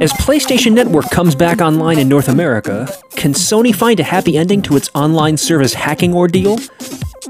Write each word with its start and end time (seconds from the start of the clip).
As 0.00 0.12
PlayStation 0.14 0.72
Network 0.72 1.08
comes 1.10 1.34
back 1.34 1.60
online 1.60 1.98
in 1.98 2.08
North 2.08 2.28
America, 2.28 2.88
can 3.10 3.32
Sony 3.32 3.74
find 3.74 4.00
a 4.00 4.02
happy 4.02 4.36
ending 4.36 4.60
to 4.62 4.76
its 4.76 4.90
online 4.94 5.36
service 5.36 5.72
hacking 5.72 6.14
ordeal? 6.14 6.58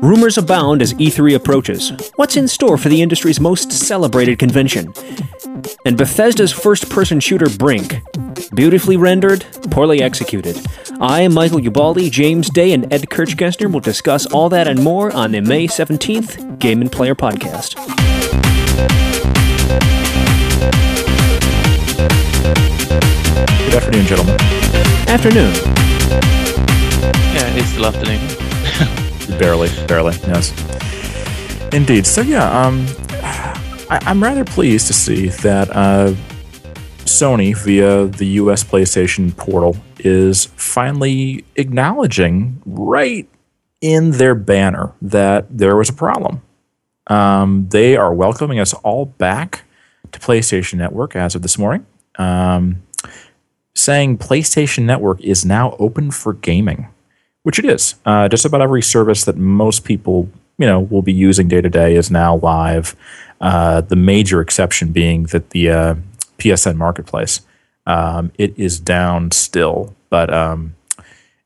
Rumors 0.01 0.39
abound 0.39 0.81
as 0.81 0.95
E3 0.95 1.35
approaches. 1.35 1.93
What's 2.17 2.37
in 2.37 2.49
store 2.49 2.79
for 2.79 2.89
the 2.89 3.03
industry's 3.03 3.39
most 3.39 3.71
celebrated 3.71 4.39
convention? 4.39 4.93
And 5.85 5.97
Bethesda's 5.97 6.53
first 6.53 6.89
person 6.91 7.21
shooter 7.21 7.51
Brink. 7.59 8.01
Beautifully 8.55 8.97
rendered, 8.97 9.45
poorly 9.71 10.03
executed. 10.03 10.59
I, 11.01 11.29
Michael 11.29 11.61
Ubaldi, 11.61 12.09
James 12.09 12.49
Day, 12.51 12.73
and 12.73 12.91
Ed 12.93 13.03
Kirchgessner 13.03 13.71
will 13.71 13.81
discuss 13.81 14.27
all 14.27 14.49
that 14.49 14.67
and 14.67 14.83
more 14.83 15.13
on 15.13 15.33
the 15.33 15.41
May 15.41 15.67
17th 15.67 16.59
Game 16.59 16.81
and 16.81 16.91
Player 16.91 17.15
Podcast. 17.15 17.75
Good 23.75 23.83
afternoon, 23.83 24.07
gentlemen. 24.07 24.37
Afternoon. 25.09 25.53
Yeah, 27.35 27.57
it's 27.57 27.71
still 27.71 27.87
afternoon. 27.87 28.21
barely, 29.41 29.69
barely, 29.89 30.15
yes. 30.29 30.53
Indeed. 31.75 32.07
So 32.07 32.21
yeah, 32.21 32.49
um, 32.57 32.87
I, 33.91 33.99
am 34.07 34.23
rather 34.23 34.45
pleased 34.45 34.87
to 34.87 34.93
see 34.93 35.27
that 35.27 35.71
uh, 35.71 36.15
Sony, 36.99 37.57
via 37.65 38.07
the 38.07 38.27
U.S. 38.45 38.63
PlayStation 38.63 39.37
portal, 39.37 39.77
is 39.99 40.45
finally 40.55 41.45
acknowledging 41.57 42.63
right 42.65 43.29
in 43.81 44.13
their 44.13 44.37
banner 44.37 44.93
that 45.03 45.47
there 45.51 45.75
was 45.75 45.89
a 45.89 45.95
problem. 45.95 46.43
Um, 47.09 47.67
they 47.71 47.97
are 47.97 48.15
welcoming 48.15 48.61
us 48.61 48.73
all 48.73 49.07
back 49.07 49.65
to 50.13 50.21
PlayStation 50.21 50.75
Network 50.75 51.17
as 51.17 51.35
of 51.35 51.43
this 51.43 51.59
morning. 51.59 51.85
Um, 52.21 52.84
saying 53.85 54.19
PlayStation 54.19 54.85
Network 54.85 55.21
is 55.21 55.45
now 55.45 55.77
open 55.79 56.11
for 56.11 56.33
gaming, 56.33 56.89
which 57.43 57.59
it 57.59 57.65
is. 57.65 57.95
Uh, 58.05 58.29
just 58.29 58.45
about 58.45 58.63
every 58.63 58.83
service 58.83 59.25
that 59.25 59.37
most 59.37 59.85
people 59.85 60.29
you 60.59 60.67
know 60.67 60.81
will 60.81 61.03
be 61.03 61.13
using 61.13 61.49
day 61.49 61.61
to 61.61 61.69
day 61.69 61.95
is 61.95 62.11
now 62.11 62.37
live. 62.37 62.97
Uh, 63.41 63.81
the 63.81 63.97
major 63.97 64.41
exception 64.41 64.93
being 64.93 65.25
that 65.25 65.51
the 65.51 65.69
uh, 65.69 65.95
PSN 66.39 66.77
Marketplace 66.77 67.41
um, 67.87 68.33
it 68.39 68.59
is 68.59 68.81
down 68.81 69.31
still, 69.31 69.95
but 70.09 70.33
um, 70.33 70.75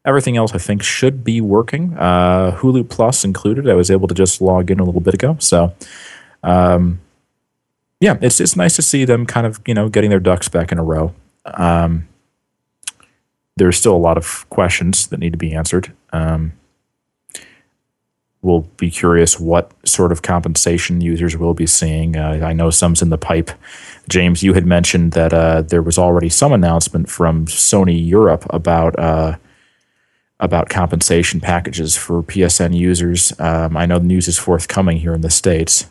everything 0.05 0.36
else 0.36 0.55
I 0.55 0.59
think 0.59 0.83
should 0.83 1.25
be 1.25 1.41
working. 1.41 1.97
Uh, 1.98 2.56
Hulu 2.59 2.89
Plus 2.89 3.25
included. 3.25 3.69
I 3.69 3.75
was 3.75 3.91
able 3.91 4.06
to 4.06 4.14
just 4.14 4.41
log 4.41 4.70
in 4.70 4.78
a 4.78 4.84
little 4.84 5.00
bit 5.00 5.14
ago, 5.14 5.36
so. 5.41 5.75
Um, 6.42 7.00
yeah, 8.00 8.16
it's 8.20 8.41
it's 8.41 8.55
nice 8.55 8.77
to 8.77 8.83
see 8.83 9.05
them 9.05 9.27
kind 9.27 9.47
of 9.47 9.61
you 9.66 9.75
know 9.75 9.89
getting 9.89 10.11
their 10.11 10.20
ducks 10.20 10.48
back 10.48 10.70
in 10.70 10.78
a 10.78 10.84
row. 10.84 11.14
Um, 11.44 12.06
there's 13.59 13.77
still 13.77 13.95
a 13.95 13.98
lot 13.98 14.17
of 14.17 14.48
questions 14.51 15.09
that 15.09 15.20
need 15.20 15.33
to 15.33 15.39
be 15.39 15.55
answered. 15.55 15.92
Um, 16.12 16.53
we'll 18.41 18.62
be 18.77 18.91
curious 18.91 19.39
what 19.39 19.73
sort 19.87 20.12
of 20.12 20.23
compensation 20.23 21.00
users 21.00 21.37
will 21.37 21.55
be 21.55 21.67
seeing. 21.67 22.17
Uh, 22.17 22.41
I 22.42 22.53
know 22.53 22.70
some's 22.70 23.03
in 23.03 23.11
the 23.11 23.19
pipe. 23.19 23.50
James, 24.09 24.42
you 24.42 24.55
had 24.55 24.67
mentioned 24.67 25.12
that 25.12 25.33
uh, 25.33 25.62
there 25.62 25.83
was 25.83 25.98
already 25.98 26.28
some 26.28 26.53
announcement 26.53 27.11
from 27.11 27.47
Sony 27.47 28.06
Europe 28.06 28.47
about 28.50 28.98
uh, 28.98 29.37
about 30.41 30.69
compensation 30.69 31.41
packages 31.41 31.97
for 31.97 32.22
PSN 32.22 32.75
users. 32.77 33.39
Um, 33.41 33.77
I 33.77 33.87
know 33.87 33.98
the 33.98 34.05
news 34.05 34.28
is 34.28 34.39
forthcoming 34.39 34.98
here 34.98 35.12
in 35.12 35.20
the 35.20 35.31
states. 35.31 35.91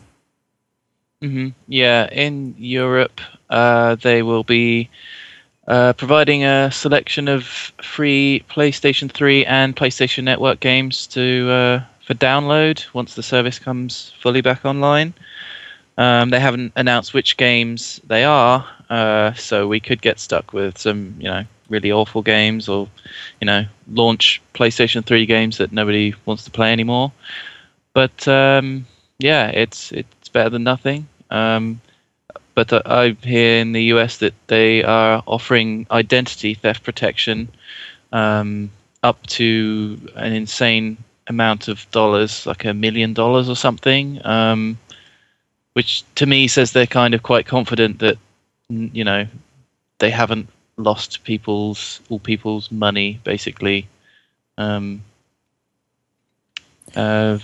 Mm-hmm. 1.22 1.48
Yeah, 1.66 2.08
in 2.10 2.54
Europe, 2.56 3.20
uh, 3.50 3.96
they 3.96 4.22
will 4.22 4.44
be 4.44 4.88
uh, 5.68 5.92
providing 5.92 6.44
a 6.44 6.70
selection 6.72 7.28
of 7.28 7.44
free 7.44 8.42
PlayStation 8.48 9.10
3 9.10 9.44
and 9.44 9.76
PlayStation 9.76 10.24
Network 10.24 10.60
games 10.60 11.06
to 11.08 11.50
uh, 11.50 11.84
for 12.06 12.14
download 12.14 12.82
once 12.94 13.14
the 13.14 13.22
service 13.22 13.58
comes 13.58 14.12
fully 14.18 14.40
back 14.40 14.64
online. 14.64 15.12
Um, 15.98 16.30
they 16.30 16.40
haven't 16.40 16.72
announced 16.74 17.12
which 17.12 17.36
games 17.36 18.00
they 18.06 18.24
are, 18.24 18.66
uh, 18.88 19.34
so 19.34 19.66
we 19.68 19.78
could 19.78 20.00
get 20.00 20.18
stuck 20.18 20.52
with 20.52 20.78
some, 20.78 21.14
you 21.18 21.28
know, 21.28 21.44
really 21.68 21.92
awful 21.92 22.22
games 22.22 22.66
or, 22.68 22.88
you 23.40 23.44
know, 23.46 23.66
launch 23.92 24.40
PlayStation 24.54 25.04
3 25.04 25.26
games 25.26 25.58
that 25.58 25.70
nobody 25.70 26.14
wants 26.24 26.44
to 26.44 26.50
play 26.50 26.72
anymore. 26.72 27.12
But 27.92 28.26
um, 28.26 28.86
yeah, 29.18 29.48
it's 29.48 29.92
it's 29.92 30.28
better 30.28 30.48
than 30.50 30.62
nothing. 30.62 31.08
Um, 31.30 31.80
but 32.58 32.72
uh, 32.72 32.82
I 32.86 33.16
hear 33.22 33.60
in 33.60 33.70
the 33.70 33.84
US 33.94 34.16
that 34.16 34.34
they 34.48 34.82
are 34.82 35.22
offering 35.26 35.86
identity 35.92 36.54
theft 36.54 36.82
protection 36.82 37.48
um, 38.10 38.72
up 39.04 39.24
to 39.38 40.00
an 40.16 40.32
insane 40.32 40.96
amount 41.28 41.68
of 41.68 41.88
dollars, 41.92 42.46
like 42.46 42.64
a 42.64 42.74
million 42.74 43.14
dollars 43.14 43.48
or 43.48 43.54
something. 43.54 44.20
Um, 44.26 44.76
which 45.74 46.02
to 46.16 46.26
me 46.26 46.48
says 46.48 46.72
they're 46.72 46.86
kind 46.86 47.14
of 47.14 47.22
quite 47.22 47.46
confident 47.46 48.00
that 48.00 48.18
you 48.68 49.04
know 49.04 49.28
they 50.00 50.10
haven't 50.10 50.48
lost 50.76 51.22
people's 51.22 52.00
all 52.08 52.18
people's 52.18 52.72
money 52.72 53.20
basically. 53.22 53.86
Um, 54.56 55.04
uh, 56.96 57.38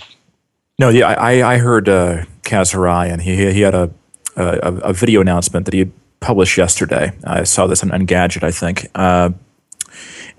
no, 0.80 0.88
yeah, 0.88 1.06
I 1.06 1.54
I 1.54 1.58
heard 1.58 1.88
uh, 1.88 2.24
Kaz 2.42 2.74
Hirai, 2.74 3.12
and 3.12 3.22
he 3.22 3.52
he 3.52 3.60
had 3.60 3.76
a 3.76 3.92
a, 4.36 4.72
a, 4.82 4.92
video 4.92 5.20
announcement 5.20 5.66
that 5.66 5.74
he 5.74 5.90
published 6.20 6.56
yesterday. 6.56 7.12
I 7.24 7.44
saw 7.44 7.66
this 7.66 7.82
on 7.82 7.90
Engadget, 7.90 8.42
I 8.42 8.50
think. 8.50 8.88
Uh, 8.94 9.30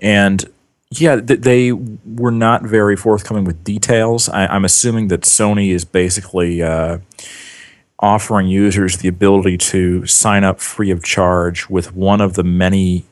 and 0.00 0.44
yeah, 0.90 1.20
th- 1.20 1.40
they 1.40 1.72
were 1.72 2.30
not 2.30 2.62
very 2.62 2.96
forthcoming 2.96 3.44
with 3.44 3.62
details. 3.64 4.28
I, 4.28 4.54
am 4.54 4.64
assuming 4.64 5.08
that 5.08 5.22
Sony 5.22 5.70
is 5.70 5.84
basically 5.84 6.62
uh, 6.62 6.98
offering 7.98 8.48
users 8.48 8.98
the 8.98 9.08
ability 9.08 9.58
to 9.58 10.06
sign 10.06 10.44
up 10.44 10.60
free 10.60 10.90
of 10.90 11.02
charge 11.02 11.68
with 11.68 11.94
one 11.94 12.20
of 12.20 12.34
the 12.34 12.44
many 12.44 13.04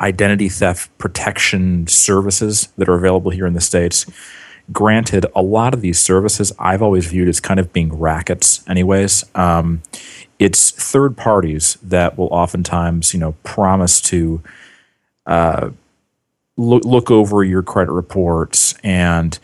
identity 0.00 0.48
theft 0.48 0.96
protection 0.98 1.86
services 1.86 2.68
that 2.76 2.88
are 2.88 2.94
available 2.94 3.30
here 3.30 3.46
in 3.46 3.54
the 3.54 3.60
States. 3.60 4.06
Granted, 4.70 5.26
a 5.34 5.42
lot 5.42 5.74
of 5.74 5.80
these 5.80 5.98
services 5.98 6.52
I've 6.58 6.82
always 6.82 7.06
viewed 7.06 7.28
as 7.28 7.40
kind 7.40 7.58
of 7.58 7.72
being 7.72 7.92
rackets, 7.98 8.66
anyways. 8.68 9.24
Um, 9.34 9.82
it's 10.38 10.70
third 10.70 11.16
parties 11.16 11.78
that 11.82 12.16
will 12.16 12.28
oftentimes, 12.28 13.12
you 13.12 13.20
know, 13.20 13.32
promise 13.42 14.00
to 14.02 14.42
uh, 15.26 15.70
look, 16.56 16.84
look 16.84 17.10
over 17.10 17.44
your 17.44 17.62
credit 17.62 17.92
reports 17.92 18.74
and 18.82 19.38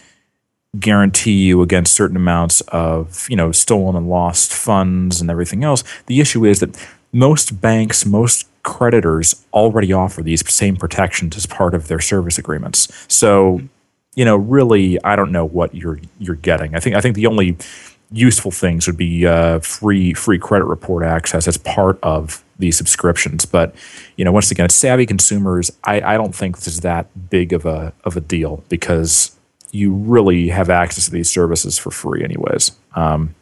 guarantee 0.78 1.44
you 1.44 1.62
against 1.62 1.94
certain 1.94 2.16
amounts 2.16 2.60
of, 2.68 3.26
you 3.28 3.36
know, 3.36 3.52
stolen 3.52 3.96
and 3.96 4.08
lost 4.08 4.52
funds 4.52 5.20
and 5.20 5.30
everything 5.30 5.64
else. 5.64 5.82
The 6.06 6.20
issue 6.20 6.44
is 6.44 6.60
that 6.60 6.76
most 7.12 7.60
banks, 7.60 8.04
most 8.04 8.46
creditors 8.62 9.46
already 9.52 9.92
offer 9.92 10.22
these 10.22 10.48
same 10.52 10.76
protections 10.76 11.36
as 11.36 11.46
part 11.46 11.74
of 11.74 11.88
their 11.88 12.00
service 12.00 12.38
agreements. 12.38 12.88
So 13.08 13.62
you 14.18 14.24
know, 14.24 14.34
really, 14.34 15.00
I 15.04 15.14
don't 15.14 15.30
know 15.30 15.44
what 15.44 15.76
you're 15.76 16.00
you're 16.18 16.34
getting. 16.34 16.74
I 16.74 16.80
think 16.80 16.96
I 16.96 17.00
think 17.00 17.14
the 17.14 17.28
only 17.28 17.56
useful 18.10 18.50
things 18.50 18.88
would 18.88 18.96
be 18.96 19.24
uh, 19.24 19.60
free 19.60 20.12
free 20.12 20.40
credit 20.40 20.64
report 20.64 21.04
access 21.04 21.46
as 21.46 21.56
part 21.56 22.00
of 22.02 22.42
these 22.58 22.76
subscriptions. 22.76 23.46
But 23.46 23.76
you 24.16 24.24
know, 24.24 24.32
once 24.32 24.50
again, 24.50 24.70
savvy 24.70 25.06
consumers, 25.06 25.70
I, 25.84 26.00
I 26.00 26.16
don't 26.16 26.34
think 26.34 26.56
this 26.56 26.66
is 26.66 26.80
that 26.80 27.30
big 27.30 27.52
of 27.52 27.64
a 27.64 27.92
of 28.02 28.16
a 28.16 28.20
deal 28.20 28.64
because 28.68 29.36
you 29.70 29.94
really 29.94 30.48
have 30.48 30.68
access 30.68 31.04
to 31.04 31.12
these 31.12 31.30
services 31.30 31.78
for 31.78 31.92
free, 31.92 32.24
anyways. 32.24 32.72
Um, 32.96 33.36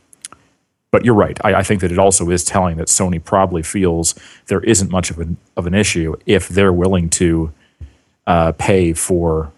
but 0.91 1.07
you're 1.07 1.15
right. 1.15 1.39
I, 1.43 1.55
I, 1.55 1.63
think 1.63 1.81
that 1.81 1.91
it 1.93 1.99
also 1.99 2.29
is 2.29 2.45
telling 2.45 2.77
that 2.77 2.89
Sony 2.89 3.23
probably 3.23 3.63
feels 3.63 4.15
there 4.49 4.61
isn't 4.61 4.91
much 4.91 5.11
of 5.11 5.21
an 5.21 5.39
of 5.57 5.67
an 5.67 5.73
issue 5.73 6.17
if 6.27 6.49
they're 6.49 6.73
willing 6.73 7.09
to 7.11 7.55
uh, 8.27 8.53
pay 8.53 8.93
for 8.93 9.53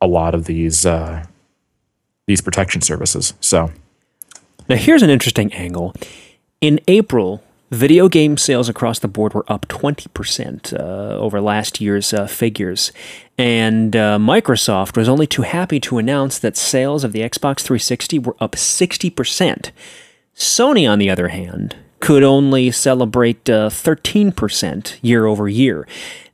a 0.00 0.06
lot 0.06 0.34
of 0.34 0.44
these 0.44 0.86
uh, 0.86 1.24
these 2.26 2.40
protection 2.40 2.80
services. 2.80 3.34
So 3.40 3.70
now 4.68 4.76
here's 4.76 5.02
an 5.02 5.10
interesting 5.10 5.52
angle. 5.52 5.94
In 6.60 6.80
April, 6.88 7.42
video 7.70 8.08
game 8.08 8.36
sales 8.36 8.68
across 8.68 8.98
the 8.98 9.08
board 9.08 9.34
were 9.34 9.44
up 9.50 9.66
20% 9.68 10.72
uh, 10.72 11.16
over 11.16 11.40
last 11.40 11.80
year's 11.80 12.12
uh, 12.12 12.26
figures. 12.26 12.92
And 13.36 13.94
uh, 13.94 14.18
Microsoft 14.18 14.96
was 14.96 15.08
only 15.08 15.26
too 15.26 15.42
happy 15.42 15.80
to 15.80 15.98
announce 15.98 16.38
that 16.38 16.56
sales 16.56 17.04
of 17.04 17.12
the 17.12 17.20
Xbox 17.20 17.60
360 17.60 18.18
were 18.18 18.36
up 18.40 18.52
60%. 18.52 19.70
Sony, 20.34 20.90
on 20.90 20.98
the 20.98 21.10
other 21.10 21.28
hand, 21.28 21.76
could 22.00 22.22
only 22.22 22.70
celebrate 22.70 23.48
uh, 23.50 23.68
13% 23.68 24.98
year 25.02 25.26
over 25.26 25.48
year. 25.48 25.86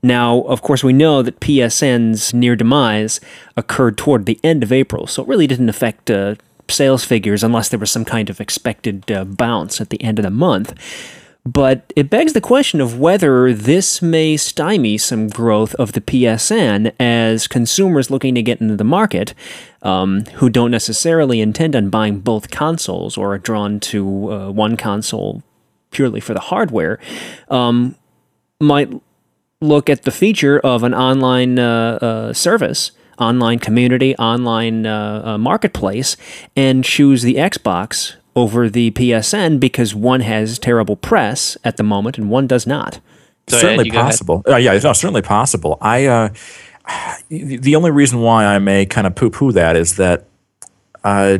Now, 0.03 0.43
of 0.43 0.63
course, 0.63 0.85
we 0.85 0.93
know 0.93 1.23
that 1.23 1.41
PSN's 1.41 2.35
near 2.35 2.57
demise 2.57 3.21
occurred 3.57 3.97
toward 3.97 4.27
the 4.27 4.39
end 4.45 4.63
of 4.63 4.73
April, 4.73 5.07
so 5.07 5.23
it 5.23 5.29
really 5.29 5.47
didn't 5.47 5.71
affect 5.71 6.11
uh, 6.11 6.35
sales 6.69 7.05
figures 7.05 7.43
unless 7.43 7.69
there 7.69 7.79
was 7.79 7.91
some 7.91 8.05
kind 8.05 8.29
of 8.29 8.41
expected 8.41 9.11
uh, 9.11 9.25
bounce 9.25 9.81
at 9.81 9.91
the 9.91 10.03
end 10.03 10.19
of 10.19 10.25
the 10.25 10.31
month. 10.31 10.75
But 11.47 11.93
it 11.95 12.09
begs 12.09 12.33
the 12.33 12.41
question 12.41 12.81
of 12.81 12.99
whether 12.99 13.53
this 13.53 14.01
may 14.01 14.39
stymie 14.39 14.97
some 14.97 15.29
growth 15.29 15.75
of 15.75 15.93
the 15.93 16.01
PSN 16.01 16.93
as 16.99 17.47
consumers 17.47 18.11
looking 18.11 18.35
to 18.35 18.43
get 18.43 18.63
into 18.63 18.77
the 18.77 18.85
market, 18.85 19.35
um, 19.83 20.25
who 20.37 20.49
don't 20.49 20.71
necessarily 20.71 21.43
intend 21.43 21.77
on 21.77 21.91
buying 21.91 22.21
both 22.21 22.51
consoles 22.51 23.19
or 23.19 23.35
are 23.35 23.39
drawn 23.39 23.79
to 23.81 24.33
uh, 24.33 24.51
one 24.51 24.79
console 24.79 25.43
purely 25.94 26.20
for 26.20 26.35
the 26.35 26.41
hardware, 26.41 26.99
um, 27.49 27.94
might 28.61 28.91
look 29.61 29.88
at 29.88 30.02
the 30.02 30.11
feature 30.11 30.61
of 30.61 30.82
an 30.82 30.94
online 30.94 31.58
uh, 31.58 31.99
uh, 32.00 32.32
service, 32.32 32.91
online 33.19 33.58
community, 33.58 34.14
online 34.17 34.87
uh, 34.87 35.23
uh, 35.25 35.38
marketplace, 35.38 36.17
and 36.56 36.85
choose 36.85 37.23
the 37.23 37.37
Xbox 37.37 38.14
over 38.37 38.69
the 38.69 38.91
PSN 38.91 39.61
because 39.61 39.94
one 39.94 40.20
has 40.20 40.58
terrible 40.58 40.96
press 40.96 41.56
at 41.64 41.76
the 41.76 41.82
moment 41.82 42.19
and 42.19 42.29
one 42.29 42.46
does 42.46 42.67
not. 42.67 43.00
So, 43.46 43.58
certainly 43.58 43.91
Ed, 43.91 43.94
ahead. 43.94 44.05
possible. 44.05 44.43
Uh, 44.49 44.56
yeah, 44.56 44.73
no, 44.73 44.93
certainly 44.93 45.23
possible. 45.23 45.79
I 45.81 46.06
uh, 46.06 46.29
the 47.29 47.56
the 47.58 47.76
only 47.76 47.91
reason 47.91 48.20
why 48.20 48.44
I 48.46 48.58
may 48.58 48.87
kind 48.87 49.06
of 49.06 49.14
poo 49.14 49.31
poo 49.31 49.52
that 49.52 49.76
is 49.76 49.96
that 49.96 50.26
uh, 51.05 51.38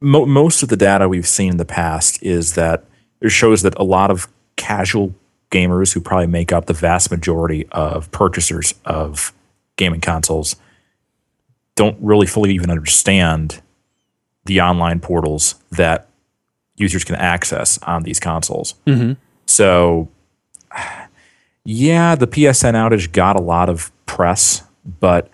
mo- 0.00 0.26
most 0.26 0.62
of 0.62 0.68
the 0.68 0.76
data 0.76 1.08
we've 1.08 1.26
seen 1.26 1.52
in 1.52 1.56
the 1.56 1.64
past 1.64 2.22
is 2.22 2.54
that 2.54 2.80
it 2.80 2.86
shows 3.24 3.62
that 3.62 3.74
a 3.78 3.84
lot 3.84 4.10
of 4.10 4.28
casual 4.56 5.14
gamers 5.50 5.92
who 5.92 6.00
probably 6.00 6.26
make 6.26 6.52
up 6.52 6.66
the 6.66 6.72
vast 6.72 7.10
majority 7.10 7.66
of 7.72 8.10
purchasers 8.10 8.74
of 8.84 9.32
gaming 9.76 10.00
consoles 10.00 10.56
don't 11.76 11.96
really 12.00 12.26
fully 12.26 12.52
even 12.52 12.70
understand 12.70 13.62
the 14.46 14.60
online 14.60 15.00
portals 15.00 15.56
that 15.70 16.08
users 16.76 17.04
can 17.04 17.14
access 17.16 17.78
on 17.82 18.02
these 18.02 18.18
consoles. 18.18 18.74
Mm-hmm. 18.86 19.12
So, 19.46 20.08
yeah, 21.64 22.14
the 22.14 22.26
PSN 22.26 22.74
outage 22.74 23.12
got 23.12 23.36
a 23.36 23.42
lot 23.42 23.68
of 23.68 23.92
press, 24.06 24.62
but 25.00 25.30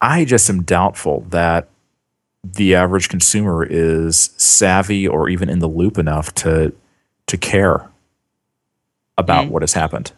I 0.00 0.24
just 0.24 0.48
am 0.50 0.62
doubtful 0.62 1.26
that 1.30 1.68
the 2.44 2.74
average 2.74 3.08
consumer 3.08 3.64
is 3.64 4.30
savvy 4.36 5.08
or 5.08 5.28
even 5.28 5.48
in 5.48 5.60
the 5.60 5.68
loop 5.68 5.98
enough 5.98 6.34
to 6.34 6.72
to 7.26 7.36
care 7.38 7.88
about 9.16 9.48
what 9.48 9.62
has 9.62 9.72
happened. 9.72 10.12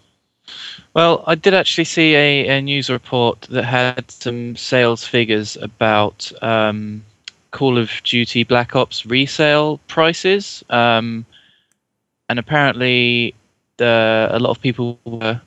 Well, 0.95 1.23
I 1.27 1.35
did 1.35 1.55
actually 1.55 1.85
see 1.85 2.15
a, 2.15 2.49
a 2.49 2.63
news 2.63 2.89
report 2.89 3.43
that 3.51 3.65
had 3.65 4.11
some 4.11 4.57
sales 4.57 5.05
figures 5.05 5.57
about 5.57 6.33
um, 6.43 7.05
Call 7.51 7.79
of 7.79 7.91
Duty 8.03 8.45
Black 8.45 8.75
Ops 8.75 9.05
resale 9.05 9.79
prices, 9.89 10.65
um, 10.71 11.27
and 12.29 12.39
apparently, 12.39 13.35
the, 13.77 14.29
a 14.31 14.39
lot 14.39 14.51
of 14.51 14.61
people 14.61 14.99
were. 15.05 15.41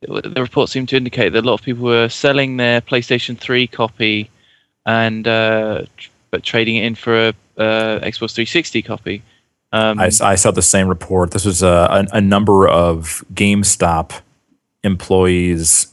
The 0.00 0.40
report 0.42 0.68
seemed 0.68 0.88
to 0.88 0.96
indicate 0.96 1.32
that 1.32 1.44
a 1.44 1.46
lot 1.46 1.54
of 1.54 1.62
people 1.62 1.84
were 1.84 2.08
selling 2.08 2.56
their 2.56 2.80
PlayStation 2.80 3.38
3 3.38 3.68
copy, 3.68 4.28
and 4.84 5.28
uh, 5.28 5.82
but 6.32 6.42
trading 6.42 6.74
it 6.76 6.84
in 6.84 6.94
for 6.96 7.14
a 7.14 7.28
uh, 7.58 8.00
Xbox 8.00 8.34
360 8.34 8.82
copy. 8.82 9.22
Um, 9.70 10.00
I, 10.00 10.06
I 10.20 10.34
saw 10.34 10.50
the 10.50 10.60
same 10.62 10.88
report. 10.88 11.30
This 11.30 11.44
was 11.44 11.62
a, 11.62 12.06
a, 12.12 12.16
a 12.16 12.20
number 12.20 12.66
of 12.66 13.24
GameStop 13.32 14.20
employees 14.82 15.86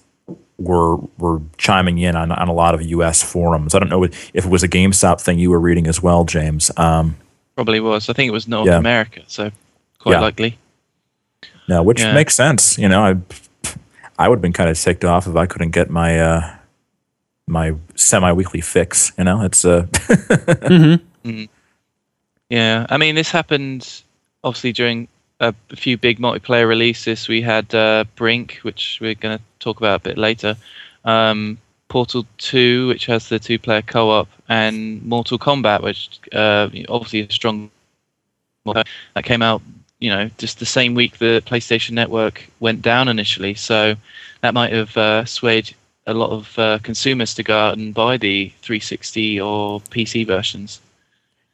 were 0.58 0.98
were 1.18 1.40
chiming 1.58 2.00
in 2.00 2.16
on, 2.18 2.32
on 2.32 2.48
a 2.50 2.54
lot 2.54 2.74
of 2.76 2.82
U.S. 2.82 3.22
forums. 3.24 3.74
I 3.76 3.80
don't 3.80 3.88
know 3.90 4.04
if 4.04 4.30
it 4.34 4.46
was 4.46 4.64
a 4.64 4.68
GameStop 4.68 5.22
thing 5.22 5.40
you 5.40 5.50
were 5.52 5.60
reading 5.60 5.88
as 5.88 6.02
well, 6.04 6.26
James. 6.26 6.72
Um, 6.76 7.16
probably 7.56 7.80
was. 7.80 8.10
I 8.10 8.14
think 8.14 8.28
it 8.28 8.32
was 8.34 8.48
North 8.48 8.68
Yeah. 8.68 8.78
America, 8.78 9.22
so 9.28 9.52
quite 10.00 10.14
Yeah. 10.14 10.20
likely. 10.22 10.58
no, 11.70 11.84
which 11.84 12.02
Yeah. 12.02 12.14
makes 12.14 12.36
sense. 12.36 12.78
You 12.78 12.90
know, 12.90 13.04
I 13.06 13.16
I 14.18 14.28
would 14.28 14.38
have 14.38 14.42
been 14.42 14.54
kind 14.54 14.70
of 14.70 14.78
ticked 14.78 15.06
off 15.06 15.28
if 15.28 15.36
I 15.38 15.46
couldn't 15.46 15.72
get 15.72 15.90
my 15.90 16.20
uh, 16.20 16.56
my 17.50 17.74
semi 17.96 18.32
weekly 18.32 18.62
fix. 18.62 19.12
You 19.18 19.26
know, 19.26 19.42
it's 19.42 19.66
uh, 19.66 19.88
Yeah, 22.50 22.88
I 22.90 22.98
mean, 22.98 23.16
this 23.16 23.30
happened 23.30 24.02
obviously 24.44 24.72
during 24.72 25.08
a, 25.40 25.54
a 25.70 25.76
few 25.76 25.98
big 25.98 26.20
multiplayer 26.20 26.68
releases. 26.68 27.28
We 27.28 27.42
had 27.42 27.74
uh, 27.76 28.06
Brink, 28.16 28.60
which 28.64 29.00
we're 29.02 29.16
going 29.16 29.38
to 29.38 29.44
talk 29.60 29.78
about 29.78 30.02
a 30.02 30.04
bit 30.04 30.18
later, 30.18 30.56
um, 31.06 31.60
Portal 31.90 32.26
2, 32.40 32.88
which 32.88 33.06
has 33.06 33.30
the 33.30 33.40
two 33.40 33.60
player 33.60 33.82
co 33.82 34.10
op, 34.10 34.28
and 34.48 35.04
Mortal 35.04 35.38
Kombat, 35.38 35.82
which 35.84 36.20
uh, 36.34 36.70
obviously 36.90 37.22
a 37.22 37.32
strong. 37.32 37.70
That 38.66 39.24
came 39.24 39.42
out, 39.42 39.64
you 40.00 40.12
know, 40.12 40.30
just 40.38 40.60
the 40.60 40.66
same 40.66 40.94
week 40.94 41.18
the 41.18 41.42
PlayStation 41.46 41.92
Network 41.92 42.48
went 42.60 42.84
down 42.84 43.08
initially. 43.08 43.56
So 43.56 43.96
that 44.42 44.54
might 44.54 44.72
have 44.74 44.96
uh, 44.96 45.26
swayed 45.26 45.74
a 46.10 46.14
lot 46.14 46.32
of 46.32 46.60
uh, 46.60 46.80
consumers 46.80 47.34
to 47.36 47.44
go 47.44 47.58
out 47.58 47.78
and 47.78 47.94
buy 47.94 48.18
the 48.18 48.52
360 48.62 49.40
or 49.40 49.80
PC 49.82 50.26
versions. 50.26 50.82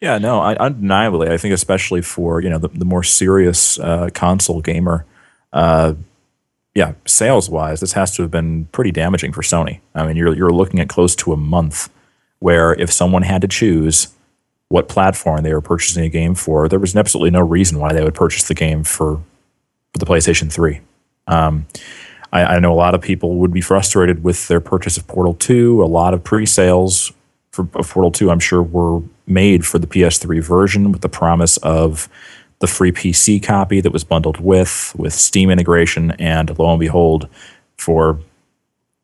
Yeah, 0.02 0.18
no, 0.18 0.40
I, 0.40 0.56
undeniably, 0.56 1.30
I 1.30 1.38
think 1.38 1.54
especially 1.54 2.02
for 2.02 2.42
you 2.42 2.50
know 2.50 2.58
the, 2.58 2.70
the 2.70 2.86
more 2.86 3.04
serious 3.04 3.80
uh, 3.80 4.10
console 4.14 4.62
gamer, 4.62 5.06
uh, 5.54 5.94
yeah, 6.74 6.94
sales 7.06 7.50
wise, 7.50 7.80
this 7.80 7.94
has 7.94 8.16
to 8.16 8.22
have 8.22 8.32
been 8.32 8.66
pretty 8.66 8.92
damaging 8.92 9.32
for 9.32 9.42
Sony. 9.42 9.80
I 9.94 10.06
mean, 10.06 10.18
you're 10.18 10.36
you're 10.36 10.52
looking 10.52 10.80
at 10.80 10.90
close 10.90 11.16
to 11.18 11.34
a 11.34 11.38
month 11.38 11.90
where 12.40 12.74
if 12.74 12.92
someone 12.92 13.24
had 13.24 13.42
to 13.42 13.48
choose 13.48 14.10
what 14.68 14.90
platform 14.90 15.44
they 15.44 15.54
were 15.54 15.62
purchasing 15.62 16.04
a 16.04 16.10
game 16.10 16.36
for, 16.36 16.68
there 16.68 16.80
was 16.80 16.96
absolutely 16.96 17.32
no 17.32 17.42
reason 17.42 17.80
why 17.80 17.94
they 17.94 18.04
would 18.04 18.14
purchase 18.14 18.48
the 18.48 18.54
game 18.54 18.84
for, 18.84 19.18
for 19.94 20.00
the 20.00 20.06
PlayStation 20.06 20.52
Three. 20.52 20.82
Um, 21.28 21.66
I, 22.36 22.56
I 22.56 22.60
know 22.60 22.74
a 22.74 22.76
lot 22.76 22.94
of 22.94 23.02
people 23.02 23.38
would 23.38 23.54
be 23.54 23.62
frustrated 23.62 24.24
with 24.24 24.48
their 24.50 24.60
purchase 24.60 24.98
of 24.98 25.08
Portal 25.08 25.34
Two. 25.36 25.82
A 25.84 25.86
lot 25.86 26.14
of 26.14 26.24
pre-sales 26.24 27.14
for 27.56 27.68
of 27.74 27.90
Portal 27.90 28.12
2, 28.12 28.30
I'm 28.30 28.40
sure, 28.40 28.62
were 28.62 29.02
made 29.26 29.66
for 29.66 29.80
the 29.80 29.88
PS3 29.88 30.44
version 30.44 30.92
with 30.92 31.02
the 31.02 31.10
promise 31.10 31.56
of 31.58 32.10
the 32.60 32.68
free 32.68 32.92
PC 32.92 33.42
copy 33.42 33.80
that 33.80 33.92
was 33.92 34.04
bundled 34.04 34.40
with 34.40 34.94
with 34.98 35.14
Steam 35.14 35.50
integration. 35.50 36.12
And 36.12 36.58
lo 36.60 36.72
and 36.72 36.80
behold, 36.80 37.30
for 37.78 38.20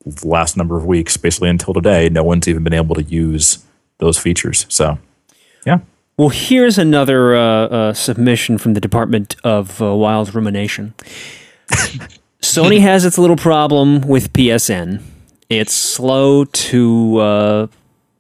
the 0.06 0.28
last 0.28 0.58
number 0.58 0.78
of 0.78 0.86
weeks, 0.86 1.16
basically 1.16 1.50
until 1.50 1.74
today, 1.74 2.10
no 2.10 2.24
one's 2.24 2.48
even 2.48 2.64
been 2.64 2.74
able 2.74 2.96
to 2.96 3.04
use 3.04 3.64
those 4.00 4.18
features. 4.18 4.66
So, 4.68 4.98
yeah. 5.66 5.80
Well, 6.18 6.30
here's 6.30 6.78
another 6.78 7.36
uh, 7.36 7.68
uh, 7.68 7.94
submission 7.94 8.58
from 8.58 8.74
the 8.74 8.82
Department 8.82 9.38
of 9.44 9.82
uh, 9.82 9.96
Wild 9.96 10.36
Rumination. 10.36 10.94
Sony 12.42 12.82
has 12.82 13.06
its 13.06 13.18
little 13.18 13.36
problem 13.36 14.02
with 14.02 14.34
PSN. 14.34 15.02
It's 15.50 15.74
slow 15.74 16.46
to 16.46 17.18
uh, 17.18 17.68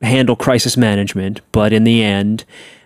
handle 0.01 0.36
crisis 0.36 0.78
management, 0.78 1.42
but 1.51 1.74
in 1.74 1.84
the 1.84 2.04
end, 2.04 2.46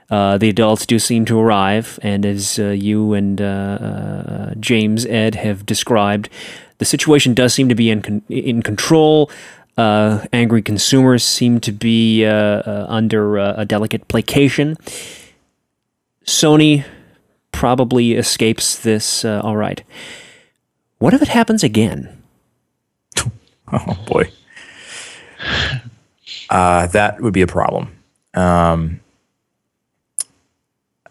uh, 0.10 0.38
the 0.38 0.50
adults 0.50 0.86
do 0.86 1.00
seem 1.00 1.26
to 1.26 1.40
arrive. 1.40 2.00
And 2.02 2.26
as 2.26 2.60
uh, 2.60 2.70
you 2.70 3.14
and 3.14 3.42
uh, 3.42 3.46
uh, 3.46 4.54
James 4.60 5.06
Ed 5.06 5.36
have 5.36 5.66
described, 5.66 6.30
the 6.78 6.86
situation 6.86 7.34
does 7.34 7.54
seem 7.54 7.70
to 7.70 7.76
be 7.76 7.90
in 7.90 8.02
con- 8.02 8.24
in 8.30 8.62
control. 8.62 9.30
Uh, 9.78 10.26
angry 10.32 10.62
consumers 10.62 11.24
seem 11.24 11.60
to 11.60 11.72
be 11.72 12.26
uh, 12.26 12.32
uh, 12.32 12.86
under 12.88 13.38
uh, 13.38 13.56
a 13.58 13.66
delicate 13.66 14.08
placation. 14.08 14.78
Sony 16.26 16.86
probably 17.52 18.14
escapes 18.14 18.78
this 18.80 19.26
uh, 19.26 19.42
all 19.44 19.58
right. 19.58 19.84
What 21.00 21.14
if 21.14 21.22
it 21.22 21.28
happens 21.30 21.64
again? 21.64 22.22
Oh 23.74 23.98
boy, 24.06 24.30
uh, 26.52 26.86
that 26.88 27.20
would 27.20 27.34
be 27.34 27.42
a 27.42 27.48
problem. 27.48 27.88
Um, 28.36 29.00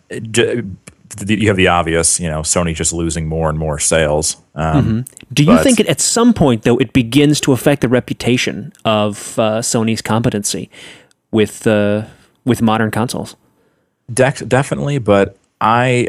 you 0.08 1.48
have 1.48 1.56
the 1.56 1.68
obvious, 1.68 2.20
you 2.20 2.28
know, 2.28 2.40
Sony 2.42 2.74
just 2.74 2.92
losing 2.92 3.26
more 3.26 3.48
and 3.48 3.58
more 3.58 3.78
sales. 3.78 4.36
Um, 4.54 5.04
Do 5.32 5.42
you 5.44 5.58
think 5.58 5.80
it, 5.80 5.86
at 5.88 6.00
some 6.00 6.32
point, 6.32 6.62
though, 6.62 6.76
it 6.76 6.92
begins 6.92 7.40
to 7.40 7.52
affect 7.52 7.80
the 7.82 7.88
reputation 7.88 8.72
of 8.84 9.38
uh, 9.38 9.58
Sony's 9.60 10.00
competency 10.02 10.70
with 11.30 11.66
uh, 11.66 12.04
with 12.44 12.62
modern 12.62 12.90
consoles? 12.90 13.36
Dec- 14.12 14.48
definitely, 14.48 14.98
but 14.98 15.36
I 15.60 16.08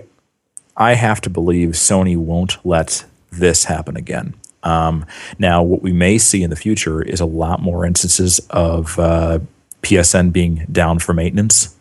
I 0.78 0.94
have 0.94 1.22
to 1.22 1.30
believe 1.30 1.70
Sony 1.72 2.18
won't 2.18 2.64
let 2.66 3.06
this 3.38 3.66
happen 3.66 3.98
again. 3.98 4.34
Um, 4.64 5.06
now, 5.38 5.62
what 5.64 5.82
we 5.82 5.94
may 5.94 6.18
see 6.18 6.44
in 6.44 6.50
the 6.50 6.56
future 6.56 7.02
is 7.02 7.20
a 7.20 7.26
lot 7.26 7.62
more 7.62 7.86
instances 7.86 8.40
of 8.50 8.98
uh, 8.98 9.40
PSN 9.84 10.34
being 10.34 10.66
down 10.72 11.00
for 11.00 11.14
maintenance, 11.14 11.76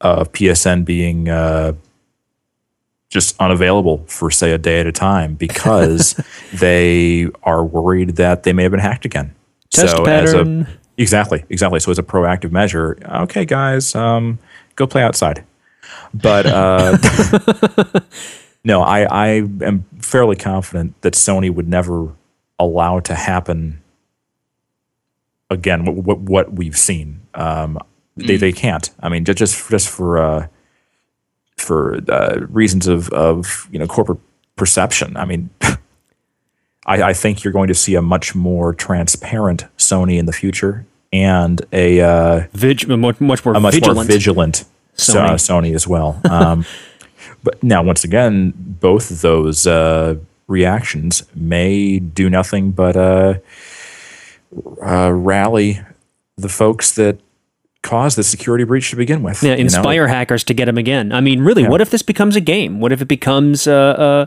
of 0.00 0.30
PSN 0.32 0.84
being 0.84 1.28
uh, 1.28 1.72
just 3.08 3.38
unavailable 3.40 4.04
for 4.06 4.30
say 4.30 4.52
a 4.52 4.58
day 4.58 4.80
at 4.80 4.86
a 4.86 4.92
time 4.92 5.34
because 5.34 6.18
they 6.54 7.28
are 7.42 7.64
worried 7.64 8.16
that 8.16 8.44
they 8.44 8.52
may 8.52 8.62
have 8.62 8.70
been 8.70 8.80
hacked 8.80 9.04
again. 9.04 9.34
Test 9.70 9.94
as 9.94 10.00
a 10.00 10.04
pattern. 10.04 10.68
Exactly, 10.96 11.44
exactly. 11.48 11.80
So 11.80 11.90
as 11.90 11.98
a 11.98 12.02
proactive 12.02 12.52
measure, 12.52 12.98
okay, 13.22 13.44
guys, 13.44 13.94
um, 13.94 14.38
go 14.76 14.86
play 14.86 15.02
outside. 15.02 15.44
But 16.12 16.46
uh, 16.46 16.98
no, 18.64 18.82
I, 18.82 19.02
I 19.04 19.26
am 19.62 19.84
fairly 19.98 20.36
confident 20.36 21.00
that 21.02 21.14
Sony 21.14 21.52
would 21.52 21.68
never 21.68 22.12
allow 22.58 22.98
it 22.98 23.04
to 23.04 23.14
happen 23.14 23.82
again. 25.48 25.84
What, 25.84 25.96
what, 25.96 26.18
what 26.20 26.52
we've 26.52 26.76
seen, 26.76 27.22
um, 27.34 27.78
they 28.16 28.36
they 28.36 28.52
can't. 28.52 28.90
I 29.00 29.08
mean, 29.08 29.24
ju- 29.24 29.34
just 29.34 29.70
just 29.70 29.88
for 29.88 30.18
uh, 30.18 30.46
for 31.56 32.00
uh, 32.08 32.46
reasons 32.48 32.86
of 32.86 33.08
of 33.10 33.68
you 33.72 33.78
know 33.78 33.86
corporate 33.86 34.20
perception. 34.56 35.16
I 35.16 35.24
mean. 35.24 35.50
I, 36.86 37.02
I 37.02 37.12
think 37.12 37.44
you're 37.44 37.52
going 37.52 37.68
to 37.68 37.74
see 37.74 37.94
a 37.94 38.00
much 38.00 38.34
more 38.34 38.72
transparent 38.72 39.66
Sony 39.76 40.18
in 40.18 40.24
the 40.24 40.32
future 40.32 40.86
and 41.12 41.60
a 41.72 42.00
uh, 42.00 42.46
Vig- 42.54 42.88
much, 42.88 43.20
much 43.20 43.44
more 43.44 43.54
a 43.54 43.60
much 43.60 43.74
vigilant. 43.74 43.96
more 43.96 44.04
vigilant 44.04 44.64
Sony, 44.96 45.28
Sony. 45.28 45.70
Sony 45.70 45.74
as 45.74 45.86
well. 45.86 46.20
Um, 46.28 46.64
but 47.42 47.62
now, 47.62 47.82
once 47.82 48.04
again, 48.04 48.52
both 48.56 49.10
of 49.10 49.20
those 49.20 49.66
uh, 49.66 50.16
reactions 50.46 51.22
may 51.34 51.98
do 51.98 52.28
nothing 52.28 52.72
but 52.72 52.96
uh, 52.96 53.34
uh, 54.84 55.12
rally 55.12 55.80
the 56.36 56.48
folks 56.48 56.92
that 56.92 57.18
caused 57.82 58.18
the 58.18 58.22
security 58.22 58.64
breach 58.64 58.90
to 58.90 58.96
begin 58.96 59.22
with. 59.22 59.42
yeah, 59.42 59.52
you 59.52 59.56
know? 59.58 59.62
inspire 59.62 60.08
hackers 60.08 60.44
to 60.44 60.54
get 60.54 60.66
them 60.66 60.76
again. 60.78 61.12
I 61.12 61.20
mean, 61.20 61.40
really, 61.42 61.66
what 61.66 61.80
if 61.80 61.90
this 61.90 62.02
becomes 62.02 62.36
a 62.36 62.40
game? 62.40 62.80
What 62.80 62.92
if 62.92 63.00
it 63.00 63.08
becomes 63.08 63.66
uh, 63.66 63.72
uh, 63.72 64.26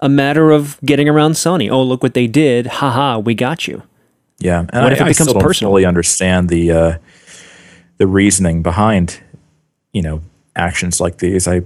a 0.00 0.08
matter 0.08 0.50
of 0.50 0.78
getting 0.84 1.08
around 1.08 1.32
Sony? 1.32 1.70
Oh, 1.70 1.82
look 1.82 2.02
what 2.02 2.14
they 2.14 2.26
did! 2.26 2.66
Haha, 2.66 3.18
we 3.18 3.34
got 3.34 3.68
you. 3.68 3.82
Yeah, 4.38 4.60
and 4.60 4.82
What 4.82 4.84
I, 4.84 4.92
if 4.92 5.00
it 5.00 5.04
I 5.04 5.08
becomes 5.08 5.16
still 5.28 5.34
don't 5.34 5.42
personal? 5.42 5.70
fully 5.72 5.84
understand 5.84 6.48
the 6.48 6.72
uh, 6.72 6.98
the 7.98 8.06
reasoning 8.06 8.62
behind 8.62 9.20
you 9.92 10.02
know 10.02 10.22
actions 10.56 11.00
like 11.00 11.18
these. 11.18 11.46
I 11.46 11.62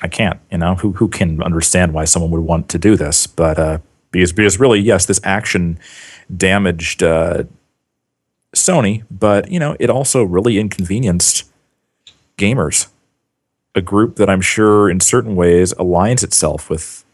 I 0.00 0.08
can't. 0.08 0.40
You 0.50 0.58
know 0.58 0.76
who 0.76 0.92
who 0.92 1.08
can 1.08 1.42
understand 1.42 1.92
why 1.92 2.04
someone 2.04 2.30
would 2.30 2.40
want 2.40 2.68
to 2.70 2.78
do 2.78 2.96
this? 2.96 3.26
But 3.26 3.58
uh, 3.58 3.78
because 4.10 4.32
because 4.32 4.58
really, 4.58 4.80
yes, 4.80 5.06
this 5.06 5.20
action 5.24 5.78
damaged 6.34 7.02
uh, 7.02 7.44
Sony, 8.54 9.04
but 9.10 9.50
you 9.50 9.58
know 9.58 9.76
it 9.78 9.90
also 9.90 10.22
really 10.22 10.58
inconvenienced 10.58 11.50
gamers, 12.38 12.88
a 13.74 13.80
group 13.80 14.16
that 14.16 14.30
I'm 14.30 14.40
sure 14.40 14.90
in 14.90 15.00
certain 15.00 15.36
ways 15.36 15.74
aligns 15.74 16.22
itself 16.22 16.70
with 16.70 17.04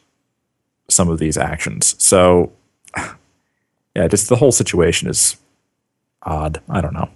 some 0.89 1.09
of 1.09 1.19
these 1.19 1.37
actions. 1.37 1.95
So 2.03 2.53
yeah, 3.95 4.09
just 4.09 4.29
the 4.29 4.37
whole 4.37 4.53
situation 4.53 5.09
is 5.09 5.37
odd. 6.23 6.61
I 6.69 6.81
don't 6.81 6.95
know. 6.95 7.11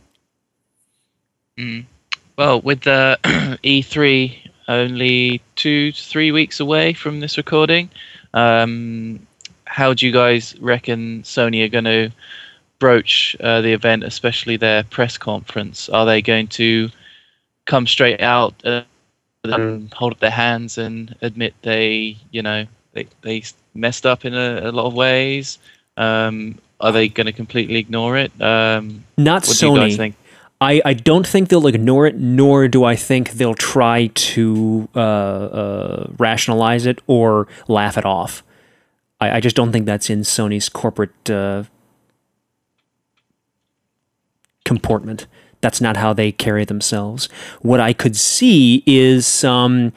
Well, 2.37 2.61
with 2.61 2.83
the 2.83 3.19
E3 3.25 4.42
only 4.69 5.41
two 5.57 5.93
to 5.93 6.03
three 6.03 6.33
weeks 6.33 6.61
away 6.61 6.93
from 6.93 7.21
this 7.21 7.37
recording, 7.37 7.91
um, 8.35 9.27
how 9.65 9.95
do 9.95 10.07
you 10.07 10.13
guys 10.13 10.59
reckon 10.61 11.23
Sony 11.23 11.65
are 11.65 11.69
going 11.69 11.85
to 11.85 12.11
broach 12.79 13.37
uh, 13.41 13.61
the 13.61 13.73
event, 13.73 14.05
especially 14.05 14.57
their 14.57 14.85
press 14.85 15.17
conference? 15.17 15.89
Are 15.89 16.05
they 16.05 16.21
going 16.21 16.49
to 16.49 16.91
come 17.67 17.87
straight 17.87 18.21
out 18.21 18.55
uh, 18.65 18.83
and 19.45 19.93
hold 19.95 20.13
up 20.13 20.21
their 20.21 20.31
hands 20.31 20.79
and 20.79 21.15
admit 21.23 21.55
they, 21.63 22.17
you 22.31 22.43
know, 22.43 22.67
they, 22.93 23.07
they 23.23 23.43
messed 23.75 24.05
up 24.05 24.25
in 24.25 24.35
a, 24.35 24.61
a 24.65 24.73
lot 24.73 24.87
of 24.87 24.95
ways? 24.95 25.59
Um, 25.97 26.59
are 26.81 26.93
they 26.93 27.09
going 27.09 27.27
to 27.27 27.33
completely 27.33 27.77
ignore 27.77 28.17
it? 28.19 28.33
Um, 28.43 29.05
Not 29.17 29.47
what 29.47 29.57
do 29.57 29.71
you 29.71 29.77
guys 29.77 29.97
Sony. 29.97 30.15
I, 30.63 30.81
I 30.85 30.95
don't 30.95 31.27
think 31.27 31.49
they'll 31.49 31.67
ignore 31.67 32.07
it, 32.07 32.17
nor 32.17 32.69
do 32.69 32.85
I 32.85 32.95
think 32.95 33.33
they'll 33.33 33.55
try 33.55 34.07
to 34.07 34.89
uh, 34.95 35.01
uh, 35.01 36.07
rationalize 36.19 36.87
it 36.87 37.01
or 37.09 37.49
laugh 37.67 37.99
it 37.99 38.07
off. 38.07 38.45
I, 39.21 39.39
I 39.39 39.41
just 39.41 39.57
don't 39.57 39.73
think 39.73 39.87
that's 39.87 40.09
in 40.09 40.21
Sony's 40.21 40.69
corporate 40.69 41.29
uh, 41.29 41.65
comportment. 44.65 45.27
That's 45.61 45.81
not 45.81 45.97
how 45.97 46.13
they 46.13 46.31
carry 46.31 46.65
themselves. 46.65 47.27
What 47.61 47.81
I 47.81 47.93
could 47.93 48.17
see 48.17 48.85
is 48.87 49.27
some 49.27 49.93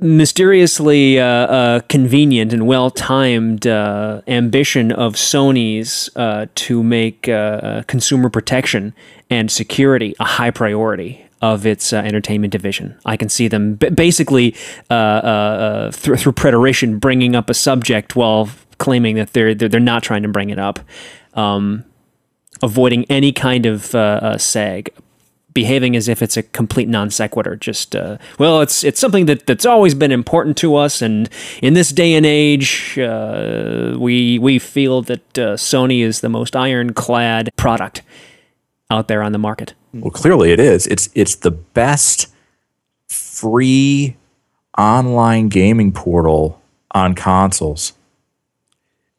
mysteriously 0.00 1.20
uh, 1.20 1.24
uh, 1.24 1.80
convenient 1.88 2.52
and 2.52 2.66
well 2.66 2.90
timed 2.90 3.66
uh, 3.66 4.22
ambition 4.26 4.92
of 4.92 5.14
Sony's 5.14 6.08
uh, 6.16 6.46
to 6.54 6.82
make 6.82 7.28
uh, 7.28 7.82
consumer 7.86 8.30
protection 8.30 8.94
and 9.28 9.50
security 9.50 10.14
a 10.18 10.24
high 10.24 10.50
priority 10.50 11.24
of 11.42 11.64
its 11.64 11.92
uh, 11.92 11.96
entertainment 11.96 12.52
division. 12.52 12.98
I 13.04 13.16
can 13.16 13.28
see 13.28 13.48
them 13.48 13.74
b- 13.74 13.90
basically 13.90 14.54
uh, 14.90 14.94
uh, 14.94 14.96
uh, 14.96 15.90
through, 15.90 16.32
preterition 16.32 16.98
bringing 16.98 17.34
up 17.34 17.48
a 17.48 17.54
subject 17.54 18.14
while 18.14 18.48
claiming 18.78 19.16
that 19.16 19.32
they're 19.32 19.54
they're, 19.54 19.68
they're 19.68 19.80
not 19.80 20.02
trying 20.02 20.22
to 20.22 20.28
bring 20.28 20.50
it 20.50 20.58
up. 20.58 20.80
Um, 21.34 21.84
avoiding 22.62 23.04
any 23.04 23.32
kind 23.32 23.64
of 23.64 23.94
uh, 23.94 23.98
uh, 23.98 24.38
sag, 24.38 24.90
behaving 25.52 25.96
as 25.96 26.08
if 26.08 26.22
it's 26.22 26.36
a 26.36 26.42
complete 26.42 26.88
non 26.88 27.10
sequitur. 27.10 27.56
Just 27.56 27.96
uh, 27.96 28.18
well, 28.38 28.60
it's 28.60 28.84
it's 28.84 29.00
something 29.00 29.26
that 29.26 29.46
that's 29.46 29.66
always 29.66 29.94
been 29.94 30.12
important 30.12 30.56
to 30.58 30.76
us, 30.76 31.02
and 31.02 31.28
in 31.62 31.74
this 31.74 31.90
day 31.90 32.14
and 32.14 32.26
age, 32.26 32.98
uh, 32.98 33.96
we 33.98 34.38
we 34.38 34.58
feel 34.58 35.02
that 35.02 35.38
uh, 35.38 35.56
Sony 35.56 36.02
is 36.02 36.20
the 36.20 36.28
most 36.28 36.56
ironclad 36.56 37.50
product 37.56 38.02
out 38.90 39.08
there 39.08 39.22
on 39.22 39.32
the 39.32 39.38
market. 39.38 39.74
Well, 39.92 40.10
clearly 40.10 40.52
it 40.52 40.60
is. 40.60 40.86
It's 40.86 41.08
it's 41.14 41.36
the 41.36 41.50
best 41.50 42.28
free 43.08 44.16
online 44.78 45.48
gaming 45.48 45.92
portal 45.92 46.60
on 46.92 47.14
consoles. 47.14 47.92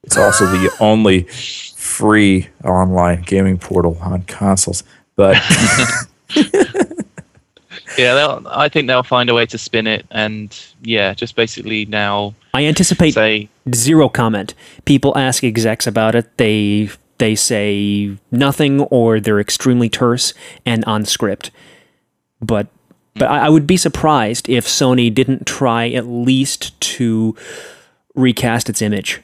It's 0.04 0.18
also 0.18 0.46
the 0.46 0.72
only 0.80 1.24
free 1.24 2.50
online 2.64 3.22
gaming 3.22 3.58
portal 3.58 3.98
on 4.02 4.24
consoles. 4.24 4.84
But 5.16 5.38
Yeah, 7.98 8.16
they'll, 8.16 8.48
I 8.50 8.70
think 8.70 8.88
they'll 8.88 9.04
find 9.04 9.30
a 9.30 9.34
way 9.34 9.46
to 9.48 9.58
spin 9.58 9.88
it, 9.88 10.06
and 10.12 10.58
yeah, 10.82 11.14
just 11.14 11.36
basically 11.36 11.86
now 11.86 12.34
I 12.54 12.66
anticipate 12.66 13.14
say 13.14 13.50
zero 13.74 14.10
comment. 14.10 14.54
People 14.86 15.18
ask 15.18 15.44
execs 15.44 15.88
about 15.88 16.16
it. 16.16 16.38
They 16.38 16.90
they 17.18 17.36
say 17.36 18.18
nothing 18.32 18.82
or 18.82 19.20
they're 19.20 19.40
extremely 19.40 19.90
terse 19.90 20.34
and 20.66 20.84
on 20.86 21.06
script. 21.06 21.52
But 22.42 22.68
but 23.16 23.30
I, 23.30 23.48
I 23.48 23.50
would 23.50 23.68
be 23.68 23.78
surprised 23.78 24.48
if 24.50 24.66
Sony 24.66 25.14
didn't 25.14 25.46
try 25.46 25.90
at 25.90 26.08
least 26.08 26.80
to 26.82 27.36
recast 28.16 28.70
its 28.70 28.82
image. 28.82 29.22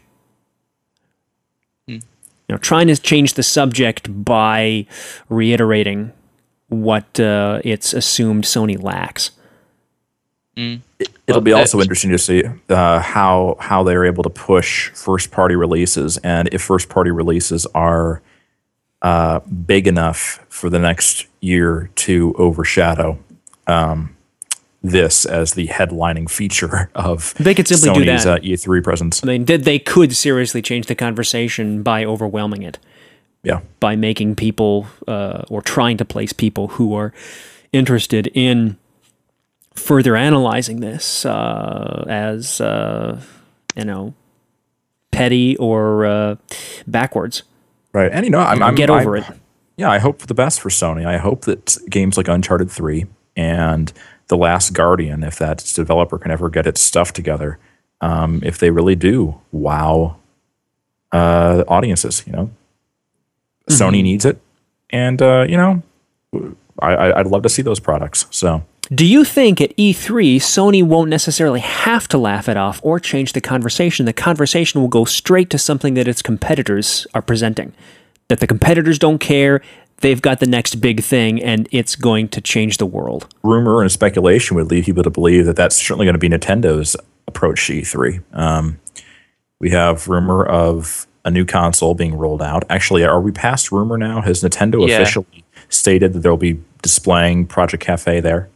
Hmm. 1.88 1.94
You 1.94 2.02
know, 2.50 2.58
trying 2.58 2.88
to 2.88 2.98
change 2.98 3.36
the 3.36 3.44
subject 3.44 4.26
by 4.26 4.86
reiterating 5.30 6.12
what 6.70 7.20
uh, 7.20 7.62
it's 7.64 7.94
assumed 7.94 8.44
Sony 8.44 8.82
lacks. 8.82 9.32
it'll 11.28 11.42
be 11.42 11.54
also 11.54 11.80
interesting 11.80 12.12
to 12.12 12.18
see 12.18 12.44
uh, 12.70 13.00
how 13.00 13.56
how 13.60 13.84
they're 13.84 14.06
able 14.06 14.24
to 14.24 14.30
push 14.30 14.90
first 14.90 15.30
party 15.30 15.56
releases 15.56 16.18
and 16.18 16.50
if 16.52 16.64
first 16.64 16.90
party 16.90 17.12
releases 17.12 17.68
are 17.76 18.22
uh, 19.04 19.40
big 19.40 19.88
enough 19.88 20.46
for 20.50 20.70
the 20.70 20.80
next 20.80 21.28
year 21.42 21.92
to 21.96 22.34
overshadow 22.40 23.20
um, 23.68 24.16
this 24.82 25.26
as 25.26 25.54
the 25.54 25.68
headlining 25.68 26.30
feature 26.30 26.90
of 26.96 27.34
They 27.36 27.54
could 27.54 27.68
simply 27.68 27.94
do 27.94 28.06
that. 28.06 28.26
Uh, 28.26 28.38
E3 28.40 28.84
presence. 28.84 29.24
I 29.24 29.28
mean, 29.28 29.46
they, 29.46 29.58
they 29.58 29.80
could 29.80 30.16
seriously 30.16 30.62
change 30.62 30.88
the 30.88 30.96
conversation 30.96 31.84
by 31.84 32.06
overwhelming 32.06 32.64
it. 32.64 32.80
Yeah. 33.48 33.62
by 33.80 33.96
making 33.96 34.36
people 34.36 34.88
uh, 35.08 35.44
or 35.50 35.62
trying 35.62 35.98
to 35.98 36.06
place 36.06 36.34
people 36.34 36.68
who 36.68 36.94
are 36.94 37.14
interested 37.72 38.28
in 38.34 38.78
further 39.74 40.16
analyzing 40.16 40.80
this 40.82 41.26
uh, 41.26 42.06
as 42.10 42.60
uh, 42.62 43.22
you 43.76 43.86
know 43.86 44.14
petty 45.12 45.56
or 45.58 46.06
uh, 46.06 46.36
backwards. 46.86 47.44
Right. 47.94 48.12
And 48.12 48.26
you 48.26 48.32
know, 48.32 48.40
I'm, 48.40 48.62
I'm 48.62 48.76
Get 48.76 48.90
over 48.90 49.18
I'm- 49.18 49.32
it. 49.32 49.40
Yeah, 49.78 49.92
I 49.92 50.00
hope 50.00 50.20
for 50.20 50.28
the 50.28 50.34
best 50.34 50.60
for 50.60 50.70
Sony. 50.70 51.06
I 51.06 51.18
hope 51.18 51.42
that 51.46 51.78
games 51.90 52.18
like 52.18 52.28
Uncharted 52.28 52.72
3 52.72 53.06
and 53.36 53.94
The 54.28 54.36
Last 54.36 54.74
Guardian, 54.74 55.24
if 55.24 55.38
that 55.38 55.60
developer 55.76 56.18
can 56.18 56.32
ever 56.32 56.50
get 56.50 56.66
its 56.66 56.82
stuff 56.82 57.14
together, 57.14 57.60
um, 58.02 58.42
if 58.44 58.58
they 58.58 58.72
really 58.72 58.96
do 58.96 59.40
wow 59.52 60.18
uh, 61.12 61.64
audiences, 61.68 62.24
you 62.26 62.34
know, 62.34 62.50
Mm-hmm. 63.68 63.84
Sony 63.84 64.04
needs 64.04 64.26
it. 64.26 64.40
And, 64.90 65.22
uh, 65.22 65.46
you 65.48 65.58
know, 65.58 65.84
I, 66.80 66.96
I, 66.96 67.20
I'd 67.20 67.28
love 67.28 67.44
to 67.44 67.50
see 67.50 67.62
those 67.62 67.80
products. 67.80 68.26
So, 68.32 68.64
Do 68.94 69.06
you 69.06 69.24
think 69.26 69.60
at 69.60 69.76
E3 69.76 70.38
Sony 70.38 70.84
won't 70.84 71.10
necessarily 71.10 71.60
have 71.60 72.08
to 72.10 72.18
laugh 72.18 72.48
it 72.48 72.56
off 72.58 72.80
or 72.84 73.00
change 73.00 73.34
the 73.34 73.42
conversation? 73.42 74.06
The 74.06 74.14
conversation 74.14 74.80
will 74.80 74.88
go 74.88 75.04
straight 75.06 75.50
to 75.50 75.58
something 75.58 75.96
that 75.96 76.08
its 76.08 76.22
competitors 76.22 77.06
are 77.14 77.22
presenting. 77.22 77.74
That 78.30 78.40
the 78.40 78.48
competitors 78.48 78.98
don't 79.00 79.20
care, 79.20 79.62
they've 80.02 80.22
got 80.22 80.40
the 80.40 80.46
next 80.46 80.76
big 80.76 81.02
thing 81.04 81.42
and 81.42 81.68
it's 81.72 81.96
going 81.96 82.30
to 82.30 82.42
change 82.42 82.78
the 82.78 82.86
world. 82.86 83.28
rumor 83.44 83.82
and 83.82 83.92
speculation 83.92 84.56
would 84.56 84.70
lead 84.70 84.86
people 84.86 85.04
to 85.04 85.10
believe 85.10 85.46
that 85.46 85.56
that's 85.56 85.76
certainly 85.76 86.06
going 86.06 86.14
to 86.14 86.20
be 86.20 86.30
Nintendo's 86.30 86.96
approach 87.28 87.68
to 87.68 87.74
E3. 87.74 88.24
Um, 88.34 88.80
we 89.60 89.72
have 89.72 90.08
rumor 90.08 90.46
of 90.46 91.08
a 91.28 91.32
new 91.32 91.46
console 91.46 91.94
being 91.94 92.18
rolled 92.18 92.42
out. 92.42 92.64
Actually, 92.70 93.04
are 93.04 93.20
we 93.20 93.32
past 93.34 93.70
rumor 93.72 93.98
now? 93.98 94.22
Has 94.22 94.42
Nintendo 94.42 94.88
Yeah. 94.88 94.96
officially 94.96 95.44
stated 95.68 96.14
that 96.14 96.20
they'll 96.20 96.38
be 96.38 96.58
displaying 96.82 97.46
Project 97.46 97.84
Cafe 97.84 98.22
there? 98.22 98.48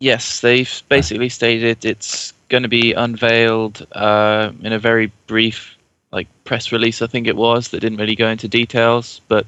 Yes, 0.00 0.40
they've 0.40 0.82
basically 0.88 1.28
stated 1.28 1.84
it's 1.84 2.32
going 2.48 2.62
to 2.62 2.68
be 2.68 2.94
unveiled 2.94 3.86
uh, 3.92 4.52
in 4.62 4.72
a 4.72 4.78
very 4.78 5.12
brief, 5.26 5.76
like 6.10 6.26
press 6.44 6.72
release. 6.72 7.02
I 7.02 7.06
think 7.06 7.26
it 7.26 7.36
was 7.36 7.68
that 7.68 7.80
didn't 7.80 7.98
really 7.98 8.16
go 8.16 8.28
into 8.28 8.48
details, 8.48 9.20
but 9.28 9.44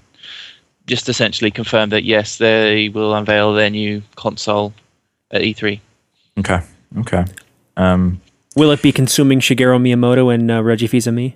just 0.86 1.08
essentially 1.08 1.50
confirmed 1.50 1.92
that 1.92 2.04
yes, 2.04 2.36
they 2.36 2.90
will 2.90 3.14
unveil 3.14 3.54
their 3.54 3.70
new 3.70 4.02
console 4.16 4.74
at 5.30 5.42
E 5.42 5.54
E3. 5.54 5.80
Okay. 6.40 6.60
Okay. 6.98 7.24
Um, 7.78 8.20
Will 8.56 8.72
it 8.72 8.82
be 8.82 8.92
consuming 8.92 9.40
Shigeru 9.40 9.80
Miyamoto 9.80 10.34
and 10.34 10.50
uh, 10.50 10.62
Reggie 10.62 10.88
Fils-Aimé? 10.88 11.34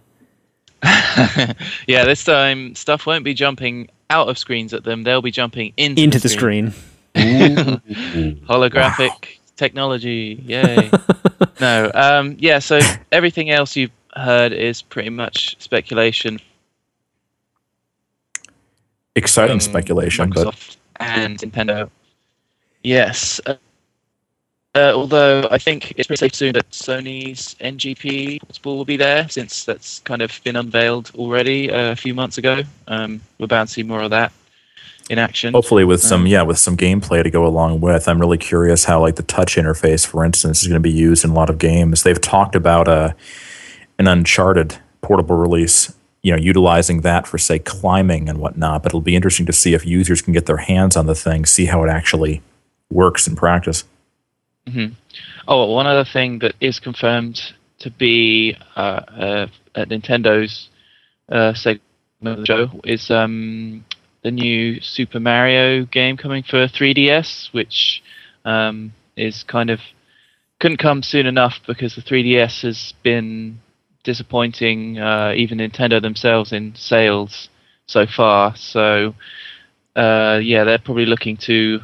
Yeah, 1.87 2.05
this 2.05 2.25
time 2.25 2.75
stuff 2.75 3.07
won't 3.07 3.25
be 3.25 3.35
jumping 3.35 3.89
out 4.11 4.29
of 4.29 4.37
screens 4.39 4.75
at 4.75 4.83
them; 4.85 5.05
they'll 5.05 5.23
be 5.23 5.31
jumping 5.31 5.73
into, 5.77 6.03
into 6.03 6.19
the 6.19 6.29
screen? 6.29 6.75
holographic 7.15 9.39
technology 9.55 10.43
yay 10.45 10.91
no 11.61 11.89
um 11.95 12.35
yeah 12.41 12.59
so 12.59 12.81
everything 13.13 13.51
else 13.51 13.77
you've 13.77 13.93
heard 14.17 14.53
is 14.53 14.83
pretty 14.83 15.11
much 15.11 15.55
speculation 15.61 16.41
exciting 19.17 19.59
from 19.59 19.61
speculation, 19.61 20.31
but 20.31 20.77
and 20.97 21.39
Nintendo. 21.39 21.91
Yes. 22.83 23.41
Uh, 24.75 24.93
although 24.93 25.47
I 25.53 25.59
think 25.59 25.95
it's 25.97 26.09
pretty 26.09 26.19
safe 26.19 26.35
soon 26.35 26.53
that 26.55 26.69
Sony's 26.71 27.55
NGP 27.61 28.41
portable 28.41 28.77
will 28.77 28.85
be 28.85 28.97
there, 28.97 29.29
since 29.29 29.65
that's 29.65 30.01
kind 30.01 30.21
of 30.21 30.41
been 30.43 30.57
unveiled 30.57 31.13
already 31.15 31.71
uh, 31.71 31.93
a 31.93 31.97
few 31.97 32.13
months 32.13 32.39
ago. 32.39 32.63
Um, 32.89 33.21
we're 33.39 33.47
bound 33.47 33.69
to 33.69 33.75
see 33.75 33.85
more 33.85 34.03
of 34.03 34.11
that 34.11 34.33
in 35.11 35.19
action. 35.19 35.53
hopefully 35.53 35.85
with 35.85 36.03
some 36.03 36.23
Um, 36.23 36.27
yeah 36.27 36.43
with 36.43 36.59
some 36.59 36.77
gameplay 36.77 37.23
to 37.23 37.31
go 37.31 37.47
along 37.47 37.81
with. 37.81 38.09
I'm 38.09 38.19
really 38.19 38.39
curious 38.39 38.85
how 38.85 39.01
like 39.01 39.17
the 39.17 39.23
touch 39.23 39.57
interface, 39.57 40.07
for 40.07 40.25
instance, 40.25 40.63
is 40.63 40.69
going 40.69 40.83
to 40.83 40.89
be 40.89 40.91
used 40.91 41.25
in 41.25 41.31
a 41.31 41.35
lot 41.35 41.51
of 41.51 41.59
games. 41.59 42.03
They've 42.03 42.21
talked 42.21 42.57
about 42.57 42.89
uh, 42.89 43.13
an 43.99 44.09
Uncharted 44.09 44.79
portable 45.03 45.37
release. 45.37 45.95
You 46.23 46.33
know, 46.33 46.39
utilizing 46.39 47.03
that 47.03 47.27
for 47.27 47.37
say 47.37 47.59
climbing 47.59 48.31
and 48.31 48.39
whatnot. 48.39 48.83
But 48.83 48.91
it'll 48.91 49.03
be 49.03 49.15
interesting 49.15 49.45
to 49.47 49.53
see 49.53 49.75
if 49.75 49.85
users 49.85 50.23
can 50.23 50.33
get 50.33 50.47
their 50.47 50.57
hands 50.57 50.97
on 50.97 51.05
the 51.05 51.15
thing, 51.15 51.45
see 51.45 51.67
how 51.67 51.85
it 51.85 51.91
actually 51.91 52.41
works 52.91 53.27
in 53.27 53.37
practice. 53.37 53.85
Oh, 55.47 55.73
one 55.73 55.87
other 55.87 56.05
thing 56.11 56.39
that 56.41 56.55
is 56.61 56.81
confirmed 56.81 57.41
to 57.81 57.91
be 57.91 58.57
uh, 58.77 58.81
uh, 58.81 59.47
at 59.75 59.89
Nintendo's 59.89 60.69
uh, 61.31 61.53
segment 61.55 61.83
of 62.25 62.39
the 62.39 62.47
show 62.47 62.81
is 62.85 63.11
um, 63.11 63.85
the 64.23 64.31
new 64.31 64.81
Super 64.81 65.21
Mario 65.21 65.85
game 65.85 66.17
coming 66.17 66.43
for 66.43 66.67
3DS, 66.67 67.53
which 67.53 68.03
um, 68.45 68.93
is 69.17 69.45
kind 69.45 69.71
of 69.71 69.81
couldn't 70.61 70.79
come 70.79 71.03
soon 71.03 71.27
enough 71.27 71.61
because 71.67 71.95
the 71.95 72.01
3DS 72.01 72.63
has 72.63 72.95
been 73.03 73.61
disappointing 74.03 74.99
uh, 74.99 75.33
even 75.37 75.59
Nintendo 75.59 76.01
themselves 76.01 76.53
in 76.53 76.75
sales 76.75 77.49
so 77.87 78.07
far. 78.07 78.57
So 78.57 79.15
uh, 79.95 80.41
yeah, 80.43 80.65
they're 80.65 80.79
probably 80.79 81.07
looking 81.07 81.37
to 81.39 81.81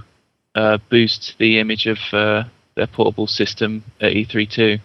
uh, 0.54 0.78
boost 0.90 1.34
the 1.38 1.58
image 1.58 1.86
of 1.86 1.98
uh, 2.12 2.44
their 2.80 2.86
portable 2.86 3.26
system 3.26 3.84
at 4.00 4.12
E3 4.12 4.50
too. 4.50 4.78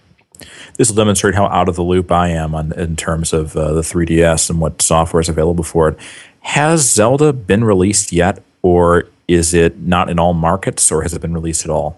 This 0.78 0.90
will 0.90 0.98
demonstrate 0.98 1.34
how 1.34 1.46
out 1.46 1.70
of 1.70 1.78
the 1.78 1.82
loop 1.82 2.12
I 2.12 2.28
am 2.28 2.54
on 2.54 2.74
in 2.74 2.98
terms 2.98 3.32
of 3.32 3.56
uh, 3.56 3.72
the 3.72 3.82
3DS 3.82 4.50
and 4.50 4.60
what 4.60 4.82
software 4.82 5.22
is 5.22 5.30
available 5.30 5.64
for 5.64 5.88
it. 5.88 5.98
Has 6.42 6.92
Zelda 6.92 7.32
been 7.32 7.64
released 7.64 8.12
yet, 8.12 8.44
or 8.62 9.08
is 9.30 9.54
it 9.54 9.80
not 9.80 10.10
in 10.10 10.20
all 10.20 10.34
markets, 10.34 10.92
or 10.92 11.04
has 11.04 11.14
it 11.14 11.22
been 11.22 11.34
released 11.34 11.64
at 11.64 11.72
all? 11.72 11.98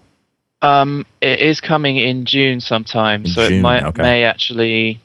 Um, 0.62 1.04
it 1.20 1.40
is 1.40 1.60
coming 1.60 1.96
in 1.96 2.24
June 2.24 2.60
sometime, 2.60 3.24
In 3.24 3.30
so 3.32 3.48
June, 3.48 3.58
it 3.58 3.62
might 3.62 3.82
okay. 3.82 4.02
may 4.02 4.22
actually 4.22 5.00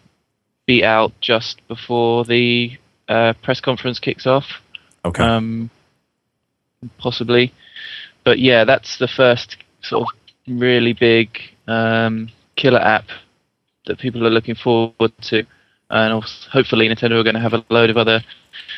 be 0.68 0.86
out 0.86 1.12
just 1.20 1.68
before 1.68 2.24
the 2.24 2.78
uh, 3.10 3.34
press 3.42 3.60
conference 3.60 3.98
kicks 3.98 4.28
off. 4.28 4.46
Okay. 5.04 5.24
um, 5.24 5.72
possibly. 7.00 7.52
But 8.24 8.38
yeah, 8.38 8.64
that's 8.64 8.98
the 8.98 9.08
first 9.08 9.58
sort 9.82 10.04
of 10.04 10.23
really 10.48 10.94
big 10.94 11.40
um, 11.68 12.30
killer 12.56 12.80
app 12.80 13.06
that 13.86 14.00
people 14.00 14.26
are 14.26 14.30
looking 14.30 14.56
forward 14.56 15.12
to, 15.22 15.46
and 15.90 16.14
also, 16.14 16.50
hopefully 16.52 16.88
Nintendo 16.88 17.20
are 17.20 17.24
going 17.24 17.36
to 17.36 17.42
have 17.42 17.54
a 17.54 17.64
load 17.70 17.90
of 17.90 17.98
other 17.98 18.24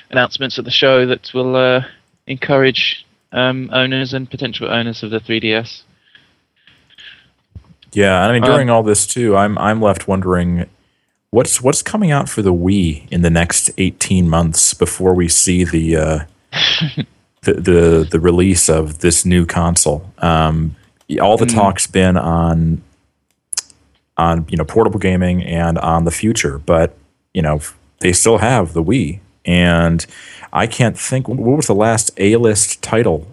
announcements 0.09 0.57
at 0.59 0.65
the 0.65 0.71
show 0.71 1.05
that 1.05 1.31
will 1.33 1.55
uh, 1.55 1.81
encourage 2.27 3.05
um, 3.31 3.69
owners 3.73 4.13
and 4.13 4.29
potential 4.29 4.69
owners 4.71 5.03
of 5.03 5.11
the 5.11 5.19
3DS. 5.19 5.83
yeah, 7.91 8.21
I 8.21 8.31
mean 8.31 8.43
um, 8.43 8.49
during 8.49 8.69
all 8.69 8.83
this 8.83 9.05
too, 9.05 9.35
I'm 9.35 9.57
I'm 9.57 9.81
left 9.81 10.07
wondering 10.07 10.67
what's 11.31 11.61
what's 11.61 11.81
coming 11.81 12.11
out 12.11 12.29
for 12.29 12.41
the 12.41 12.53
Wii 12.53 13.09
in 13.11 13.21
the 13.21 13.29
next 13.29 13.71
18 13.77 14.29
months 14.29 14.73
before 14.73 15.13
we 15.13 15.27
see 15.27 15.63
the 15.63 15.95
uh, 15.97 16.19
the, 17.41 17.53
the 17.53 18.07
the 18.09 18.19
release 18.19 18.69
of 18.69 18.99
this 18.99 19.25
new 19.25 19.45
console. 19.45 20.11
Um, 20.19 20.75
all 21.21 21.37
the 21.37 21.45
Hmm. 21.45 21.55
talk's 21.55 21.87
been 21.87 22.17
on 22.17 22.81
on 24.17 24.45
you 24.49 24.57
know 24.57 24.63
portable 24.65 24.99
gaming 24.99 25.43
and 25.43 25.77
on 25.79 26.05
the 26.05 26.11
future, 26.11 26.59
but 26.59 26.95
you 27.33 27.41
know 27.41 27.59
they 27.99 28.13
still 28.13 28.37
have 28.37 28.73
the 28.73 28.83
Wii, 28.83 29.19
and 29.45 30.05
I 30.53 30.67
can't 30.67 30.97
think 30.97 31.27
what 31.27 31.57
was 31.57 31.67
the 31.67 31.75
last 31.75 32.11
A 32.17 32.35
list 32.37 32.81
title 32.81 33.27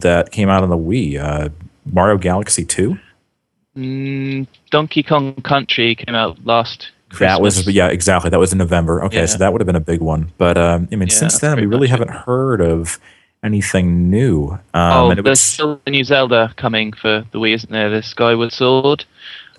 that 0.00 0.30
came 0.30 0.48
out 0.48 0.62
on 0.62 0.68
the 0.68 0.76
Wii. 0.78 1.18
Uh, 1.20 1.48
Mario 1.90 2.18
Galaxy 2.18 2.64
Two. 2.64 2.98
Mm, 3.76 4.46
Donkey 4.70 5.02
Kong 5.02 5.34
Country 5.42 5.94
came 5.94 6.14
out 6.14 6.36
last. 6.44 6.88
That 7.20 7.40
was 7.40 7.66
yeah, 7.66 7.88
exactly. 7.88 8.28
That 8.28 8.38
was 8.40 8.52
in 8.52 8.58
November. 8.58 9.02
Okay, 9.04 9.20
Yeah. 9.20 9.26
so 9.26 9.38
that 9.38 9.50
would 9.52 9.62
have 9.62 9.66
been 9.66 9.76
a 9.76 9.80
big 9.80 10.00
one. 10.00 10.30
But 10.36 10.58
um, 10.58 10.88
I 10.92 10.96
mean, 10.96 11.08
Yeah, 11.08 11.14
since 11.14 11.38
then 11.38 11.56
we 11.58 11.64
really 11.64 11.88
haven't 11.88 12.10
heard 12.10 12.60
of 12.60 12.98
anything 13.42 14.10
new. 14.10 14.58
Um, 14.74 14.92
oh, 14.92 15.14
there's 15.14 15.24
was, 15.24 15.40
still 15.40 15.80
a 15.86 15.90
new 15.90 16.04
Zelda 16.04 16.52
coming 16.56 16.92
for 16.92 17.24
the 17.32 17.38
Wii, 17.38 17.54
isn't 17.54 17.70
there? 17.70 17.90
The 17.90 18.02
Skyward 18.02 18.52
Sword. 18.52 19.04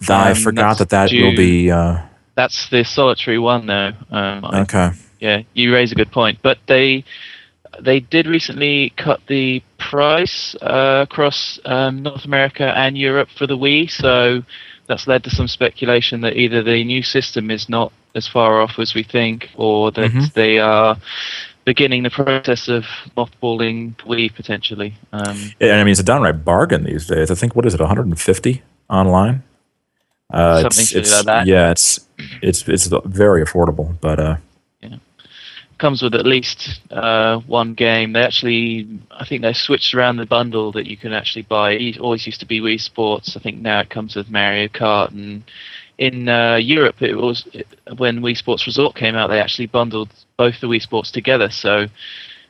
I 0.08 0.32
um, 0.32 0.36
forgot 0.36 0.78
that's 0.78 0.92
that 0.92 1.12
that 1.12 1.12
will 1.12 1.36
be 1.36 1.72
uh, 1.72 2.00
That's 2.36 2.70
the 2.70 2.84
solitary 2.84 3.40
one, 3.40 3.68
though. 3.68 3.92
Um, 4.12 4.46
I 4.46 4.62
okay. 4.62 4.92
Yeah, 5.20 5.42
you 5.54 5.74
raise 5.74 5.92
a 5.92 5.96
good 5.96 6.12
point. 6.12 6.40
But 6.42 6.58
they 6.68 7.04
they 7.80 8.00
did 8.00 8.28
recently 8.28 8.94
cut 8.98 9.22
the 9.28 9.62
price 9.78 10.56
uh, 10.62 11.06
across 11.10 11.60
um, 11.66 12.04
North 12.04 12.26
America 12.26 12.74
and 12.76 12.98
Europe 12.98 13.30
for 13.38 13.48
the 13.48 13.58
Wii, 13.58 13.90
so 13.90 14.44
that's 14.88 15.08
led 15.08 15.24
to 15.26 15.30
some 15.30 15.48
speculation 15.48 16.22
that 16.22 16.36
either 16.36 16.64
the 16.64 16.84
new 16.84 17.04
system 17.04 17.52
is 17.52 17.70
not 17.70 17.92
as 18.16 18.28
far 18.28 18.62
off 18.62 18.80
as 18.80 18.96
we 18.96 19.04
think, 19.04 19.50
or 19.56 19.92
that 19.92 20.12
Mhm. 20.12 20.34
they 20.34 20.58
are 20.60 20.98
beginning 21.74 22.02
the 22.02 22.10
process 22.10 22.68
of 22.68 22.84
mothballing 23.16 23.96
Wii 24.10 24.34
potentially. 24.34 24.92
Um, 25.14 25.38
And 25.62 25.74
I 25.80 25.84
mean, 25.84 25.92
it's 25.92 26.00
a 26.00 26.10
downright 26.12 26.44
bargain 26.44 26.84
these 26.84 27.06
days. 27.06 27.30
I 27.30 27.36
think 27.36 27.56
what 27.56 27.66
is 27.68 27.76
it, 27.76 27.80
150 27.80 28.64
online? 28.90 29.44
Uh, 30.34 30.62
Something 30.62 30.82
it's, 30.82 30.94
it's, 30.94 31.16
like 31.16 31.26
that. 31.26 31.48
Yeah, 31.48 31.70
it's 31.70 32.00
it's 32.42 32.68
it's 32.68 32.88
very 33.06 33.44
affordable, 33.46 33.88
but 34.02 34.20
uh, 34.20 34.36
comes 35.80 36.02
with 36.02 36.14
at 36.14 36.26
least 36.26 36.82
uh, 36.92 37.40
one 37.48 37.74
game. 37.74 38.14
They 38.14 38.22
actually, 38.22 38.88
I 39.12 39.26
think 39.26 39.42
they 39.42 39.54
switched 39.54 39.96
around 39.96 40.18
the 40.18 40.26
bundle 40.26 40.72
that 40.74 40.86
you 40.86 40.98
can 40.98 41.14
actually 41.14 41.44
buy. 41.44 41.72
It 41.72 41.98
always 42.00 42.26
used 42.28 42.42
to 42.42 42.46
be 42.46 42.62
Wii 42.62 42.80
Sports. 42.80 43.36
I 43.36 43.40
think 43.40 43.60
now 43.62 43.80
it 43.80 43.90
comes 43.90 44.16
with 44.16 44.30
Mario 44.30 44.68
Kart. 44.68 45.10
And 45.12 45.44
in 46.00 46.30
uh, 46.30 46.56
Europe, 46.56 47.02
it 47.02 47.16
was 47.16 47.46
when 47.98 48.22
Wii 48.22 48.36
Sports 48.36 48.66
Resort 48.66 48.96
came 48.96 49.16
out. 49.16 49.28
They 49.28 49.40
actually 49.40 49.68
bundled 49.68 50.10
both 50.38 50.62
the 50.62 50.68
Wii 50.68 50.82
Sports 50.82 51.12
together, 51.12 51.50
so 51.52 51.82
it 51.82 51.90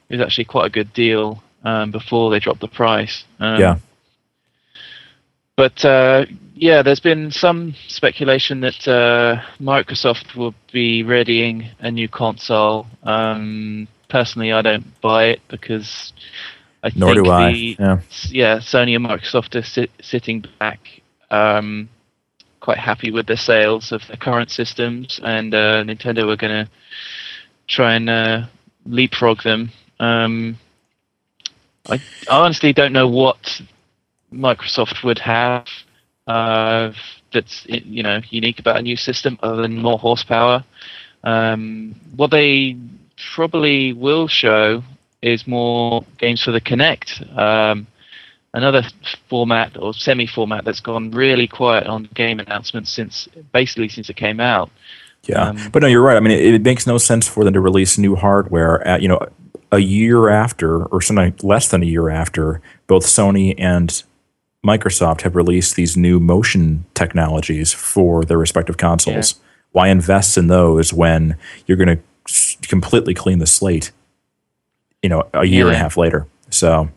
was 0.09 0.21
actually 0.21 0.45
quite 0.45 0.67
a 0.67 0.69
good 0.69 0.93
deal 0.93 1.43
um, 1.63 1.89
before 1.91 2.29
they 2.29 2.39
dropped 2.39 2.61
the 2.61 2.67
price. 2.67 3.25
Um, 3.39 3.59
Yeah. 3.59 3.77
But 5.57 5.83
uh, 5.83 6.25
yeah, 6.55 6.83
there's 6.83 7.01
been 7.01 7.31
some 7.31 7.75
speculation 7.87 8.61
that 8.61 8.87
uh, 8.87 9.41
Microsoft 9.59 10.35
will 10.35 10.53
be 10.71 11.03
readying 11.03 11.69
a 11.79 11.91
new 11.91 12.07
console. 12.07 12.87
Um, 13.03 13.89
personally, 14.09 14.53
I 14.53 14.61
don't 14.61 15.01
buy 15.01 15.25
it 15.25 15.41
because 15.49 16.13
I 16.81 16.91
nor 16.95 17.13
think 17.13 17.25
do 17.25 17.31
I. 17.31 17.51
the 17.51 17.75
Yeah. 17.77 17.99
yeah 18.29 18.57
Sony 18.59 18.95
and 18.95 19.05
Microsoft 19.05 19.55
are 19.55 19.63
sit, 19.63 19.91
sitting 20.01 20.45
back, 20.59 20.79
um, 21.29 21.89
quite 22.59 22.77
happy 22.77 23.11
with 23.11 23.27
their 23.27 23.37
sales 23.37 23.91
of 23.91 24.01
their 24.07 24.17
current 24.17 24.51
systems, 24.51 25.19
and 25.23 25.53
uh, 25.53 25.83
Nintendo 25.83 26.31
are 26.31 26.35
going 26.35 26.65
to 26.65 26.69
try 27.67 27.95
and 27.95 28.09
uh, 28.09 28.45
leapfrog 28.85 29.43
them. 29.43 29.71
Um, 29.99 30.57
I, 31.87 31.95
I 32.29 32.39
honestly 32.39 32.73
don't 32.73 32.93
know 32.93 33.07
what 33.07 33.61
Microsoft 34.33 35.03
would 35.03 35.19
have 35.19 35.67
uh, 36.27 36.91
that's 37.33 37.65
you 37.67 38.03
know 38.03 38.21
unique 38.29 38.59
about 38.59 38.77
a 38.77 38.81
new 38.81 38.95
system 38.95 39.37
other 39.41 39.61
than 39.61 39.77
more 39.81 39.97
horsepower. 39.97 40.63
Um, 41.23 41.95
what 42.15 42.31
they 42.31 42.77
probably 43.35 43.93
will 43.93 44.27
show 44.27 44.83
is 45.21 45.47
more 45.47 46.05
games 46.17 46.43
for 46.43 46.51
the 46.51 46.61
Kinect. 46.61 47.37
Um, 47.37 47.87
another 48.53 48.83
format 49.27 49.77
or 49.77 49.93
semi-format 49.93 50.65
that's 50.65 50.79
gone 50.79 51.11
really 51.11 51.47
quiet 51.47 51.87
on 51.87 52.09
game 52.13 52.39
announcements 52.39 52.89
since 52.89 53.27
basically 53.53 53.89
since 53.89 54.09
it 54.09 54.15
came 54.15 54.39
out. 54.39 54.69
Yeah, 55.23 55.49
um, 55.49 55.57
but 55.71 55.81
no, 55.81 55.87
you're 55.87 56.01
right. 56.01 56.17
I 56.17 56.21
mean, 56.21 56.31
it, 56.31 56.53
it, 56.55 56.61
makes 56.61 56.87
no 56.87 56.97
sense 56.97 57.27
for 57.27 57.43
them 57.43 57.53
to 57.53 57.59
release 57.59 57.97
new 57.97 58.15
hardware 58.15 58.85
at 58.87 59.01
you 59.01 59.07
know 59.07 59.19
a 59.71 59.79
year 59.79 60.29
after, 60.29 60.85
or 60.85 61.01
something 61.01 61.35
less 61.43 61.67
than 61.67 61.83
a 61.83 61.85
year 61.85 62.09
after, 62.09 62.61
both 62.87 63.05
Sony 63.05 63.53
and 63.57 64.03
Microsoft 64.65 65.21
have 65.21 65.35
released 65.35 65.75
these 65.75 65.95
new 65.95 66.19
motion 66.19 66.85
technologies 66.93 67.73
for 67.73 68.25
their 68.25 68.37
respective 68.37 68.77
consoles. 68.77 69.33
Yeah. 69.33 69.45
Why 69.71 69.87
invest 69.89 70.37
in 70.37 70.47
those 70.47 70.91
when 70.91 71.37
you're 71.67 71.77
going 71.77 71.97
to 71.97 72.67
completely 72.67 73.13
clean 73.13 73.39
the 73.39 73.45
slate? 73.45 73.91
You 75.03 75.09
know, 75.09 75.29
a 75.33 75.45
year 75.45 75.65
yeah. 75.65 75.67
and 75.67 75.75
a 75.75 75.79
half 75.79 75.95
later. 75.95 76.27
So, 76.49 76.89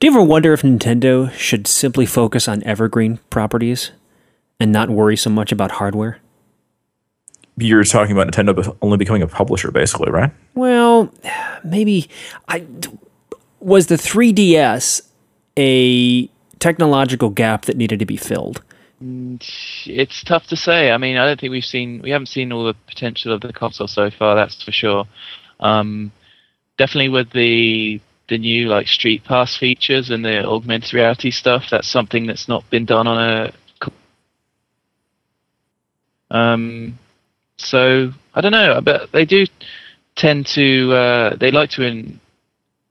do 0.00 0.06
you 0.06 0.12
ever 0.12 0.22
wonder 0.22 0.52
if 0.52 0.62
Nintendo 0.62 1.32
should 1.32 1.66
simply 1.66 2.06
focus 2.06 2.48
on 2.48 2.62
evergreen 2.64 3.18
properties 3.30 3.92
and 4.60 4.72
not 4.72 4.90
worry 4.90 5.16
so 5.16 5.30
much 5.30 5.52
about 5.52 5.72
hardware? 5.72 6.18
You're 7.56 7.84
talking 7.84 8.12
about 8.12 8.32
Nintendo 8.32 8.76
only 8.82 8.96
becoming 8.96 9.22
a 9.22 9.26
publisher, 9.26 9.72
basically, 9.72 10.10
right? 10.10 10.30
Well, 10.54 11.12
maybe 11.64 12.08
I 12.46 12.64
was 13.60 13.88
the 13.88 13.96
3DS 13.96 15.02
a 15.58 16.30
technological 16.60 17.30
gap 17.30 17.64
that 17.66 17.76
needed 17.76 17.98
to 17.98 18.06
be 18.06 18.16
filled? 18.16 18.62
It's 19.00 20.22
tough 20.24 20.46
to 20.48 20.56
say. 20.56 20.90
I 20.90 20.98
mean, 20.98 21.16
I 21.16 21.26
don't 21.26 21.38
think 21.38 21.50
we've 21.50 21.64
seen 21.64 22.00
we 22.02 22.10
haven't 22.10 22.26
seen 22.26 22.52
all 22.52 22.64
the 22.64 22.74
potential 22.86 23.32
of 23.32 23.40
the 23.40 23.52
console 23.52 23.88
so 23.88 24.10
far. 24.10 24.34
That's 24.34 24.62
for 24.62 24.72
sure. 24.72 25.04
Um, 25.60 26.10
definitely 26.78 27.10
with 27.10 27.30
the 27.30 28.00
the 28.28 28.38
new 28.38 28.68
like 28.68 28.86
Street 28.88 29.24
Pass 29.24 29.56
features 29.56 30.10
and 30.10 30.24
the 30.24 30.44
augmented 30.46 30.92
reality 30.94 31.30
stuff. 31.30 31.66
That's 31.70 31.88
something 31.88 32.26
that's 32.26 32.48
not 32.48 32.68
been 32.70 32.84
done 32.84 33.06
on 33.06 33.18
a. 33.18 33.52
Um, 36.30 36.98
so 37.56 38.10
I 38.34 38.40
don't 38.42 38.52
know, 38.52 38.80
but 38.82 39.12
they 39.12 39.24
do 39.24 39.46
tend 40.14 40.46
to 40.48 40.92
uh, 40.92 41.36
they 41.36 41.50
like 41.50 41.70
to 41.70 41.82
in, 41.84 42.20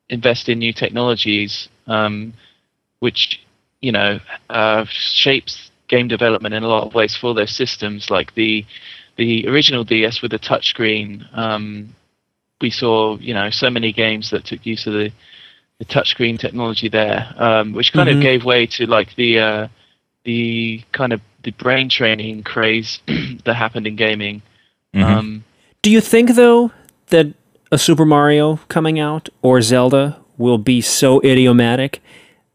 invest 0.09 0.49
in 0.49 0.59
new 0.59 0.73
technologies. 0.73 1.69
Um, 1.85 2.33
which 2.99 3.41
you 3.81 3.91
know 3.91 4.19
uh, 4.49 4.85
shapes 4.89 5.71
game 5.87 6.07
development 6.07 6.53
in 6.53 6.63
a 6.63 6.67
lot 6.67 6.85
of 6.85 6.93
ways 6.93 7.15
for 7.15 7.33
their 7.33 7.47
systems. 7.47 8.09
Like 8.09 8.33
the 8.35 8.65
the 9.17 9.47
original 9.47 9.83
DS 9.83 10.21
with 10.21 10.31
the 10.31 10.39
touchscreen, 10.39 11.25
um, 11.37 11.95
we 12.61 12.69
saw 12.69 13.17
you 13.17 13.33
know 13.33 13.49
so 13.49 13.69
many 13.69 13.91
games 13.91 14.31
that 14.31 14.45
took 14.45 14.65
use 14.65 14.87
of 14.87 14.93
the 14.93 15.11
the 15.79 15.85
touchscreen 15.85 16.39
technology 16.39 16.89
there, 16.89 17.33
um, 17.37 17.73
which 17.73 17.93
kind 17.93 18.09
mm-hmm. 18.09 18.17
of 18.17 18.23
gave 18.23 18.43
way 18.43 18.65
to 18.65 18.87
like 18.87 19.15
the 19.15 19.39
uh, 19.39 19.67
the 20.23 20.81
kind 20.91 21.13
of 21.13 21.21
the 21.43 21.51
brain 21.51 21.89
training 21.89 22.43
craze 22.43 22.99
that 23.45 23.55
happened 23.55 23.87
in 23.87 23.95
gaming. 23.95 24.41
Mm-hmm. 24.93 25.03
Um, 25.03 25.43
Do 25.81 25.91
you 25.91 26.01
think 26.01 26.31
though 26.31 26.71
that 27.07 27.33
a 27.71 27.77
Super 27.77 28.05
Mario 28.05 28.57
coming 28.67 28.99
out 28.99 29.29
or 29.41 29.61
Zelda 29.61 30.19
will 30.37 30.57
be 30.57 30.81
so 30.81 31.21
idiomatic 31.21 32.01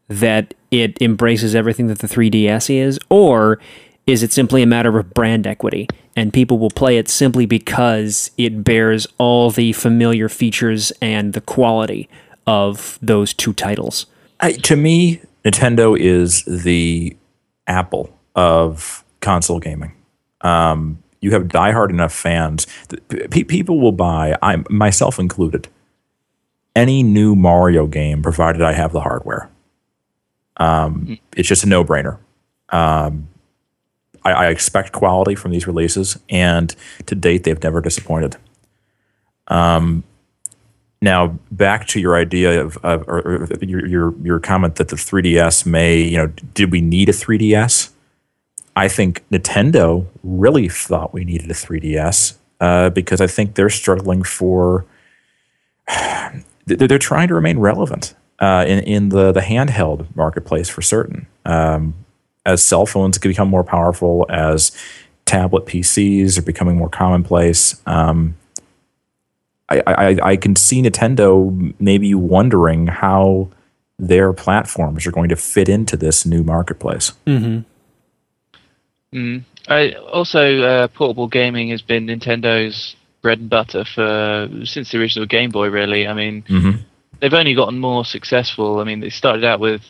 that 0.07 0.53
it 0.71 1.01
embraces 1.01 1.55
everything 1.55 1.87
that 1.87 1.99
the 1.99 2.07
3DS 2.07 2.69
is, 2.69 2.99
or 3.09 3.59
is 4.05 4.23
it 4.23 4.33
simply 4.33 4.61
a 4.61 4.67
matter 4.67 4.97
of 4.97 5.13
brand 5.13 5.47
equity 5.47 5.87
and 6.15 6.33
people 6.33 6.59
will 6.59 6.69
play 6.69 6.97
it 6.97 7.07
simply 7.07 7.45
because 7.45 8.31
it 8.37 8.63
bears 8.63 9.07
all 9.17 9.49
the 9.49 9.73
familiar 9.73 10.29
features 10.29 10.91
and 11.01 11.33
the 11.33 11.41
quality 11.41 12.09
of 12.45 12.99
those 13.01 13.33
two 13.33 13.53
titles? 13.53 14.05
I, 14.39 14.53
to 14.53 14.75
me, 14.75 15.21
Nintendo 15.45 15.97
is 15.97 16.43
the 16.45 17.15
Apple 17.67 18.17
of 18.35 19.03
console 19.21 19.59
gaming. 19.59 19.93
Um, 20.41 21.01
you 21.21 21.31
have 21.31 21.43
diehard 21.43 21.89
enough 21.89 22.13
fans. 22.13 22.67
That 22.89 23.31
people 23.31 23.79
will 23.79 23.93
buy, 23.93 24.37
I 24.41 24.63
myself 24.69 25.19
included, 25.19 25.69
any 26.75 27.03
new 27.03 27.35
Mario 27.35 27.87
game 27.87 28.21
provided 28.21 28.61
I 28.61 28.73
have 28.73 28.91
the 28.91 28.99
hardware. 28.99 29.49
Um, 30.57 31.01
mm-hmm. 31.01 31.13
It's 31.37 31.47
just 31.47 31.63
a 31.63 31.67
no 31.67 31.85
brainer. 31.85 32.17
Um, 32.69 33.29
I, 34.25 34.31
I, 34.31 34.47
expect 34.49 34.91
quality 34.91 35.35
from 35.35 35.51
these 35.51 35.67
releases, 35.67 36.17
and 36.29 36.75
to 37.05 37.15
date, 37.15 37.43
they've 37.43 37.61
never 37.61 37.81
disappointed. 37.81 38.37
Um, 39.47 40.03
now, 41.01 41.37
back 41.51 41.85
to 41.87 41.99
your 41.99 42.15
idea 42.15 42.63
of, 42.63 42.77
of 42.77 43.07
or, 43.09 43.49
your, 43.61 43.85
your, 43.85 44.13
your 44.23 44.39
comment 44.39 44.75
that 44.75 44.87
the 44.87 44.95
3DS 44.95 45.65
may, 45.65 46.01
you 46.01 46.17
know, 46.17 46.27
did 46.53 46.71
we 46.71 46.79
need 46.79 47.09
a 47.09 47.11
3DS? 47.11 47.89
I 48.75 48.87
think 48.87 49.23
Nintendo 49.29 50.07
really 50.23 50.69
thought 50.69 51.13
we 51.13 51.25
needed 51.25 51.51
a 51.51 51.53
3DS 51.53 52.37
uh, 52.61 52.89
because 52.89 53.19
I 53.19 53.27
think 53.27 53.55
they're 53.55 53.69
struggling 53.69 54.23
for. 54.23 54.85
They're, 56.65 56.87
they're 56.87 56.97
trying 56.97 57.27
to 57.27 57.33
remain 57.33 57.59
relevant 57.59 58.15
uh, 58.39 58.63
in 58.65 58.79
in 58.79 59.09
the 59.09 59.33
the 59.33 59.41
handheld 59.41 60.07
marketplace 60.15 60.69
for 60.69 60.81
certain. 60.81 61.27
Um, 61.43 61.93
as 62.45 62.63
cell 62.63 62.85
phones 62.85 63.17
become 63.17 63.47
more 63.47 63.63
powerful, 63.63 64.25
as 64.29 64.71
tablet 65.25 65.65
PCs 65.65 66.37
are 66.37 66.41
becoming 66.41 66.77
more 66.77 66.89
commonplace, 66.89 67.81
um, 67.85 68.35
I, 69.69 69.81
I, 69.87 70.17
I 70.23 70.35
can 70.35 70.55
see 70.55 70.81
Nintendo 70.81 71.73
maybe 71.79 72.13
wondering 72.13 72.87
how 72.87 73.49
their 73.97 74.33
platforms 74.33 75.07
are 75.07 75.11
going 75.11 75.29
to 75.29 75.35
fit 75.35 75.69
into 75.69 75.95
this 75.95 76.25
new 76.25 76.43
marketplace. 76.43 77.13
Mm-hmm. 77.25 77.59
Mm. 79.17 79.43
I, 79.67 79.93
also, 79.93 80.61
uh, 80.61 80.87
portable 80.89 81.27
gaming 81.27 81.69
has 81.69 81.81
been 81.81 82.07
Nintendo's 82.07 82.95
bread 83.21 83.39
and 83.39 83.49
butter 83.49 83.85
for 83.85 84.49
since 84.65 84.91
the 84.91 84.99
original 84.99 85.25
Game 85.25 85.51
Boy. 85.51 85.69
Really, 85.69 86.05
I 86.07 86.13
mean, 86.13 86.43
mm-hmm 86.43 86.81
they've 87.23 87.33
only 87.33 87.55
gotten 87.55 87.79
more 87.79 88.03
successful. 88.03 88.81
I 88.81 88.83
mean, 88.83 88.99
they 88.99 89.09
started 89.09 89.45
out 89.45 89.61
with 89.61 89.81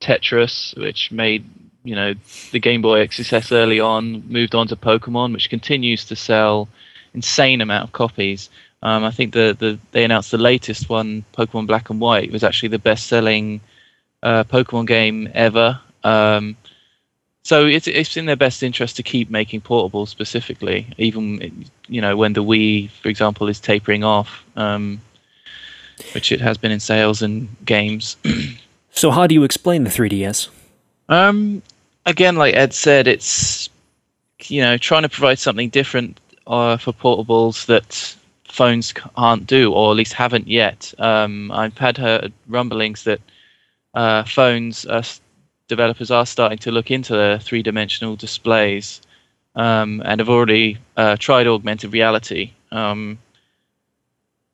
Tetris, 0.00 0.74
which 0.78 1.12
made 1.12 1.44
you 1.84 1.94
know 1.94 2.14
the 2.52 2.58
Game 2.58 2.82
Boy 2.82 3.02
a 3.02 3.10
success 3.10 3.52
early 3.52 3.80
on. 3.80 4.22
Moved 4.28 4.54
on 4.54 4.68
to 4.68 4.76
Pokemon, 4.76 5.32
which 5.32 5.50
continues 5.50 6.04
to 6.06 6.16
sell 6.16 6.68
insane 7.14 7.60
amount 7.60 7.84
of 7.84 7.92
copies. 7.92 8.50
Um, 8.82 9.04
I 9.04 9.10
think 9.10 9.34
the, 9.34 9.56
the 9.58 9.78
they 9.92 10.04
announced 10.04 10.30
the 10.30 10.38
latest 10.38 10.88
one, 10.88 11.24
Pokemon 11.36 11.66
Black 11.66 11.90
and 11.90 12.00
White, 12.00 12.32
was 12.32 12.44
actually 12.44 12.70
the 12.70 12.78
best-selling 12.78 13.60
uh, 14.22 14.44
Pokemon 14.44 14.86
game 14.86 15.28
ever. 15.34 15.80
Um, 16.02 16.56
so 17.42 17.66
it's 17.66 17.86
it's 17.86 18.16
in 18.16 18.26
their 18.26 18.36
best 18.36 18.62
interest 18.62 18.96
to 18.96 19.02
keep 19.02 19.30
making 19.30 19.62
portables 19.62 20.08
specifically, 20.08 20.86
even 20.98 21.66
you 21.88 22.00
know 22.00 22.16
when 22.16 22.32
the 22.34 22.44
Wii, 22.44 22.90
for 22.90 23.08
example, 23.08 23.48
is 23.48 23.60
tapering 23.60 24.04
off. 24.04 24.44
Um, 24.56 25.00
which 26.14 26.32
it 26.32 26.40
has 26.40 26.58
been 26.58 26.72
in 26.72 26.80
sales 26.80 27.22
and 27.22 27.48
games. 27.64 28.16
so, 28.90 29.10
how 29.10 29.26
do 29.26 29.34
you 29.34 29.44
explain 29.44 29.84
the 29.84 29.90
3DS? 29.90 30.48
Um, 31.08 31.62
again, 32.10 32.36
like 32.36 32.54
Ed 32.54 32.74
said, 32.74 33.06
it's 33.06 33.70
you 34.44 34.60
know 34.60 34.76
trying 34.76 35.02
to 35.02 35.08
provide 35.08 35.38
something 35.38 35.70
different 35.70 36.20
uh, 36.46 36.76
for 36.76 36.92
portables 36.92 37.66
that 37.66 38.16
phones 38.44 38.92
can't 38.92 39.46
do, 39.46 39.72
or 39.72 39.92
at 39.92 39.96
least 39.96 40.12
haven't 40.12 40.48
yet. 40.48 40.92
Um, 40.98 41.50
I've 41.52 41.78
had 41.78 41.96
heard 41.96 42.32
rumblings 42.48 43.04
that 43.04 43.20
uh, 43.94 44.24
phones 44.24 44.84
uh, 44.86 45.02
developers 45.68 46.10
are 46.10 46.26
starting 46.26 46.58
to 46.58 46.72
look 46.72 46.90
into 46.90 47.12
the 47.14 47.38
three-dimensional 47.42 48.16
displays 48.16 49.00
um, 49.54 50.02
and 50.04 50.20
have 50.20 50.28
already 50.28 50.78
uh, 50.96 51.16
tried 51.16 51.46
augmented 51.46 51.92
reality. 51.92 52.52
Um, 52.72 53.18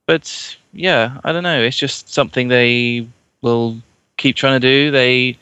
but 0.06 0.56
yeah, 0.72 1.20
I 1.24 1.32
don't 1.32 1.42
know. 1.42 1.62
It's 1.62 1.76
just 1.76 2.12
something 2.12 2.48
they 2.48 3.08
will 3.40 3.80
keep 4.18 4.36
trying 4.36 4.60
to 4.60 4.66
do. 4.66 4.90
They, 4.90 5.38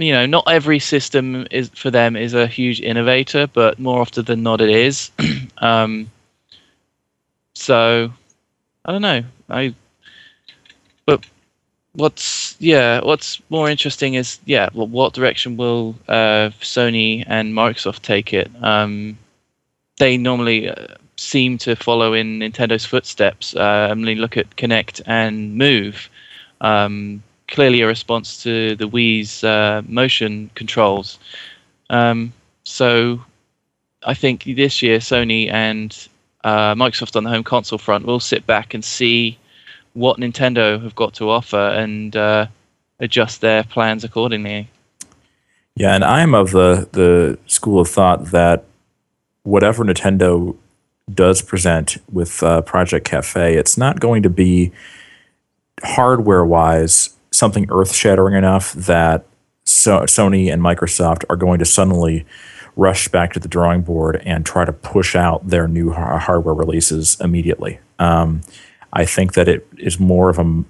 you 0.00 0.12
know, 0.12 0.26
not 0.26 0.44
every 0.46 0.78
system 0.78 1.46
is 1.50 1.68
for 1.70 1.90
them 1.90 2.16
is 2.16 2.34
a 2.34 2.46
huge 2.46 2.80
innovator, 2.80 3.46
but 3.46 3.78
more 3.78 4.00
often 4.00 4.24
than 4.24 4.42
not, 4.42 4.60
it 4.60 4.70
is. 4.70 5.10
um, 5.58 6.10
so 7.54 8.12
I 8.84 8.92
don't 8.92 9.02
know. 9.02 9.24
I, 9.48 9.74
but 11.06 11.24
what's 11.92 12.56
yeah, 12.58 13.00
what's 13.02 13.40
more 13.50 13.68
interesting 13.68 14.14
is 14.14 14.38
yeah, 14.44 14.70
what 14.72 15.12
direction 15.12 15.56
will 15.56 15.94
uh, 16.08 16.50
Sony 16.60 17.24
and 17.26 17.52
Microsoft 17.54 18.02
take 18.02 18.32
it? 18.32 18.50
Um, 18.62 19.18
they 19.98 20.16
normally 20.16 20.70
uh, 20.70 20.94
seem 21.16 21.58
to 21.58 21.76
follow 21.76 22.14
in 22.14 22.38
Nintendo's 22.38 22.86
footsteps. 22.86 23.54
Uh, 23.54 23.88
I 23.90 23.94
mean, 23.94 24.18
look 24.18 24.36
at 24.36 24.56
Kinect 24.56 25.02
and 25.06 25.56
Move. 25.56 26.08
Um, 26.60 27.22
clearly, 27.50 27.82
a 27.82 27.86
response 27.86 28.42
to 28.42 28.76
the 28.76 28.88
Wii's 28.88 29.44
uh, 29.44 29.82
motion 29.86 30.50
controls. 30.54 31.18
Um, 31.90 32.32
so 32.64 33.20
I 34.04 34.14
think 34.14 34.44
this 34.44 34.80
year 34.80 34.98
Sony 34.98 35.52
and 35.52 36.08
uh, 36.44 36.74
Microsoft 36.74 37.16
on 37.16 37.24
the 37.24 37.30
home 37.30 37.44
console 37.44 37.78
front 37.78 38.06
will 38.06 38.20
sit 38.20 38.46
back 38.46 38.72
and 38.72 38.84
see 38.84 39.38
what 39.92 40.18
Nintendo 40.18 40.82
have 40.82 40.94
got 40.94 41.14
to 41.14 41.28
offer 41.28 41.56
and 41.56 42.16
uh, 42.16 42.46
adjust 43.00 43.40
their 43.40 43.64
plans 43.64 44.04
accordingly. 44.04 44.68
Yeah, 45.74 45.94
and 45.94 46.04
I'm 46.04 46.34
of 46.34 46.50
the 46.50 46.88
the 46.92 47.38
school 47.46 47.80
of 47.80 47.88
thought 47.88 48.26
that 48.26 48.64
whatever 49.42 49.84
Nintendo 49.84 50.56
does 51.12 51.42
present 51.42 51.98
with 52.12 52.42
uh, 52.42 52.62
Project 52.62 53.06
Cafe, 53.06 53.56
it's 53.56 53.76
not 53.76 54.00
going 54.00 54.22
to 54.22 54.30
be 54.30 54.72
hardware 55.82 56.44
wise 56.44 57.10
something 57.32 57.66
earth 57.70 57.94
shattering 57.94 58.34
enough 58.34 58.72
that 58.72 59.24
so- 59.64 60.02
Sony 60.02 60.52
and 60.52 60.62
Microsoft 60.62 61.24
are 61.30 61.36
going 61.36 61.58
to 61.58 61.64
suddenly 61.64 62.26
rush 62.76 63.08
back 63.08 63.32
to 63.32 63.40
the 63.40 63.48
drawing 63.48 63.82
board 63.82 64.22
and 64.24 64.46
try 64.46 64.64
to 64.64 64.72
push 64.72 65.14
out 65.16 65.46
their 65.48 65.68
new 65.68 65.90
ha- 65.90 66.18
hardware 66.18 66.54
releases 66.54 67.20
immediately. 67.20 67.78
Um, 67.98 68.40
I 68.92 69.04
think 69.04 69.34
that 69.34 69.48
it 69.48 69.66
is 69.78 70.00
more 70.00 70.30
of 70.30 70.38
a, 70.38 70.64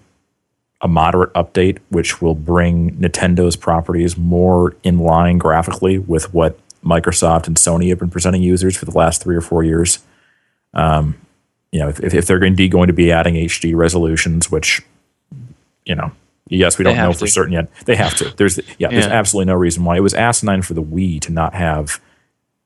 a 0.80 0.88
moderate 0.88 1.32
update, 1.34 1.78
which 1.88 2.20
will 2.20 2.34
bring 2.34 2.96
Nintendo's 2.96 3.56
properties 3.56 4.16
more 4.16 4.74
in 4.82 4.98
line 4.98 5.38
graphically 5.38 5.98
with 5.98 6.32
what 6.34 6.58
Microsoft 6.84 7.46
and 7.46 7.56
Sony 7.56 7.90
have 7.90 7.98
been 7.98 8.10
presenting 8.10 8.42
users 8.42 8.76
for 8.76 8.86
the 8.86 8.96
last 8.96 9.22
three 9.22 9.36
or 9.36 9.40
four 9.40 9.62
years. 9.62 10.00
Um, 10.74 11.16
you 11.72 11.80
know, 11.80 11.88
if, 11.88 12.14
if 12.14 12.26
they're 12.26 12.42
indeed 12.42 12.72
going 12.72 12.88
to 12.88 12.92
be 12.92 13.12
adding 13.12 13.34
HD 13.34 13.76
resolutions, 13.76 14.50
which, 14.50 14.82
you 15.84 15.94
know, 15.94 16.12
yes, 16.58 16.78
we 16.78 16.84
don't 16.84 16.96
know 16.96 17.02
have 17.02 17.18
for 17.18 17.26
certain 17.32 17.52
yet. 17.52 17.68
They 17.86 17.96
have 17.96 18.14
to. 18.16 18.30
There's 18.36 18.58
yeah, 18.78 18.88
there's 18.88 19.06
absolutely 19.12 19.50
no 19.52 19.56
reason 19.58 19.84
why. 19.84 19.96
It 19.96 20.00
was 20.00 20.14
asinine 20.14 20.62
for 20.62 20.74
the 20.74 20.82
Wii 20.82 21.20
to 21.22 21.32
not 21.32 21.54
have 21.54 22.00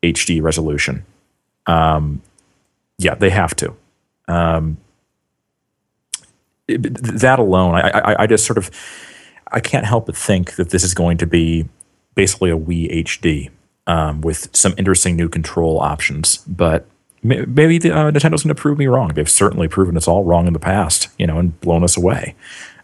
HD 0.02 0.42
resolution. 0.42 1.04
Um, 1.66 2.20
yeah, 2.98 3.14
they 3.14 3.30
have 3.30 3.54
to. 3.56 3.74
Um, 4.28 4.78
it- 6.68 6.82
that 7.20 7.38
alone, 7.38 7.74
I, 7.74 7.90
I, 7.90 8.22
I 8.22 8.26
just 8.26 8.46
sort 8.46 8.58
of, 8.58 8.70
I 9.52 9.60
can't 9.60 9.86
help 9.86 10.06
but 10.06 10.16
think 10.16 10.56
that 10.56 10.70
this 10.70 10.82
is 10.82 10.94
going 10.94 11.18
to 11.18 11.26
be 11.26 11.68
basically 12.14 12.50
a 12.50 12.56
Wii 12.56 13.04
HD 13.04 13.50
um, 13.86 14.20
with 14.22 14.54
some 14.56 14.74
interesting 14.78 15.16
new 15.16 15.28
control 15.28 15.78
options. 15.80 16.38
But 16.46 16.86
maybe 17.22 17.78
the, 17.78 17.90
uh, 17.92 18.10
Nintendo's 18.10 18.42
going 18.44 18.54
to 18.54 18.60
prove 18.60 18.78
me 18.78 18.86
wrong. 18.86 19.08
They've 19.14 19.28
certainly 19.30 19.68
proven 19.68 19.96
us 19.96 20.08
all 20.08 20.24
wrong 20.24 20.46
in 20.46 20.52
the 20.52 20.58
past, 20.58 21.08
you 21.18 21.26
know, 21.26 21.38
and 21.38 21.58
blown 21.60 21.84
us 21.84 21.96
away. 21.96 22.34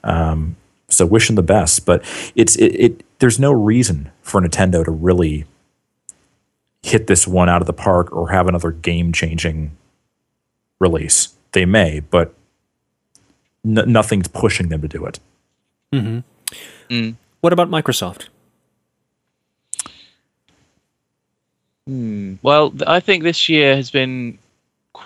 Um, 0.05 0.57
so 0.91 1.07
wish 1.07 1.27
them 1.29 1.37
the 1.37 1.43
best, 1.43 1.87
but 1.87 2.05
it's 2.35 2.57
it, 2.57 2.75
it. 2.75 3.05
There's 3.19 3.39
no 3.39 3.53
reason 3.53 4.11
for 4.23 4.41
Nintendo 4.41 4.85
to 4.85 4.91
really 4.91 5.45
hit 6.83 7.07
this 7.07 7.27
one 7.27 7.49
out 7.49 7.61
of 7.61 7.67
the 7.67 7.73
park 7.73 8.11
or 8.13 8.31
have 8.31 8.49
another 8.49 8.71
game-changing 8.71 9.77
release. 10.79 11.35
They 11.53 11.67
may, 11.67 12.01
but 12.01 12.35
n- 13.65 13.93
nothing's 13.93 14.29
pushing 14.29 14.69
them 14.69 14.81
to 14.83 14.89
do 14.89 15.05
it. 15.05 15.21
Mm-hmm. 15.93 16.21
Mm. 16.93 17.17
What 17.41 17.53
about 17.53 17.69
Microsoft? 17.69 18.29
Hmm. 21.87 22.35
Well, 22.43 22.73
I 22.87 23.01
think 23.01 23.25
this 23.25 23.49
year 23.49 23.75
has 23.77 23.91
been 23.91 24.39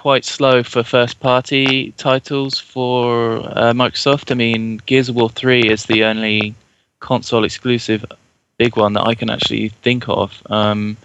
quite 0.00 0.24
slow 0.24 0.62
for 0.62 0.82
first 0.82 1.20
party 1.20 1.92
titles 1.92 2.58
for 2.58 3.36
uh, 3.56 3.72
Microsoft. 3.72 4.30
I 4.30 4.34
mean, 4.34 4.78
Gears 4.84 5.08
of 5.08 5.14
War 5.14 5.30
3 5.30 5.70
is 5.70 5.84
the 5.84 6.04
only 6.04 6.54
console 7.00 7.44
exclusive 7.44 8.04
big 8.58 8.76
one 8.76 8.92
that 8.94 9.06
I 9.06 9.14
can 9.14 9.30
actually 9.30 9.68
think 9.68 10.08
of. 10.08 10.42
Um, 10.50 10.96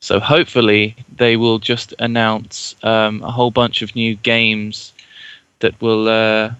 so 0.00 0.20
hopefully 0.20 0.94
they 1.16 1.36
will 1.36 1.58
just 1.58 1.94
announce 1.98 2.76
um, 2.84 3.22
a 3.22 3.30
whole 3.30 3.50
bunch 3.50 3.82
of 3.82 3.96
new 3.96 4.14
games 4.14 4.92
that 5.60 5.80
will 5.80 6.06
uh, 6.06 6.52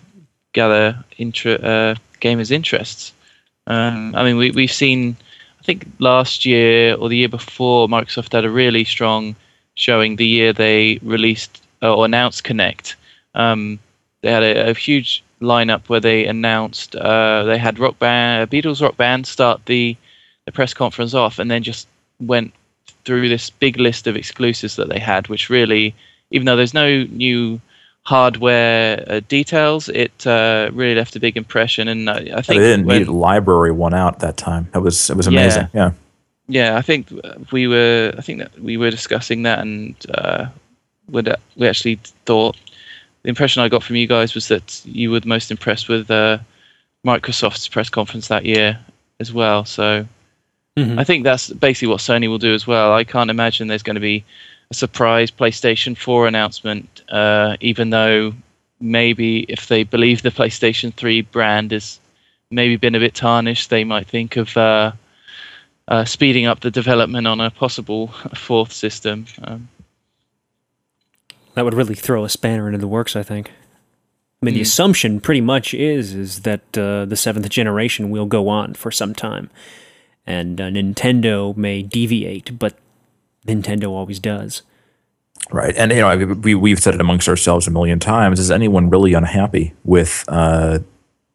gather 0.52 1.04
inter- 1.18 1.60
uh, 1.62 1.94
gamers' 2.20 2.50
interests. 2.50 3.12
Um, 3.66 4.14
I 4.14 4.24
mean, 4.24 4.38
we, 4.38 4.50
we've 4.50 4.72
seen, 4.72 5.16
I 5.60 5.62
think 5.62 5.86
last 5.98 6.46
year 6.46 6.94
or 6.94 7.08
the 7.08 7.16
year 7.18 7.28
before, 7.28 7.86
Microsoft 7.86 8.32
had 8.32 8.44
a 8.44 8.50
really 8.50 8.84
strong 8.84 9.36
showing 9.74 10.16
the 10.16 10.26
year 10.26 10.52
they 10.52 10.98
released 11.02 11.62
uh, 11.82 11.94
or 11.94 12.04
announced 12.04 12.44
Kinect. 12.44 12.94
Um, 13.34 13.78
they 14.22 14.30
had 14.32 14.42
a, 14.42 14.70
a 14.70 14.74
huge 14.74 15.22
lineup 15.40 15.88
where 15.88 16.00
they 16.00 16.26
announced 16.26 16.96
uh, 16.96 17.44
they 17.44 17.58
had 17.58 17.78
rock 17.78 17.98
band, 17.98 18.50
Beatles 18.50 18.80
rock 18.80 18.96
band 18.96 19.26
start 19.26 19.64
the, 19.66 19.96
the 20.46 20.52
press 20.52 20.72
conference 20.74 21.14
off, 21.14 21.38
and 21.38 21.50
then 21.50 21.62
just 21.62 21.86
went 22.20 22.52
through 23.04 23.28
this 23.28 23.50
big 23.50 23.78
list 23.78 24.06
of 24.06 24.16
exclusives 24.16 24.76
that 24.76 24.88
they 24.88 24.98
had, 24.98 25.28
which 25.28 25.50
really, 25.50 25.94
even 26.30 26.46
though 26.46 26.56
there's 26.56 26.74
no 26.74 27.04
new 27.04 27.60
hardware 28.02 29.04
uh, 29.08 29.20
details, 29.28 29.88
it 29.90 30.26
uh, 30.26 30.70
really 30.72 30.94
left 30.94 31.14
a 31.16 31.20
big 31.20 31.36
impression. 31.36 31.88
And 31.88 32.08
I, 32.08 32.14
I 32.14 32.18
They 32.18 32.42
think 32.42 32.60
didn't 32.60 32.86
when- 32.86 32.98
need 33.00 33.08
library 33.08 33.72
one 33.72 33.94
out 33.94 34.20
that 34.20 34.36
time. 34.36 34.68
That 34.72 34.80
was 34.80 35.10
it 35.10 35.16
was 35.16 35.26
Yeah. 35.26 35.40
amazing. 35.40 35.68
Yeah. 35.74 35.90
yeah, 36.48 36.76
I 36.76 36.82
think 36.82 37.08
we 37.52 37.66
were. 37.68 38.14
I 38.16 38.20
think 38.22 38.38
that 38.38 38.58
we 38.60 38.76
were 38.76 38.90
discussing 38.90 39.42
that, 39.42 39.58
and 39.60 39.94
uh, 40.14 40.46
would 41.08 41.34
we 41.56 41.68
actually 41.68 41.98
thought 42.24 42.56
the 43.22 43.28
impression 43.28 43.62
I 43.62 43.68
got 43.68 43.82
from 43.82 43.96
you 43.96 44.06
guys 44.06 44.34
was 44.34 44.48
that 44.48 44.80
you 44.84 45.10
were 45.10 45.20
the 45.20 45.28
most 45.28 45.50
impressed 45.50 45.88
with 45.88 46.10
uh, 46.10 46.38
Microsoft's 47.04 47.68
press 47.68 47.88
conference 47.88 48.28
that 48.28 48.44
year 48.44 48.78
as 49.20 49.32
well. 49.32 49.64
So 49.64 50.06
Mhm. 50.76 50.98
I 50.98 51.04
think 51.04 51.24
that's 51.24 51.50
basically 51.50 51.88
what 51.88 52.00
Sony 52.00 52.28
will 52.28 52.38
do 52.38 52.52
as 52.54 52.66
well. 52.66 52.92
I 52.92 53.04
can't 53.04 53.30
imagine 53.30 53.66
there's 53.66 53.82
going 53.82 53.94
to 53.94 54.00
be 54.00 54.24
a 54.70 54.74
surprise 54.74 55.30
PlayStation 55.30 55.96
4 55.96 56.28
announcement, 56.28 57.02
uh, 57.08 57.56
even 57.60 57.90
though 57.90 58.34
maybe 58.78 59.46
if 59.48 59.68
they 59.68 59.84
believe 59.84 60.20
the 60.20 60.30
PlayStation 60.30 60.92
3 60.92 61.22
brand 61.22 61.70
has 61.70 61.98
maybe 62.50 62.76
been 62.76 62.94
a 62.94 63.00
bit 63.00 63.14
tarnished, 63.14 63.70
they 63.70 63.84
might 63.84 64.06
think 64.06 64.36
of 64.36 64.54
uh, 64.56 64.92
uh, 65.88 66.04
speeding 66.04 66.44
up 66.44 66.60
the 66.60 66.70
development 66.70 67.26
on 67.26 67.40
a 67.40 67.50
possible 67.50 68.08
fourth 68.34 68.72
system. 68.72 69.24
Um, 69.44 69.68
That 71.56 71.64
would 71.64 71.74
really 71.74 71.94
throw 71.94 72.22
a 72.22 72.28
spanner 72.28 72.66
into 72.68 72.78
the 72.78 72.86
works, 72.86 73.16
I 73.16 73.22
think. 73.22 73.50
I 74.42 74.44
mean, 74.44 74.54
the 74.54 74.60
assumption 74.60 75.20
pretty 75.20 75.40
much 75.40 75.72
is 75.72 76.14
is 76.14 76.42
that 76.42 76.76
uh, 76.76 77.06
the 77.06 77.16
seventh 77.16 77.48
generation 77.48 78.10
will 78.10 78.26
go 78.26 78.48
on 78.48 78.74
for 78.74 78.90
some 78.90 79.14
time, 79.14 79.48
and 80.26 80.60
uh, 80.60 80.64
Nintendo 80.64 81.56
may 81.56 81.82
deviate, 81.82 82.58
but 82.58 82.78
Nintendo 83.46 83.88
always 83.88 84.18
does. 84.18 84.62
Right. 85.50 85.74
And 85.76 85.90
you 85.92 86.00
know, 86.00 86.34
we 86.42 86.54
we've 86.54 86.78
said 86.78 86.94
it 86.94 87.00
amongst 87.00 87.26
ourselves 87.26 87.66
a 87.66 87.70
million 87.70 87.98
times. 88.00 88.38
Is 88.38 88.50
anyone 88.50 88.90
really 88.90 89.14
unhappy 89.14 89.72
with 89.82 90.26
uh, 90.28 90.80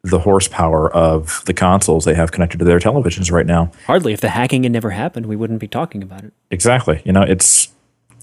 the 0.02 0.20
horsepower 0.20 0.88
of 0.94 1.42
the 1.46 1.54
consoles 1.54 2.04
they 2.04 2.14
have 2.14 2.30
connected 2.30 2.58
to 2.58 2.64
their 2.64 2.78
televisions 2.78 3.32
right 3.32 3.46
now? 3.46 3.72
Hardly. 3.86 4.12
If 4.12 4.20
the 4.20 4.28
hacking 4.28 4.62
had 4.62 4.70
never 4.70 4.90
happened, 4.90 5.26
we 5.26 5.34
wouldn't 5.34 5.58
be 5.58 5.68
talking 5.68 6.00
about 6.00 6.22
it. 6.22 6.32
Exactly. 6.52 7.02
You 7.04 7.12
know, 7.12 7.22
it's 7.22 7.70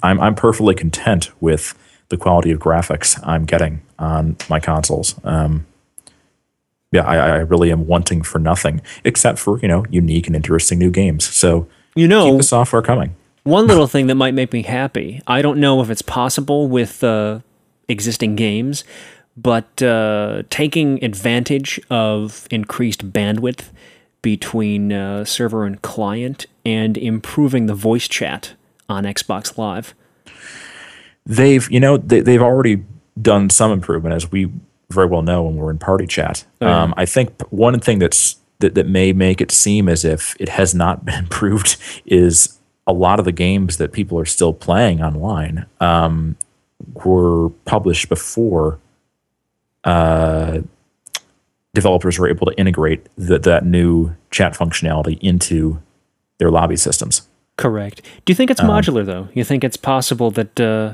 I'm 0.01 0.21
I'm 0.21 0.35
perfectly 0.35 0.75
content 0.75 1.31
with 1.41 1.75
the 2.10 2.17
quality 2.17 2.52
of 2.52 2.60
graphics 2.60 3.19
I'm 3.26 3.45
getting 3.45 3.82
on 3.98 4.36
my 4.50 4.60
consoles. 4.60 5.15
Um, 5.24 5.65
yeah, 6.91 7.04
I, 7.04 7.17
I 7.17 7.36
really 7.38 7.72
am 7.72 7.86
wanting 7.86 8.24
for 8.24 8.39
nothing 8.39 8.82
except 9.04 9.39
for 9.39 9.60
you 9.60 9.67
know 9.67 9.86
unique 9.89 10.28
and 10.28 10.36
interesting 10.36 10.80
new 10.80 10.91
games. 10.91 11.26
So 11.26 11.67
You 11.95 12.08
know, 12.08 12.32
keep 12.32 12.38
the 12.38 12.43
software 12.43 12.82
coming. 12.82 13.15
One 13.43 13.67
little 13.67 13.88
thing 13.88 14.08
that 14.08 14.15
might 14.15 14.34
make 14.34 14.52
me 14.54 14.63
happy. 14.63 15.22
I 15.26 15.41
don't 15.41 15.60
know 15.60 15.82
if 15.82 15.89
it's 15.89 16.02
possible 16.02 16.67
with 16.67 17.04
uh, 17.04 17.39
existing 17.88 18.36
games, 18.36 18.84
but 19.38 19.82
uh, 19.82 20.43
taking 20.50 21.04
advantage 21.04 21.80
of 21.89 22.48
increased 22.52 23.12
bandwidth 23.12 23.69
between 24.22 24.91
uh, 24.91 25.24
server 25.26 25.65
and 25.65 25.82
client 25.82 26.45
and 26.65 26.98
improving 26.98 27.67
the 27.67 27.74
voice 27.74 28.08
chat 28.08 28.54
on 28.89 29.06
Xbox 29.06 29.58
Live. 29.58 29.93
They've 31.30 31.70
you 31.72 31.80
know 31.80 31.96
they, 31.98 32.20
they've 32.20 32.42
already 32.42 32.84
done 33.22 33.50
some 33.50 33.72
improvement 33.72 34.15
as 34.15 34.32
we 34.32 34.52
very 34.89 35.08
well 35.08 35.22
know 35.22 35.44
when 35.44 35.56
we're 35.56 35.72
in 35.72 35.78
party 35.78 36.08
chat. 36.08 36.46
yeah. 36.62 36.84
um, 36.84 36.94
I 36.98 37.06
think 37.06 37.42
one 37.52 37.80
thing 37.80 38.00
that's 38.00 38.38
that, 38.60 38.76
that 38.76 38.88
may 38.88 39.13
make 39.13 39.39
it 39.39 39.52
seem 39.52 39.88
as 39.88 40.04
if 40.04 40.36
it 40.39 40.50
has 40.50 40.76
not 40.76 41.06
been 41.06 41.20
improved 41.20 41.78
is 42.06 42.60
a 42.88 42.94
lot 42.94 43.20
of 43.20 43.26
the 43.26 43.32
games 43.32 43.78
that 43.78 43.94
people 43.94 44.20
are 44.20 44.26
still 44.26 44.52
playing 44.52 45.02
online 45.02 45.65
um, 45.80 46.36
were 47.06 47.50
published 47.65 48.10
before 48.10 48.80
uh, 49.84 50.60
developers 51.74 52.18
were 52.18 52.28
able 52.28 52.48
to 52.48 52.58
integrate 52.58 53.08
the, 53.15 53.38
that 53.38 53.65
new 53.65 54.15
chat 54.32 54.54
functionality 54.54 55.20
into 55.20 55.82
their 56.39 56.50
lobby 56.50 56.76
systems. 56.76 57.28
Correct. 57.58 58.02
Do 58.26 58.32
you 58.32 58.36
think 58.36 58.50
it's 58.50 58.62
modular, 58.62 59.06
though? 59.06 59.28
You 59.34 59.44
think 59.44 59.63
it's 59.63 59.78
possible 59.78 60.32
that 60.32 60.60
uh, 60.60 60.94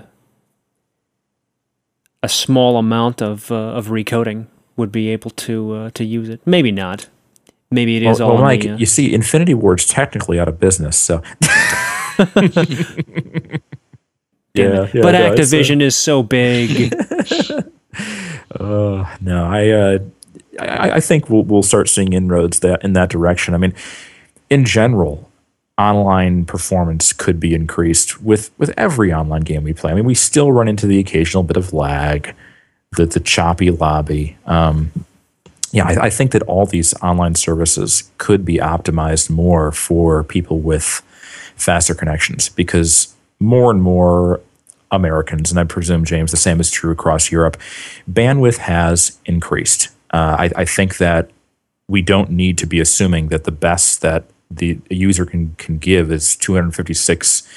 a 2.25 2.29
small 2.29 2.77
amount 2.77 3.21
of, 3.21 3.51
uh, 3.51 3.55
of 3.55 3.87
recoding 3.87 4.47
would 4.75 4.91
be 4.91 5.09
able 5.09 5.29
to 5.31 5.73
uh, 5.73 5.89
to 5.91 6.03
use 6.03 6.27
it? 6.27 6.41
Maybe 6.45 6.71
not. 6.71 7.07
Maybe 7.71 7.97
it 7.97 8.03
is 8.03 8.19
Well, 8.19 8.29
all 8.29 8.35
well, 8.35 8.43
Mike, 8.43 8.61
the, 8.61 8.71
uh, 8.71 8.77
you 8.77 8.85
see, 8.85 9.13
Infinity 9.13 9.53
Ward's 9.53 9.85
technically 9.87 10.39
out 10.39 10.47
of 10.47 10.59
business, 10.59 10.97
so 10.97 11.21
yeah, 12.19 12.27
yeah, 14.53 15.01
but 15.01 15.11
no, 15.11 15.25
uh, 15.25 15.35
Activision 15.35 15.81
is 15.81 15.95
so 15.95 16.23
big. 16.23 16.93
Uh, 18.59 19.05
no, 19.21 19.45
I, 19.45 19.69
uh, 19.69 19.99
I, 20.59 20.91
I 20.91 20.99
think 20.99 21.29
we'll 21.29 21.43
we'll 21.43 21.63
start 21.63 21.89
seeing 21.89 22.13
inroads 22.13 22.59
that 22.61 22.83
in 22.83 22.93
that 22.93 23.09
direction. 23.09 23.53
I 23.53 23.57
mean, 23.57 23.73
in 24.49 24.63
general, 24.65 25.29
online 25.77 26.45
performance 26.45 27.11
could 27.11 27.39
be 27.39 27.53
increased 27.53 28.21
with 28.21 28.51
with 28.57 28.73
every 28.77 29.13
online 29.13 29.41
game 29.41 29.63
we 29.63 29.73
play. 29.73 29.91
I 29.91 29.95
mean, 29.95 30.05
we 30.05 30.15
still 30.15 30.51
run 30.51 30.67
into 30.67 30.87
the 30.87 30.99
occasional 30.99 31.43
bit 31.43 31.57
of 31.57 31.73
lag, 31.73 32.33
the 32.95 33.05
the 33.05 33.19
choppy 33.19 33.71
lobby. 33.71 34.37
Um, 34.45 34.91
yeah, 35.71 35.87
I, 35.87 36.05
I 36.05 36.09
think 36.09 36.31
that 36.31 36.43
all 36.43 36.65
these 36.65 36.93
online 37.01 37.35
services 37.35 38.09
could 38.17 38.45
be 38.45 38.57
optimized 38.57 39.29
more 39.29 39.73
for 39.73 40.23
people 40.23 40.59
with 40.59 41.01
faster 41.57 41.93
connections 41.93 42.47
because 42.47 43.13
more 43.39 43.71
and 43.71 43.81
more 43.81 44.39
Americans, 44.91 45.51
and 45.51 45.59
I 45.59 45.65
presume, 45.65 46.05
James, 46.05 46.31
the 46.31 46.37
same 46.37 46.61
is 46.61 46.71
true 46.71 46.91
across 46.91 47.31
Europe, 47.31 47.57
bandwidth 48.09 48.57
has 48.57 49.19
increased. 49.25 49.89
Uh, 50.11 50.37
I, 50.39 50.51
I 50.55 50.65
think 50.65 50.97
that 50.97 51.31
we 51.89 52.01
don't 52.01 52.29
need 52.31 52.57
to 52.59 52.65
be 52.65 52.79
assuming 52.79 53.27
that 53.27 53.43
the 53.43 53.51
best 53.51 54.01
that 54.01 54.23
the 54.49 54.79
user 54.89 55.25
can, 55.25 55.55
can 55.57 55.77
give 55.77 56.11
is 56.11 56.35
256 56.35 57.47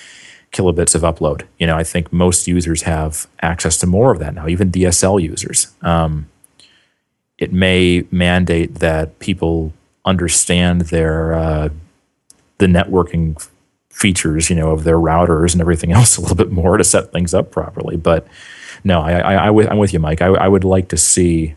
kilobits 0.52 0.94
of 0.94 1.02
upload. 1.02 1.42
You 1.58 1.66
know, 1.66 1.76
I 1.76 1.84
think 1.84 2.12
most 2.12 2.46
users 2.46 2.82
have 2.82 3.26
access 3.42 3.76
to 3.78 3.86
more 3.86 4.12
of 4.12 4.18
that 4.18 4.34
now, 4.34 4.48
even 4.48 4.72
DSL 4.72 5.22
users. 5.22 5.68
Um, 5.82 6.28
it 7.38 7.52
may 7.52 8.04
mandate 8.10 8.76
that 8.76 9.18
people 9.18 9.72
understand 10.04 10.82
their 10.82 11.34
uh, 11.34 11.68
the 12.58 12.66
networking 12.66 13.40
features, 13.90 14.48
you 14.48 14.56
know, 14.56 14.70
of 14.70 14.84
their 14.84 14.96
routers 14.96 15.52
and 15.52 15.60
everything 15.60 15.92
else 15.98 16.16
a 16.16 16.20
little 16.20 16.36
bit 16.36 16.50
more 16.50 16.76
to 16.76 16.84
set 16.84 17.12
things 17.12 17.34
up 17.34 17.50
properly. 17.50 17.96
But 17.96 18.26
no, 18.84 19.00
I, 19.00 19.18
I, 19.18 19.34
I 19.46 19.70
am 19.70 19.78
with 19.78 19.92
you, 19.92 19.98
Mike. 19.98 20.22
I, 20.22 20.26
I, 20.26 20.48
would 20.48 20.64
like 20.64 20.88
to 20.88 20.96
see 20.96 21.56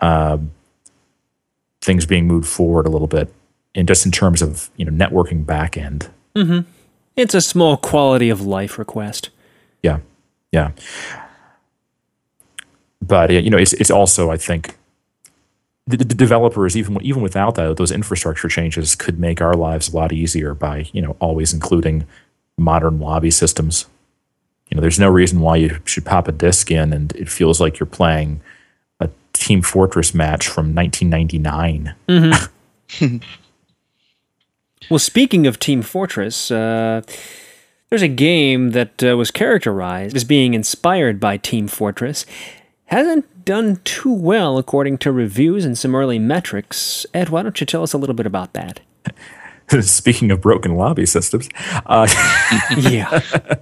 uh, 0.00 0.38
things 1.80 2.04
being 2.04 2.26
moved 2.26 2.46
forward 2.48 2.86
a 2.86 2.90
little 2.90 3.06
bit, 3.06 3.32
and 3.76 3.86
just 3.86 4.06
in 4.06 4.10
terms 4.10 4.42
of 4.42 4.70
you 4.76 4.84
know 4.84 4.90
networking 4.90 5.46
back 5.46 5.76
end. 5.76 6.10
Mm-hmm. 6.34 6.68
It's 7.14 7.34
a 7.34 7.40
small 7.40 7.76
quality 7.76 8.30
of 8.30 8.40
life 8.40 8.78
request. 8.78 9.30
Yeah, 9.82 10.00
yeah. 10.50 10.72
But 13.00 13.30
you 13.30 13.50
know, 13.50 13.58
it's 13.58 13.74
it's 13.74 13.90
also 13.90 14.30
I 14.30 14.36
think 14.38 14.76
the, 15.86 15.98
the, 15.98 16.14
developers, 16.14 16.76
even 16.76 17.00
even 17.02 17.22
without 17.22 17.54
that, 17.54 17.76
those 17.76 17.92
infrastructure 17.92 18.48
changes 18.48 18.96
could 18.96 19.20
make 19.20 19.40
our 19.40 19.54
lives 19.54 19.88
a 19.88 19.96
lot 19.96 20.12
easier 20.12 20.54
by 20.54 20.88
you 20.92 21.02
know 21.02 21.16
always 21.20 21.52
including 21.52 22.06
modern 22.58 22.98
lobby 22.98 23.30
systems. 23.30 23.86
You 24.70 24.76
know, 24.76 24.80
there's 24.80 24.98
no 24.98 25.08
reason 25.08 25.40
why 25.40 25.56
you 25.56 25.78
should 25.84 26.04
pop 26.04 26.26
a 26.26 26.32
disc 26.32 26.72
in 26.72 26.92
and 26.92 27.12
it 27.14 27.28
feels 27.28 27.60
like 27.60 27.78
you're 27.78 27.86
playing 27.86 28.40
a 28.98 29.08
Team 29.32 29.62
Fortress 29.62 30.12
match 30.12 30.48
from 30.48 30.74
1999. 30.74 31.94
Mm-hmm. 32.08 33.16
well, 34.90 34.98
speaking 34.98 35.46
of 35.46 35.58
Team 35.58 35.82
Fortress, 35.82 36.50
uh, 36.50 37.02
there's 37.90 38.02
a 38.02 38.08
game 38.08 38.70
that 38.70 39.02
uh, 39.02 39.16
was 39.16 39.30
characterized 39.30 40.16
as 40.16 40.24
being 40.24 40.54
inspired 40.54 41.20
by 41.20 41.36
Team 41.36 41.68
Fortress. 41.68 42.26
Hasn't 42.86 43.44
done 43.44 43.80
too 43.84 44.12
well 44.12 44.58
according 44.58 44.98
to 44.98 45.12
reviews 45.12 45.64
and 45.64 45.78
some 45.78 45.94
early 45.94 46.18
metrics. 46.18 47.06
Ed, 47.14 47.30
why 47.30 47.42
don't 47.42 47.58
you 47.60 47.66
tell 47.66 47.82
us 47.82 47.92
a 47.92 47.98
little 47.98 48.14
bit 48.14 48.26
about 48.26 48.52
that? 48.52 48.80
Speaking 49.80 50.30
of 50.30 50.40
broken 50.40 50.76
lobby 50.76 51.06
systems, 51.06 51.48
uh, 51.86 52.06
yeah, 52.78 53.20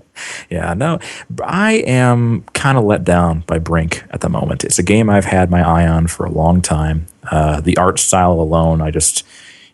yeah, 0.50 0.74
no, 0.74 0.98
I 1.42 1.74
am 1.86 2.42
kind 2.52 2.76
of 2.76 2.84
let 2.84 3.04
down 3.04 3.40
by 3.46 3.58
Brink 3.58 4.04
at 4.10 4.20
the 4.20 4.28
moment. 4.28 4.64
It's 4.64 4.78
a 4.78 4.82
game 4.82 5.08
I've 5.08 5.24
had 5.24 5.50
my 5.50 5.62
eye 5.62 5.86
on 5.86 6.06
for 6.06 6.26
a 6.26 6.30
long 6.30 6.60
time. 6.60 7.06
Uh, 7.30 7.60
the 7.60 7.78
art 7.78 7.98
style 7.98 8.32
alone, 8.32 8.82
I 8.82 8.90
just, 8.90 9.24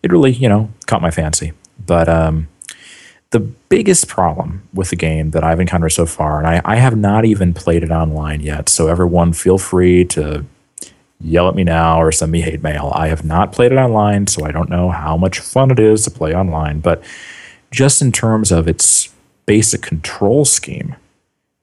it 0.03 0.13
really, 0.13 0.33
you 0.33 0.49
know, 0.49 0.71
caught 0.87 1.03
my 1.03 1.11
fancy. 1.11 1.53
But 1.85 2.09
um, 2.09 2.49
the 3.31 3.41
biggest 3.41 4.09
problem 4.09 4.69
with 4.75 4.91
the 4.91 4.97
game 4.97 5.31
that 5.31 5.45
I've 5.45 5.61
encountered 5.61 5.91
so 5.91 6.07
far, 6.07 6.39
and 6.39 6.47
I, 6.47 6.61
I, 6.65 6.77
have 6.77 6.97
not 6.97 7.25
even 7.25 7.55
played 7.55 7.83
it 7.83 7.91
online 7.91 8.41
yet, 8.41 8.69
so 8.69 8.89
everyone 8.89 9.33
feel 9.33 9.57
free 9.59 10.05
to 10.07 10.45
yell 11.21 11.49
at 11.49 11.55
me 11.55 11.65
now 11.65 12.01
or 12.01 12.11
send 12.11 12.33
me 12.33 12.41
hate 12.41 12.63
mail. 12.63 12.93
I 12.95 13.09
have 13.09 13.25
not 13.25 13.53
played 13.53 13.73
it 13.73 13.77
online, 13.77 14.27
so 14.27 14.45
I 14.45 14.53
don't 14.53 14.71
know 14.71 14.91
how 14.91 15.17
much 15.17 15.39
fun 15.39 15.71
it 15.71 15.79
is 15.79 16.05
to 16.05 16.11
play 16.11 16.35
online, 16.35 16.81
but 16.81 17.03
just 17.71 18.03
in 18.03 18.11
terms 18.11 18.51
of 18.51 18.67
its 18.67 19.13
basic 19.47 19.83
control 19.83 20.45
scheme, 20.45 20.97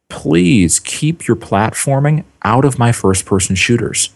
please 0.09 0.79
keep 0.79 1.27
your 1.27 1.35
platforming 1.35 2.23
out 2.43 2.65
of 2.65 2.79
my 2.79 2.91
first 2.91 3.25
person 3.25 3.55
shooters. 3.55 4.09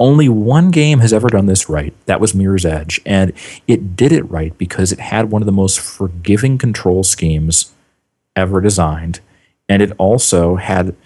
Only 0.00 0.28
one 0.28 0.70
game 0.70 0.98
has 0.98 1.12
ever 1.12 1.28
done 1.28 1.46
this 1.46 1.68
right. 1.68 1.94
That 2.06 2.20
was 2.20 2.34
Mirror's 2.34 2.66
Edge. 2.66 3.00
And 3.06 3.32
it 3.68 3.94
did 3.94 4.10
it 4.10 4.28
right 4.30 4.56
because 4.58 4.90
it 4.92 4.98
had 4.98 5.30
one 5.30 5.42
of 5.42 5.46
the 5.46 5.52
most 5.52 5.78
forgiving 5.78 6.58
control 6.58 7.04
schemes 7.04 7.72
ever 8.34 8.60
designed. 8.60 9.20
And 9.68 9.80
it 9.80 9.92
also 9.98 10.56
had 10.56 10.96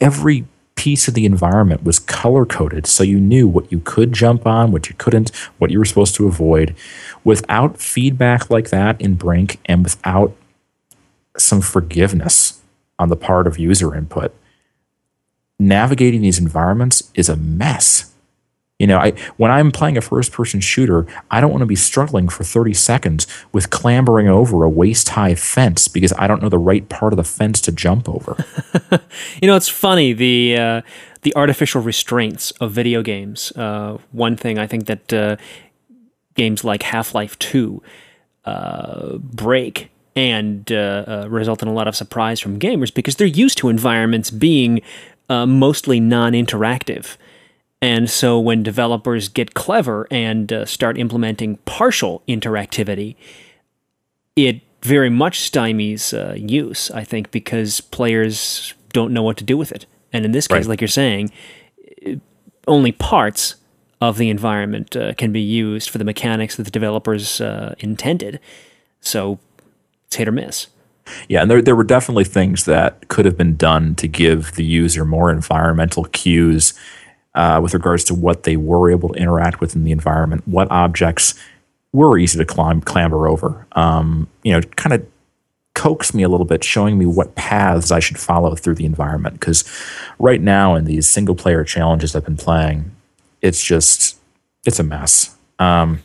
every 0.00 0.46
piece 0.76 1.08
of 1.08 1.14
the 1.14 1.26
environment 1.26 1.82
was 1.82 1.98
color 1.98 2.46
coded 2.46 2.86
so 2.86 3.02
you 3.02 3.18
knew 3.18 3.48
what 3.48 3.70
you 3.72 3.80
could 3.80 4.12
jump 4.12 4.46
on, 4.46 4.70
what 4.70 4.88
you 4.88 4.94
couldn't, 4.96 5.34
what 5.58 5.72
you 5.72 5.78
were 5.80 5.84
supposed 5.84 6.14
to 6.14 6.28
avoid. 6.28 6.76
Without 7.24 7.80
feedback 7.80 8.48
like 8.48 8.70
that 8.70 9.00
in 9.00 9.14
Brink 9.16 9.58
and 9.66 9.82
without 9.82 10.36
some 11.36 11.60
forgiveness 11.60 12.62
on 12.98 13.08
the 13.08 13.16
part 13.16 13.48
of 13.48 13.58
user 13.58 13.92
input, 13.92 14.32
navigating 15.58 16.20
these 16.22 16.38
environments 16.38 17.10
is 17.14 17.28
a 17.28 17.34
mess. 17.34 18.14
You 18.78 18.86
know, 18.86 18.98
I 18.98 19.10
when 19.38 19.50
I'm 19.50 19.72
playing 19.72 19.96
a 19.96 20.00
first 20.00 20.30
person 20.30 20.60
shooter, 20.60 21.04
I 21.32 21.40
don't 21.40 21.50
want 21.50 21.62
to 21.62 21.66
be 21.66 21.74
struggling 21.74 22.28
for 22.28 22.44
30 22.44 22.74
seconds 22.74 23.26
with 23.52 23.70
clambering 23.70 24.28
over 24.28 24.62
a 24.62 24.68
waist 24.68 25.08
high 25.10 25.34
fence 25.34 25.88
because 25.88 26.12
I 26.12 26.28
don't 26.28 26.40
know 26.40 26.48
the 26.48 26.58
right 26.58 26.88
part 26.88 27.12
of 27.12 27.16
the 27.16 27.24
fence 27.24 27.60
to 27.62 27.72
jump 27.72 28.08
over. 28.08 28.36
you 29.42 29.48
know, 29.48 29.56
it's 29.56 29.68
funny 29.68 30.12
the 30.12 30.56
uh, 30.56 30.82
the 31.22 31.34
artificial 31.34 31.82
restraints 31.82 32.52
of 32.52 32.70
video 32.70 33.02
games. 33.02 33.50
Uh, 33.56 33.98
one 34.12 34.36
thing 34.36 34.60
I 34.60 34.68
think 34.68 34.86
that 34.86 35.12
uh, 35.12 35.36
games 36.34 36.62
like 36.62 36.84
Half 36.84 37.16
Life 37.16 37.36
Two 37.40 37.82
uh, 38.44 39.18
break 39.18 39.90
and 40.14 40.70
uh, 40.70 41.04
uh, 41.24 41.26
result 41.28 41.62
in 41.62 41.68
a 41.68 41.72
lot 41.72 41.88
of 41.88 41.96
surprise 41.96 42.38
from 42.38 42.60
gamers 42.60 42.94
because 42.94 43.16
they're 43.16 43.26
used 43.26 43.58
to 43.58 43.70
environments 43.70 44.30
being 44.30 44.82
mostly 45.28 45.98
non 45.98 46.32
interactive. 46.32 47.16
And 47.80 48.10
so 48.10 48.40
when 48.40 48.62
developers 48.62 49.28
get 49.28 49.54
clever 49.54 50.08
and 50.10 50.52
uh, 50.52 50.64
start 50.64 50.98
implementing 50.98 51.58
partial 51.58 52.22
interactivity, 52.26 53.14
it 54.34 54.62
very 54.82 55.10
much 55.10 55.50
stymies 55.50 56.12
uh, 56.12 56.34
use, 56.34 56.90
I 56.90 57.04
think, 57.04 57.30
because 57.30 57.80
players 57.80 58.74
don't 58.92 59.12
know 59.12 59.22
what 59.22 59.36
to 59.38 59.44
do 59.44 59.56
with 59.56 59.72
it. 59.72 59.86
And 60.12 60.24
in 60.24 60.32
this 60.32 60.48
case, 60.48 60.56
right. 60.56 60.66
like 60.66 60.80
you're 60.80 60.88
saying, 60.88 61.30
only 62.66 62.92
parts 62.92 63.56
of 64.00 64.18
the 64.18 64.30
environment 64.30 64.96
uh, 64.96 65.12
can 65.14 65.32
be 65.32 65.40
used 65.40 65.90
for 65.90 65.98
the 65.98 66.04
mechanics 66.04 66.56
that 66.56 66.64
the 66.64 66.70
developers 66.70 67.40
uh, 67.40 67.74
intended. 67.80 68.40
So 69.00 69.38
it's 70.06 70.16
hit 70.16 70.28
or 70.28 70.32
miss. 70.32 70.68
Yeah, 71.28 71.42
and 71.42 71.50
there, 71.50 71.62
there 71.62 71.76
were 71.76 71.84
definitely 71.84 72.24
things 72.24 72.64
that 72.66 73.08
could 73.08 73.24
have 73.24 73.36
been 73.36 73.56
done 73.56 73.94
to 73.96 74.06
give 74.06 74.54
the 74.54 74.64
user 74.64 75.04
more 75.04 75.30
environmental 75.30 76.04
cues 76.04 76.74
uh, 77.34 77.60
with 77.62 77.74
regards 77.74 78.04
to 78.04 78.14
what 78.14 78.42
they 78.42 78.56
were 78.56 78.90
able 78.90 79.10
to 79.10 79.14
interact 79.14 79.60
with 79.60 79.76
in 79.76 79.84
the 79.84 79.92
environment, 79.92 80.46
what 80.46 80.70
objects 80.70 81.34
were 81.92 82.18
easy 82.18 82.38
to 82.38 82.44
climb, 82.44 82.80
clamber 82.80 83.28
over. 83.28 83.66
Um, 83.72 84.28
you 84.42 84.52
know, 84.52 84.60
kind 84.60 84.92
of 84.94 85.06
coax 85.74 86.12
me 86.12 86.22
a 86.22 86.28
little 86.28 86.46
bit, 86.46 86.64
showing 86.64 86.98
me 86.98 87.06
what 87.06 87.34
paths 87.36 87.90
I 87.90 88.00
should 88.00 88.18
follow 88.18 88.54
through 88.54 88.74
the 88.74 88.84
environment. 88.84 89.34
Because 89.34 89.64
right 90.18 90.40
now, 90.40 90.74
in 90.74 90.84
these 90.84 91.08
single 91.08 91.34
player 91.34 91.64
challenges 91.64 92.16
I've 92.16 92.24
been 92.24 92.36
playing, 92.36 92.90
it's 93.40 93.62
just 93.62 94.18
it's 94.66 94.80
a 94.80 94.82
mess. 94.82 95.36
Um, 95.58 96.02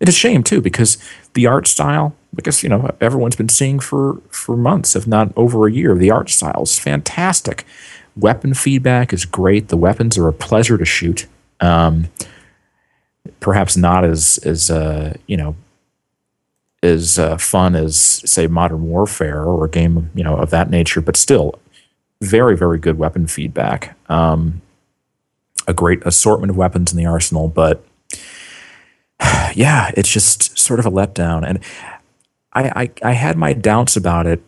it's 0.00 0.10
a 0.10 0.12
shame 0.12 0.42
too 0.42 0.60
because 0.60 0.98
the 1.34 1.46
art 1.46 1.68
style, 1.68 2.14
I 2.36 2.42
guess 2.42 2.62
you 2.62 2.68
know 2.68 2.94
everyone's 3.00 3.36
been 3.36 3.48
seeing 3.48 3.78
for 3.78 4.20
for 4.30 4.56
months, 4.56 4.96
if 4.96 5.06
not 5.06 5.32
over 5.36 5.66
a 5.66 5.72
year. 5.72 5.94
The 5.94 6.10
art 6.10 6.28
style 6.28 6.62
is 6.64 6.78
fantastic. 6.78 7.64
Weapon 8.16 8.54
feedback 8.54 9.12
is 9.12 9.24
great. 9.24 9.68
The 9.68 9.76
weapons 9.76 10.18
are 10.18 10.28
a 10.28 10.32
pleasure 10.32 10.76
to 10.78 10.84
shoot. 10.84 11.26
Um, 11.60 12.10
perhaps 13.40 13.76
not 13.76 14.04
as 14.04 14.38
as 14.38 14.70
uh, 14.70 15.14
you 15.26 15.36
know 15.36 15.56
as 16.82 17.18
uh, 17.18 17.36
fun 17.36 17.74
as 17.76 17.96
say 17.96 18.46
Modern 18.46 18.88
Warfare 18.88 19.44
or 19.44 19.64
a 19.64 19.70
game 19.70 20.10
you 20.14 20.24
know 20.24 20.36
of 20.36 20.50
that 20.50 20.70
nature, 20.70 21.00
but 21.00 21.16
still 21.16 21.58
very 22.20 22.56
very 22.56 22.78
good 22.78 22.98
weapon 22.98 23.26
feedback. 23.26 23.96
Um, 24.10 24.62
a 25.66 25.74
great 25.74 26.04
assortment 26.04 26.50
of 26.50 26.56
weapons 26.56 26.92
in 26.92 26.98
the 26.98 27.06
arsenal, 27.06 27.48
but 27.48 27.84
yeah, 29.54 29.90
it's 29.96 30.10
just 30.10 30.58
sort 30.58 30.80
of 30.80 30.86
a 30.86 30.90
letdown. 30.90 31.46
And 31.46 31.60
I, 32.52 32.82
I, 32.82 32.90
I 33.10 33.12
had 33.12 33.36
my 33.36 33.52
doubts 33.52 33.96
about 33.96 34.26
it 34.26 34.42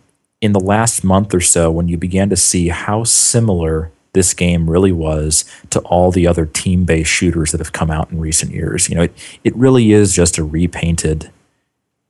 in 0.45 0.53
the 0.53 0.61
last 0.61 1.03
month 1.03 1.35
or 1.35 1.41
so 1.41 1.71
when 1.71 1.89
you 1.89 1.97
began 1.97 2.29
to 2.29 2.37
see 2.37 2.69
how 2.69 3.03
similar 3.03 3.91
this 4.13 4.35
game 4.35 4.69
really 4.69 4.93
was 4.93 5.47
to 5.71 5.81
all 5.81 6.11
the 6.11 6.27
other 6.27 6.45
team 6.45 6.85
based 6.85 7.11
shooters 7.11 7.51
that 7.51 7.61
have 7.61 7.73
come 7.73 7.91
out 7.91 8.11
in 8.11 8.21
recent 8.21 8.53
years. 8.53 8.91
You 8.91 8.95
know, 8.95 9.03
it, 9.05 9.39
it 9.43 9.57
really 9.57 9.93
is 9.93 10.15
just 10.15 10.37
a 10.37 10.45
repainted 10.45 11.31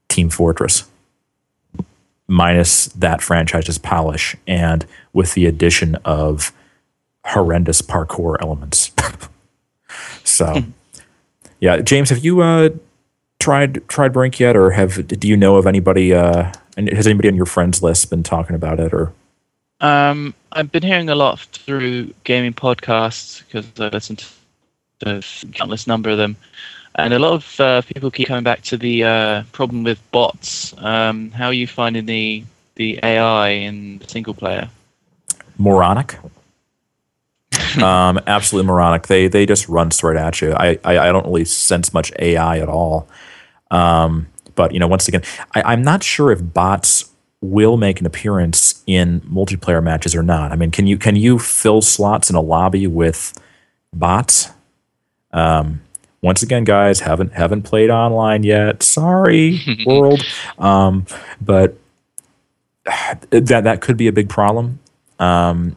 Team 0.09 0.28
Fortress 0.30 0.85
minus 2.26 2.87
that 2.87 3.22
franchise's 3.22 3.78
polish 3.78 4.35
and 4.49 4.85
with 5.12 5.35
the 5.35 5.47
addition 5.47 5.95
of 6.05 6.53
horrendous 7.26 7.82
parkour 7.82 8.37
elements. 8.41 8.91
so, 10.24 10.64
yeah, 11.61 11.78
James, 11.82 12.11
have 12.11 12.24
you 12.24 12.41
uh, 12.41 12.70
tried 13.39 13.87
tried 13.89 14.12
Brink 14.12 14.41
yet, 14.41 14.57
or 14.57 14.72
have 14.72 15.07
do 15.07 15.28
you 15.28 15.37
know 15.37 15.57
of 15.57 15.68
anybody? 15.68 16.12
Uh, 16.12 16.51
and 16.77 16.89
has 16.89 17.07
anybody 17.07 17.29
on 17.29 17.37
your 17.37 17.47
friends 17.47 17.83
list 17.83 18.11
been 18.11 18.22
talking 18.22 18.57
about 18.57 18.81
it, 18.81 18.93
or? 18.93 19.12
Um, 19.81 20.35
I've 20.53 20.70
been 20.70 20.83
hearing 20.83 21.09
a 21.09 21.14
lot 21.14 21.41
through 21.41 22.14
gaming 22.25 22.53
podcasts 22.53 23.43
because 23.45 23.66
I 23.79 23.89
listen 23.89 24.16
to 24.16 24.27
a 25.05 25.22
countless 25.53 25.87
number 25.87 26.11
of 26.11 26.18
them, 26.18 26.37
and 26.95 27.12
a 27.12 27.18
lot 27.18 27.33
of 27.33 27.61
uh, 27.61 27.83
people 27.83 28.11
keep 28.11 28.29
coming 28.29 28.45
back 28.45 28.62
to 28.62 28.77
the 28.77 29.05
uh, 29.05 29.43
problem 29.53 29.85
with 29.85 30.01
bots. 30.11 30.75
Um, 30.79 31.31
how 31.33 31.47
are 31.47 31.53
you 31.53 31.66
finding 31.66 32.07
the 32.07 32.45
the 32.77 32.99
AI 33.03 33.49
in 33.51 33.99
the 33.99 34.09
single 34.09 34.35
player? 34.35 34.68
Moronic. 35.59 36.18
um, 37.83 38.20
absolutely 38.27 38.66
moronic. 38.66 39.07
They 39.07 39.29
they 39.29 39.47
just 39.47 39.68
run 39.68 39.91
straight 39.91 40.16
at 40.16 40.41
you. 40.41 40.53
I, 40.55 40.79
I, 40.85 40.99
I 40.99 41.12
don't 41.12 41.27
really 41.27 41.45
sense 41.45 41.93
much 41.93 42.12
AI 42.18 42.59
at 42.59 42.68
all. 42.68 43.09
Um, 43.70 44.27
but 44.55 44.72
you 44.72 44.78
know, 44.78 44.86
once 44.86 45.09
again, 45.09 45.22
I, 45.55 45.62
I'm 45.62 45.82
not 45.82 46.02
sure 46.02 46.30
if 46.32 46.40
bots 46.52 47.11
will 47.40 47.76
make 47.76 48.00
an 48.00 48.07
appearance 48.07 48.82
in 48.86 49.20
multiplayer 49.22 49.82
matches 49.82 50.14
or 50.14 50.22
not. 50.22 50.52
I 50.52 50.57
mean, 50.57 50.70
can 50.70 50.86
you 50.86 50.96
can 50.98 51.16
you 51.16 51.38
fill 51.38 51.82
slots 51.82 52.30
in 52.30 52.36
a 52.36 52.40
lobby 52.40 52.86
with 52.86 53.38
bots? 53.92 54.50
Um, 55.32 55.82
once 56.22 56.42
again, 56.42 56.64
guys, 56.64 57.00
haven't 57.00 57.32
haven't 57.34 57.62
played 57.62 57.90
online 57.90 58.44
yet. 58.44 58.82
Sorry, 58.82 59.61
world. 59.86 60.24
Um, 60.59 61.07
but 61.40 61.76
that 63.30 63.64
that 63.64 63.80
could 63.80 63.96
be 63.96 64.07
a 64.07 64.12
big 64.12 64.28
problem. 64.28 64.80
Um, 65.18 65.76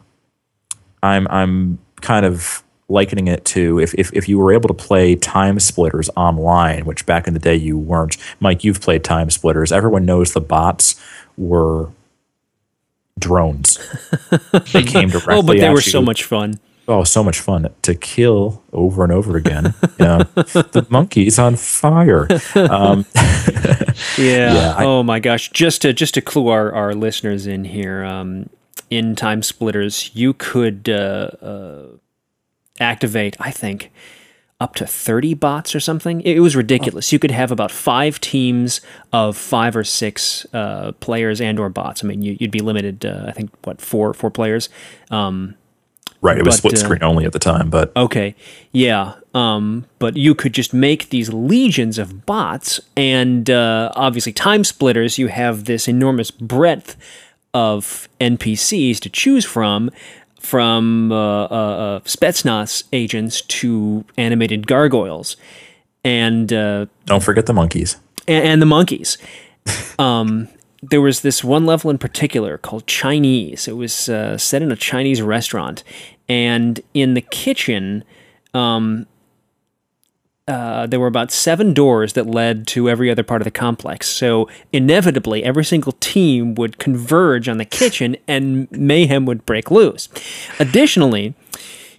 I'm 1.02 1.28
I'm 1.28 1.78
kind 2.00 2.24
of 2.24 2.62
likening 2.88 3.28
it 3.28 3.44
to 3.44 3.78
if, 3.78 3.94
if 3.94 4.12
if 4.12 4.28
you 4.28 4.38
were 4.38 4.52
able 4.52 4.68
to 4.68 4.74
play 4.74 5.14
TimeSplitters 5.14 6.08
online, 6.16 6.84
which 6.84 7.06
back 7.06 7.26
in 7.26 7.34
the 7.34 7.40
day 7.40 7.54
you 7.54 7.78
weren't. 7.78 8.16
Mike, 8.40 8.64
you've 8.64 8.80
played 8.80 9.02
TimeSplitters. 9.04 9.72
Everyone 9.72 10.04
knows 10.04 10.32
the 10.32 10.40
bots 10.40 11.00
were 11.36 11.90
drones. 13.18 13.78
they 14.72 14.82
came 14.82 15.08
directly. 15.10 15.34
oh, 15.34 15.42
but 15.42 15.58
they 15.58 15.68
were 15.68 15.76
you. 15.76 15.80
so 15.80 16.02
much 16.02 16.24
fun. 16.24 16.60
Oh, 16.90 17.04
so 17.04 17.22
much 17.22 17.40
fun 17.40 17.68
to 17.82 17.94
kill 17.94 18.62
over 18.72 19.04
and 19.04 19.12
over 19.12 19.36
again. 19.36 19.74
Yeah, 20.00 20.22
the 20.34 20.86
monkey's 20.88 21.38
on 21.38 21.56
fire. 21.56 22.26
Um, 22.54 23.04
yeah. 24.16 24.54
yeah 24.54 24.74
I, 24.74 24.84
oh 24.84 25.02
my 25.02 25.20
gosh! 25.20 25.50
Just 25.50 25.82
to 25.82 25.92
just 25.92 26.14
to 26.14 26.22
clue 26.22 26.48
our, 26.48 26.72
our 26.72 26.94
listeners 26.94 27.46
in 27.46 27.64
here, 27.64 28.04
um, 28.04 28.48
in 28.88 29.14
TimeSplitters, 29.14 30.12
you 30.14 30.32
could 30.32 30.88
uh, 30.88 31.30
uh, 31.42 31.86
activate. 32.80 33.36
I 33.40 33.50
think 33.50 33.90
up 34.60 34.74
to 34.74 34.86
30 34.86 35.34
bots 35.34 35.74
or 35.74 35.80
something. 35.80 36.20
It 36.22 36.40
was 36.40 36.56
ridiculous. 36.56 37.12
You 37.12 37.18
could 37.18 37.30
have 37.30 37.52
about 37.52 37.70
five 37.70 38.20
teams 38.20 38.80
of 39.12 39.36
five 39.36 39.76
or 39.76 39.84
six 39.84 40.46
uh, 40.52 40.92
players 41.00 41.40
and 41.40 41.58
or 41.58 41.68
bots. 41.68 42.02
I 42.02 42.08
mean, 42.08 42.22
you, 42.22 42.36
would 42.40 42.50
be 42.50 42.60
limited, 42.60 43.06
uh, 43.06 43.24
I 43.26 43.32
think, 43.32 43.50
what, 43.64 43.80
four 43.80 44.12
four 44.14 44.30
players. 44.30 44.68
Um, 45.10 45.54
right. 46.20 46.36
It 46.36 46.44
was 46.44 46.56
but, 46.56 46.58
split 46.58 46.74
uh, 46.74 46.76
screen 46.78 47.04
only 47.04 47.24
at 47.24 47.32
the 47.32 47.38
time, 47.38 47.70
but 47.70 47.92
okay, 47.96 48.34
yeah. 48.72 49.14
Um, 49.32 49.86
but 50.00 50.16
you 50.16 50.34
could 50.34 50.54
just 50.54 50.74
make 50.74 51.10
these 51.10 51.32
legions 51.32 51.96
of 51.96 52.26
bots, 52.26 52.80
and 52.96 53.48
uh, 53.48 53.92
obviously, 53.94 54.32
TimeSplitters. 54.32 55.18
You 55.18 55.28
have 55.28 55.66
this 55.66 55.86
enormous 55.86 56.32
breadth 56.32 56.96
of 57.54 58.08
NPCs 58.20 58.98
to 59.00 59.08
choose 59.08 59.44
from 59.44 59.90
from 60.40 61.12
uh, 61.12 61.44
uh, 61.44 61.46
uh, 61.46 62.00
Spetsnaz 62.00 62.84
agents 62.92 63.42
to 63.42 64.04
animated 64.16 64.66
gargoyles, 64.66 65.36
and 66.04 66.52
uh, 66.52 66.86
don't 67.06 67.22
forget 67.22 67.46
the 67.46 67.52
monkeys 67.52 67.96
and, 68.26 68.44
and 68.44 68.62
the 68.62 68.66
monkeys. 68.66 69.18
um, 69.98 70.48
there 70.82 71.00
was 71.00 71.22
this 71.22 71.42
one 71.42 71.66
level 71.66 71.90
in 71.90 71.98
particular 71.98 72.56
called 72.58 72.86
Chinese. 72.86 73.66
It 73.66 73.76
was 73.76 74.08
uh, 74.08 74.38
set 74.38 74.62
in 74.62 74.70
a 74.70 74.76
Chinese 74.76 75.20
restaurant, 75.20 75.82
and 76.28 76.80
in 76.94 77.14
the 77.14 77.20
kitchen, 77.20 78.04
um, 78.54 79.06
uh, 80.48 80.86
there 80.86 80.98
were 80.98 81.06
about 81.06 81.30
seven 81.30 81.74
doors 81.74 82.14
that 82.14 82.26
led 82.26 82.66
to 82.68 82.88
every 82.88 83.10
other 83.10 83.22
part 83.22 83.42
of 83.42 83.44
the 83.44 83.50
complex. 83.50 84.08
So 84.08 84.48
inevitably, 84.72 85.44
every 85.44 85.64
single 85.64 85.92
team 85.92 86.54
would 86.54 86.78
converge 86.78 87.48
on 87.48 87.58
the 87.58 87.64
kitchen 87.64 88.16
and 88.26 88.70
mayhem 88.72 89.26
would 89.26 89.44
break 89.44 89.70
loose. 89.70 90.08
Additionally, 90.58 91.34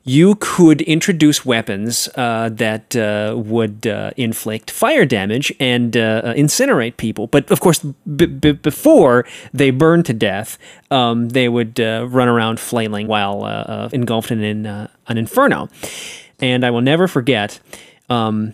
you 0.04 0.36
could 0.40 0.82
introduce 0.82 1.46
weapons 1.46 2.10
uh, 2.16 2.50
that 2.54 2.96
uh, 2.96 3.36
would 3.38 3.86
uh, 3.86 4.10
inflict 4.18 4.72
fire 4.72 5.06
damage 5.06 5.54
and 5.60 5.96
uh, 5.96 6.34
incinerate 6.36 6.98
people. 6.98 7.28
But 7.28 7.52
of 7.52 7.60
course, 7.60 7.80
b- 8.16 8.26
b- 8.26 8.54
before 8.54 9.26
they 9.54 9.70
burned 9.70 10.08
to 10.08 10.14
death, 10.14 10.58
um, 10.90 11.30
they 11.30 11.48
would 11.48 11.78
run 11.78 12.28
around 12.28 12.60
flailing 12.60 13.06
while 13.08 13.90
engulfed 13.92 14.32
in 14.32 14.66
an 14.66 15.18
inferno. 15.18 15.70
And 16.40 16.66
I 16.66 16.72
will 16.72 16.82
never 16.82 17.08
forget 17.08 17.60
um, 18.10 18.54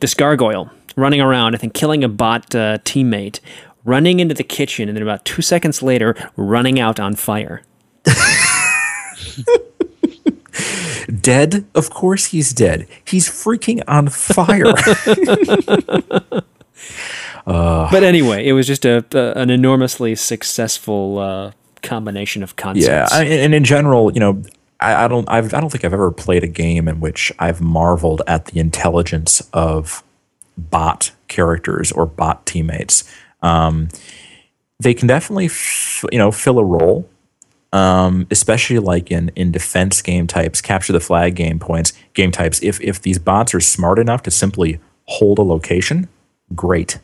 this 0.00 0.14
gargoyle 0.14 0.70
running 0.96 1.20
around, 1.20 1.54
I 1.54 1.58
think 1.58 1.74
killing 1.74 2.04
a 2.04 2.08
bot 2.08 2.54
uh, 2.54 2.78
teammate, 2.78 3.40
running 3.84 4.20
into 4.20 4.34
the 4.34 4.44
kitchen, 4.44 4.88
and 4.88 4.96
then 4.96 5.02
about 5.02 5.24
two 5.24 5.42
seconds 5.42 5.82
later, 5.82 6.14
running 6.36 6.78
out 6.78 7.00
on 7.00 7.14
fire. 7.14 7.62
dead? 11.20 11.66
Of 11.74 11.90
course 11.90 12.26
he's 12.26 12.52
dead. 12.52 12.86
He's 13.04 13.28
freaking 13.28 13.82
on 13.88 14.08
fire. 14.08 14.66
uh, 17.46 17.90
but 17.90 18.02
anyway, 18.02 18.46
it 18.46 18.52
was 18.52 18.66
just 18.66 18.84
a, 18.84 19.04
a 19.12 19.32
an 19.38 19.50
enormously 19.50 20.14
successful 20.14 21.18
uh, 21.18 21.52
combination 21.82 22.42
of 22.42 22.56
concepts. 22.56 23.12
Yeah, 23.12 23.20
and 23.20 23.54
in 23.54 23.64
general, 23.64 24.12
you 24.12 24.20
know, 24.20 24.42
I, 24.84 25.04
I 25.04 25.08
don't 25.08 25.28
I've, 25.28 25.52
I 25.54 25.60
don't 25.60 25.70
think 25.70 25.84
I've 25.84 25.92
ever 25.92 26.10
played 26.10 26.44
a 26.44 26.48
game 26.48 26.88
in 26.88 27.00
which 27.00 27.32
I've 27.38 27.60
marveled 27.60 28.22
at 28.26 28.46
the 28.46 28.60
intelligence 28.60 29.48
of 29.52 30.02
bot 30.56 31.12
characters 31.28 31.90
or 31.90 32.06
bot 32.06 32.46
teammates. 32.46 33.04
Um, 33.42 33.88
they 34.80 34.94
can 34.94 35.08
definitely 35.08 35.46
f- 35.46 36.04
you 36.12 36.18
know 36.18 36.30
fill 36.30 36.58
a 36.58 36.64
role, 36.64 37.08
um, 37.72 38.26
especially 38.30 38.78
like 38.78 39.10
in 39.10 39.30
in 39.34 39.50
defense 39.52 40.02
game 40.02 40.26
types, 40.26 40.60
capture 40.60 40.92
the 40.92 41.00
flag 41.00 41.34
game 41.34 41.58
points 41.58 41.92
game 42.12 42.30
types. 42.30 42.62
If 42.62 42.80
if 42.80 43.00
these 43.00 43.18
bots 43.18 43.54
are 43.54 43.60
smart 43.60 43.98
enough 43.98 44.22
to 44.24 44.30
simply 44.30 44.80
hold 45.06 45.38
a 45.38 45.42
location, 45.42 46.08
great. 46.54 46.98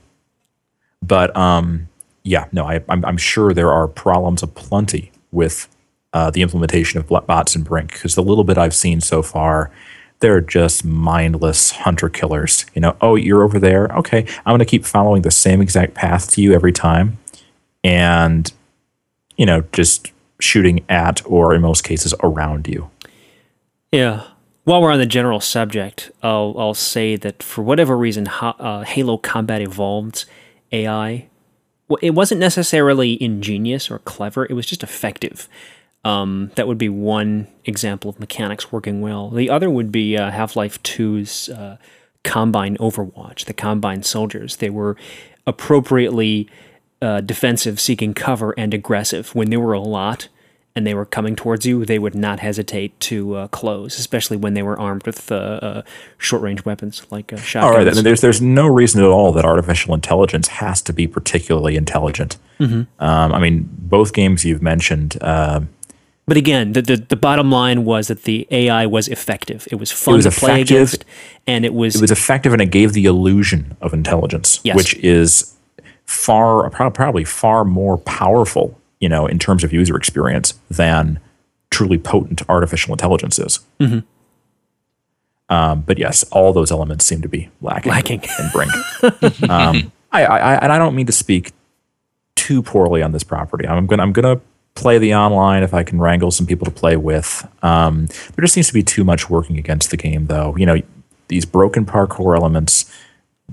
But 1.03 1.35
um, 1.37 1.89
yeah, 2.23 2.47
no, 2.53 2.67
I, 2.67 2.83
I'm, 2.89 3.05
I'm 3.05 3.17
sure 3.17 3.53
there 3.53 3.73
are 3.73 3.89
problems 3.89 4.43
aplenty 4.43 5.11
with 5.33 5.69
uh, 6.13 6.31
the 6.31 6.43
implementation 6.43 6.99
of 6.99 7.09
bots 7.27 7.55
and 7.55 7.65
Brink 7.65 7.93
because 7.93 8.15
the 8.15 8.23
little 8.23 8.45
bit 8.45 8.59
I've 8.59 8.75
seen 8.75 9.01
so 9.01 9.23
far, 9.23 9.71
they're 10.21 10.41
just 10.41 10.85
mindless 10.85 11.71
hunter 11.71 12.09
killers. 12.09 12.67
You 12.75 12.81
know, 12.81 12.97
oh, 13.01 13.17
you're 13.17 13.43
over 13.43 13.59
there. 13.59 13.87
Okay, 13.97 14.27
I'm 14.45 14.53
going 14.53 14.59
to 14.59 14.65
keep 14.65 14.85
following 14.85 15.23
the 15.23 15.31
same 15.31 15.61
exact 15.61 15.95
path 15.95 16.31
to 16.33 16.43
you 16.43 16.53
every 16.53 16.73
time, 16.73 17.19
and 17.85 18.53
you 19.37 19.47
know, 19.47 19.65
just 19.73 20.13
shooting 20.41 20.85
at 20.89 21.23
or 21.25 21.55
in 21.55 21.63
most 21.63 21.85
cases 21.85 22.15
around 22.23 22.67
you. 22.67 22.91
Yeah. 23.93 24.25
While 24.65 24.83
we're 24.83 24.93
on 24.93 24.99
the 24.99 25.07
general 25.07 25.41
subject, 25.41 26.11
I'll 26.23 26.55
I'll 26.59 26.75
say 26.75 27.17
that 27.17 27.43
for 27.43 27.63
whatever 27.63 27.97
reason, 27.97 28.29
uh, 28.29 28.83
Halo 28.83 29.17
Combat 29.17 29.63
Evolved's 29.63 30.27
AI, 30.71 31.27
it 32.03 32.11
wasn't 32.11 32.41
necessarily 32.41 33.21
ingenious 33.23 33.91
or 33.91 33.99
clever. 34.01 34.45
It 34.45 34.53
was 34.53 34.67
just 34.67 34.83
effective. 34.83 35.49
Um, 36.05 36.51
that 36.55 36.67
would 36.67 36.79
be 36.79 36.89
one 36.89 37.47
example 37.65 38.09
of 38.09 38.19
mechanics 38.19 38.73
working 38.73 39.01
well. 39.01 39.31
The 39.31 39.51
other 39.51 39.69
would 39.69 39.93
be 39.93 40.17
uh, 40.17 40.31
Half 40.31 40.57
Life 40.57 40.83
2's 40.83 41.51
uh, 41.51 41.77
Combine 42.25 42.77
Overwatch, 42.79 43.45
the 43.45 43.53
Combine 43.53 44.03
soldiers. 44.03 44.57
They 44.57 44.71
were 44.71 44.97
appropriately 45.47 46.49
uh, 47.03 47.21
defensive, 47.21 47.79
seeking 47.81 48.15
cover, 48.15 48.55
and 48.57 48.73
aggressive. 48.73 49.35
When 49.35 49.51
there 49.51 49.61
were 49.61 49.75
a 49.75 49.81
lot, 49.81 50.29
and 50.77 50.87
they 50.87 50.95
were 50.95 51.05
coming 51.05 51.35
towards 51.35 51.67
you, 51.67 51.85
they 51.85 51.99
would 51.99 52.15
not 52.15 52.41
hesitate 52.41 52.99
to 53.01 53.35
uh, 53.35 53.49
close, 53.49 53.99
especially 53.99 54.37
when 54.37 54.55
they 54.55 54.63
were 54.63 54.79
armed 54.79 55.05
with 55.05 55.31
uh, 55.33 55.35
uh, 55.35 55.83
short 56.17 56.43
range 56.43 56.65
weapons 56.65 57.05
like 57.11 57.33
uh, 57.33 57.37
shotguns. 57.37 57.77
All 57.77 57.85
right, 57.85 58.05
there's 58.05 58.21
there's 58.21 58.41
no 58.41 58.67
reason 58.67 59.03
at 59.03 59.09
all 59.09 59.33
that 59.33 59.45
artificial 59.45 59.95
intelligence 59.95 60.49
has 60.49 60.81
to 60.83 60.93
be 60.93 61.07
particularly 61.07 61.77
intelligent. 61.77 62.37
Um, 63.01 63.33
I 63.33 63.39
mean, 63.39 63.69
both 63.73 64.13
games 64.13 64.45
you've 64.45 64.63
mentioned. 64.63 65.19
But 66.31 66.37
again, 66.37 66.75
the, 66.75 66.83
the 66.83 66.97
the 66.97 67.17
bottom 67.17 67.51
line 67.51 67.85
was 67.85 68.07
that 68.07 68.23
the 68.23 68.47
AI 68.53 68.87
was 68.87 69.09
effective. 69.09 69.67
It 69.73 69.81
was 69.81 69.91
fun 69.91 70.15
was 70.15 70.27
to 70.27 70.31
play 70.31 70.61
effective. 70.63 70.77
against, 70.77 71.05
and 71.45 71.65
it 71.65 71.75
was, 71.75 71.97
it 71.97 72.01
was 72.01 72.13
effective 72.13 72.53
and 72.53 72.63
it 72.63 72.71
gave 72.71 72.93
the 72.93 73.07
illusion 73.07 73.77
of 73.81 73.93
intelligence, 73.93 74.61
Yes. 74.63 74.77
which 74.77 74.95
is 74.99 75.57
far 76.05 76.71
probably 76.71 77.25
far 77.25 77.65
more 77.65 77.99
powerful, 77.99 78.79
you 79.01 79.09
know, 79.09 79.27
in 79.27 79.41
terms 79.41 79.65
of 79.65 79.73
user 79.73 79.97
experience 79.97 80.55
than 80.71 81.19
truly 81.73 81.99
potent 81.99 82.49
artificial 82.49 82.95
intelligence 82.95 83.37
is. 83.41 83.59
Mm-hmm. 83.81 83.99
Um, 85.53 85.81
but 85.81 85.99
yes, 85.99 86.23
all 86.31 86.53
those 86.53 86.71
elements 86.71 87.07
seem 87.07 87.23
to 87.23 87.29
be 87.29 87.51
lacking. 87.61 87.91
Lacking. 87.91 88.23
in 88.23 88.51
Brink. 88.53 88.73
um, 89.51 89.91
I, 90.13 90.25
I, 90.27 90.39
I, 90.39 90.55
and 90.59 90.73
I 90.73 90.79
don't 90.79 90.95
mean 90.95 91.07
to 91.07 91.13
speak 91.13 91.51
too 92.37 92.63
poorly 92.63 93.03
on 93.03 93.11
this 93.11 93.25
property. 93.25 93.67
I'm 93.67 93.89
gonna 93.89 94.05
I'm 94.05 94.13
gonna 94.13 94.41
play 94.81 94.99
the 94.99 95.15
online 95.15 95.63
if 95.63 95.75
I 95.75 95.83
can 95.83 96.01
wrangle 96.01 96.31
some 96.31 96.47
people 96.47 96.65
to 96.65 96.71
play 96.71 96.97
with. 96.97 97.47
Um, 97.63 98.07
there 98.07 98.43
just 98.43 98.55
seems 98.55 98.69
to 98.69 98.75
be 98.75 98.83
too 98.83 99.05
much 99.05 99.29
working 99.29 99.59
against 99.59 99.91
the 99.91 99.97
game, 99.97 100.27
though. 100.27 100.57
You 100.57 100.67
know, 100.67 100.83
these 101.29 101.45
broken 101.45 101.85
parkour 101.85 102.37
elements, 102.37 102.93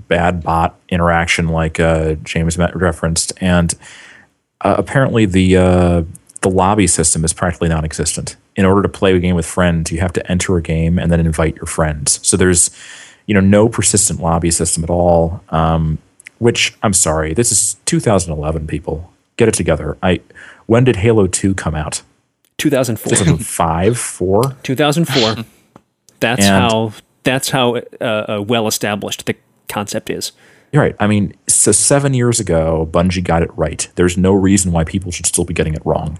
bad 0.08 0.42
bot 0.42 0.78
interaction, 0.88 1.48
like 1.48 1.78
uh, 1.78 2.14
James 2.24 2.58
referenced, 2.58 3.32
and 3.40 3.74
uh, 4.62 4.74
apparently 4.78 5.26
the 5.26 5.56
uh, 5.56 6.02
the 6.40 6.50
lobby 6.50 6.86
system 6.86 7.24
is 7.24 7.32
practically 7.32 7.68
non-existent. 7.68 8.36
In 8.56 8.64
order 8.64 8.82
to 8.82 8.88
play 8.88 9.14
a 9.14 9.18
game 9.20 9.36
with 9.36 9.46
friends, 9.46 9.92
you 9.92 10.00
have 10.00 10.12
to 10.14 10.30
enter 10.30 10.56
a 10.56 10.62
game 10.62 10.98
and 10.98 11.12
then 11.12 11.20
invite 11.20 11.56
your 11.56 11.66
friends. 11.66 12.18
So 12.26 12.36
there's, 12.36 12.70
you 13.26 13.34
know, 13.34 13.40
no 13.40 13.68
persistent 13.68 14.20
lobby 14.20 14.50
system 14.50 14.82
at 14.82 14.90
all. 14.90 15.42
Um, 15.50 15.98
which 16.38 16.76
I'm 16.82 16.92
sorry, 16.92 17.34
this 17.34 17.50
is 17.50 17.74
2011. 17.86 18.66
People, 18.66 19.12
get 19.36 19.48
it 19.48 19.54
together. 19.54 19.96
I 20.02 20.20
when 20.68 20.84
did 20.84 20.96
Halo 20.96 21.26
2 21.26 21.54
come 21.54 21.74
out? 21.74 22.02
2004. 22.58 23.10
2005, 23.10 23.98
four. 23.98 24.42
2004. 24.62 25.44
That's 26.20 26.46
And- 26.46 26.48
how 26.70 26.92
that's 27.24 27.50
how 27.50 27.76
uh, 27.76 28.04
uh, 28.04 28.44
well 28.46 28.66
established 28.66 29.26
the 29.26 29.34
concept 29.68 30.08
is. 30.08 30.32
You're 30.72 30.82
right. 30.82 30.96
I 30.98 31.06
mean, 31.06 31.34
so 31.46 31.72
seven 31.72 32.14
years 32.14 32.40
ago, 32.40 32.88
Bungie 32.90 33.22
got 33.24 33.42
it 33.42 33.50
right. 33.56 33.86
There's 33.96 34.16
no 34.16 34.32
reason 34.32 34.72
why 34.72 34.84
people 34.84 35.10
should 35.12 35.26
still 35.26 35.44
be 35.44 35.52
getting 35.54 35.74
it 35.74 35.84
wrong. 35.84 36.18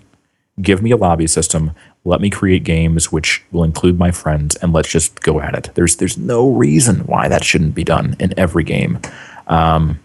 Give 0.61 0.83
me 0.83 0.91
a 0.91 0.97
lobby 0.97 1.27
system. 1.27 1.71
Let 2.05 2.21
me 2.21 2.29
create 2.31 2.63
games 2.65 3.11
which 3.13 3.43
will 3.53 3.65
include 3.65 3.99
my 3.99 4.11
friends, 4.11 4.57
and 4.57 4.73
let's 4.73 4.89
just 4.91 5.21
go 5.23 5.41
at 5.41 5.55
it. 5.55 5.71
There's 5.75 5.97
there's 5.97 6.19
no 6.19 6.51
reason 6.51 7.01
why 7.07 7.29
that 7.29 7.43
shouldn't 7.45 7.75
be 7.75 7.85
done 7.85 8.15
in 8.19 8.33
every 8.39 8.65
game. 8.65 8.99
Um, 9.47 10.01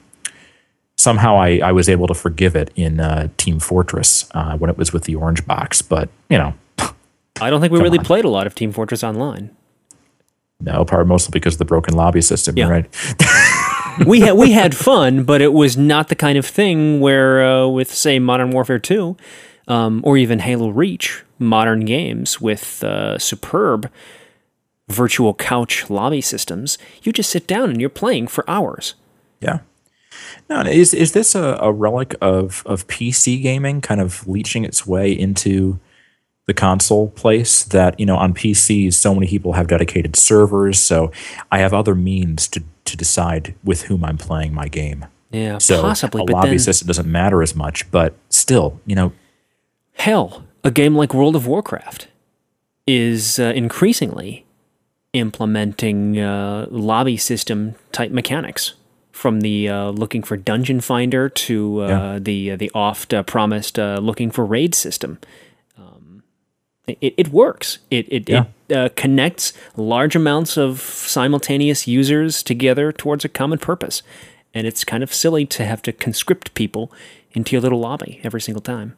somehow 1.04 1.36
I, 1.36 1.58
I 1.58 1.72
was 1.74 1.89
able 1.89 2.08
to 2.08 2.14
forgive 2.14 2.56
it 2.56 2.72
in 2.76 2.99
uh, 2.99 3.28
Team 3.38 3.60
Fortress 3.60 4.30
uh, 4.32 4.58
when 4.58 4.70
it 4.70 4.78
was 4.78 4.93
with 4.93 5.04
the 5.04 5.16
orange 5.16 5.45
box, 5.45 5.82
but 5.82 6.10
you 6.30 6.38
know, 6.38 6.54
I 7.41 7.49
don't 7.49 7.62
think 7.62 7.74
we 7.74 7.80
really 7.80 7.99
on. 7.99 8.06
played 8.06 8.26
a 8.26 8.30
lot 8.30 8.47
of 8.47 8.56
Team 8.56 8.72
Fortress 8.72 9.04
Online. 9.04 9.49
no, 10.62 10.86
part 10.86 11.06
mostly 11.08 11.32
because 11.32 11.56
of 11.56 11.60
the 11.60 11.66
broken 11.66 11.93
lobby 11.93 12.22
system. 12.22 12.58
Yeah. 12.58 12.70
Right. 12.70 12.86
we 14.08 14.22
had 14.22 14.34
we 14.34 14.51
had 14.51 14.76
fun, 14.76 15.24
but 15.26 15.41
it 15.41 15.54
was 15.54 15.76
not 15.78 16.08
the 16.08 16.16
kind 16.16 16.38
of 16.38 16.45
thing 16.45 16.99
where 17.01 17.43
uh, 17.45 17.68
with 17.68 17.93
say 17.93 18.18
Modern 18.18 18.51
Warfare 18.51 18.80
Two, 18.80 19.18
um, 19.68 20.01
or 20.06 20.18
even 20.18 20.39
Halo 20.39 20.70
Reach, 20.70 21.24
modern 21.38 21.82
games 21.82 22.39
with 22.39 22.84
uh, 22.84 23.18
superb 23.18 23.91
virtual 24.89 25.34
couch 25.34 25.89
lobby 25.89 26.22
systems, 26.22 26.78
you 27.04 27.12
just 27.12 27.30
sit 27.30 27.47
down 27.47 27.70
and 27.70 27.80
you're 27.80 27.89
playing 27.89 28.28
for 28.28 28.49
hours. 28.49 28.95
Yeah. 29.41 29.60
No, 30.49 30.61
is 30.61 30.93
is 30.93 31.14
this 31.14 31.36
a, 31.36 31.57
a 31.61 31.72
relic 31.72 32.16
of 32.22 32.64
of 32.66 32.88
PC 32.88 33.41
gaming, 33.41 33.82
kind 33.82 34.01
of 34.01 34.28
leeching 34.28 34.66
its 34.66 34.86
way 34.86 35.11
into 35.11 35.80
the 36.45 36.53
console 36.53 37.09
place? 37.09 37.64
That 37.64 37.99
you 37.99 38.05
know, 38.05 38.18
on 38.18 38.34
PCs, 38.34 38.93
so 38.93 39.14
many 39.14 39.28
people 39.28 39.53
have 39.53 39.68
dedicated 39.68 40.16
servers, 40.16 40.80
so 40.80 41.11
I 41.51 41.59
have 41.59 41.74
other 41.74 41.95
means 41.95 42.47
to 42.49 42.64
to 42.86 42.97
decide 42.97 43.55
with 43.64 43.84
whom 43.84 44.03
I'm 44.03 44.18
playing 44.18 44.53
my 44.53 44.68
game. 44.68 45.05
Yeah, 45.32 45.57
So 45.57 45.82
possibly, 45.82 46.22
a 46.22 46.26
but 46.26 46.34
lobby 46.34 46.49
then 46.49 46.59
system 46.59 46.88
doesn't 46.88 47.11
matter 47.11 47.41
as 47.41 47.55
much, 47.55 47.89
but 47.89 48.14
still, 48.30 48.80
you 48.86 48.95
know, 48.95 49.14
hell, 49.93 50.45
a 50.64 50.70
game 50.70 50.95
like 50.95 51.14
World 51.14 51.36
of 51.36 51.47
Warcraft 51.47 52.07
is 52.86 53.39
uh, 53.39 53.45
increasingly 53.55 54.45
implementing 55.14 56.20
uh, 56.20 56.68
lobby 56.70 57.18
system 57.18 57.76
type 57.91 58.11
mechanics. 58.11 58.74
From 59.14 59.41
the 59.41 59.70
uh, 59.70 59.89
looking 59.91 60.24
for 60.24 60.36
dungeon 60.36 60.82
finder 60.82 61.30
to 61.30 61.84
uh, 61.84 61.88
Yeah. 61.88 62.20
the 62.20 62.51
uh, 62.51 62.55
the 62.57 62.72
oft 62.74 63.14
uh, 63.14 63.24
promised 63.24 63.78
uh, 63.80 63.99
looking 64.01 64.32
for 64.32 64.43
raid 64.43 64.74
system, 64.76 65.18
um, 65.78 66.24
it, 66.88 67.14
it 67.18 67.28
works. 67.30 67.78
It 67.91 68.07
it, 68.09 68.28
Yeah. 68.30 68.45
it 68.70 68.76
uh, 68.76 68.89
connects 68.95 69.53
large 69.78 70.16
amounts 70.16 70.57
of 70.57 70.82
simultaneous 70.82 71.88
users 71.88 72.43
together 72.43 72.91
towards 72.91 73.24
a 73.24 73.30
common 73.30 73.59
purpose, 73.59 74.01
and 74.53 74.66
it's 74.68 74.84
kind 74.84 75.03
of 75.03 75.14
silly 75.14 75.45
to 75.45 75.64
have 75.64 75.82
to 75.84 75.91
conscript 75.91 76.53
people 76.55 76.91
into 77.34 77.51
your 77.55 77.61
little 77.61 77.80
lobby 77.80 78.20
every 78.24 78.41
single 78.41 78.61
time. 78.61 78.95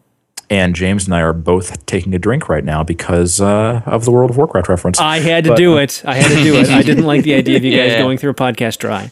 and 0.49 0.75
James 0.75 1.05
and 1.05 1.13
I 1.15 1.21
are 1.21 1.33
both 1.33 1.85
taking 1.85 2.13
a 2.15 2.19
drink 2.19 2.47
right 2.47 2.63
now 2.63 2.83
because 2.83 3.41
uh, 3.41 3.81
of 3.85 4.05
the 4.05 4.11
World 4.11 4.29
of 4.31 4.37
Warcraft 4.37 4.69
reference. 4.69 4.99
I 4.99 5.19
had 5.19 5.43
to 5.43 5.49
But- 5.51 5.57
do 5.57 5.77
it. 5.77 6.01
I 6.13 6.15
had 6.15 6.29
to 6.31 6.43
do 6.43 6.55
it. 6.55 6.69
I 6.69 6.83
didn't 6.83 7.05
like 7.05 7.23
the 7.23 7.33
idea 7.33 7.57
of 7.57 7.63
you 7.65 7.71
guys 7.75 7.91
Yeah. 7.91 8.01
going 8.01 8.17
through 8.17 8.31
a 8.31 8.35
podcast 8.35 8.77
dry. 8.79 9.11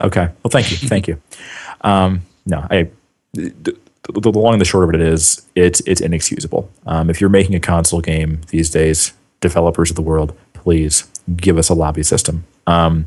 Okay. 0.00 0.28
Well, 0.42 0.50
thank 0.50 0.70
you. 0.70 0.76
Thank 0.76 1.08
you. 1.08 1.20
Um, 1.82 2.22
no, 2.46 2.66
I. 2.70 2.90
The, 3.34 3.76
the, 4.14 4.32
long 4.32 4.54
and 4.54 4.60
the 4.60 4.64
short 4.64 4.84
of 4.84 4.94
it 4.94 5.06
is, 5.06 5.46
it's 5.54 5.80
it's 5.86 6.00
inexcusable. 6.00 6.70
Um, 6.86 7.10
if 7.10 7.20
you're 7.20 7.30
making 7.30 7.54
a 7.54 7.60
console 7.60 8.00
game 8.00 8.40
these 8.48 8.70
days, 8.70 9.12
developers 9.40 9.90
of 9.90 9.96
the 9.96 10.02
world, 10.02 10.36
please 10.54 11.10
give 11.36 11.58
us 11.58 11.68
a 11.68 11.74
lobby 11.74 12.02
system. 12.02 12.44
Um, 12.66 13.06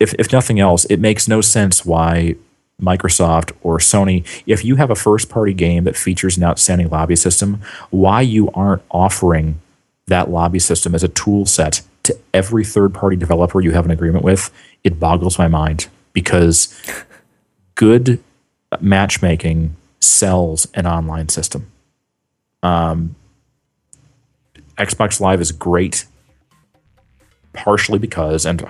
if 0.00 0.14
if 0.14 0.32
nothing 0.32 0.60
else, 0.60 0.84
it 0.86 0.98
makes 0.98 1.28
no 1.28 1.40
sense 1.40 1.84
why 1.84 2.36
Microsoft 2.80 3.52
or 3.62 3.78
Sony, 3.78 4.26
if 4.46 4.64
you 4.64 4.76
have 4.76 4.90
a 4.90 4.94
first 4.94 5.28
party 5.28 5.54
game 5.54 5.84
that 5.84 5.96
features 5.96 6.36
an 6.36 6.44
outstanding 6.44 6.88
lobby 6.88 7.16
system, 7.16 7.60
why 7.90 8.20
you 8.20 8.50
aren't 8.52 8.82
offering 8.90 9.60
that 10.06 10.30
lobby 10.30 10.58
system 10.58 10.94
as 10.94 11.04
a 11.04 11.08
tool 11.08 11.46
set 11.46 11.82
to 12.02 12.18
every 12.32 12.64
third 12.64 12.92
party 12.92 13.16
developer 13.16 13.60
you 13.60 13.72
have 13.72 13.84
an 13.84 13.90
agreement 13.90 14.24
with, 14.24 14.50
it 14.82 15.00
boggles 15.00 15.38
my 15.38 15.48
mind 15.48 15.88
because 16.14 16.80
good 17.74 18.22
matchmaking 18.80 19.76
sells 20.00 20.66
an 20.72 20.86
online 20.86 21.28
system. 21.28 21.70
Um, 22.62 23.16
Xbox 24.78 25.20
Live 25.20 25.40
is 25.40 25.52
great, 25.52 26.06
partially 27.52 27.98
because, 27.98 28.46
and 28.46 28.62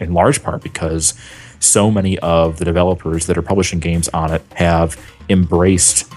in 0.00 0.12
large 0.12 0.42
part 0.42 0.62
because, 0.62 1.14
so 1.60 1.90
many 1.90 2.18
of 2.20 2.58
the 2.58 2.64
developers 2.64 3.26
that 3.26 3.36
are 3.36 3.42
publishing 3.42 3.80
games 3.80 4.08
on 4.10 4.32
it 4.32 4.42
have 4.54 4.96
embraced 5.28 6.10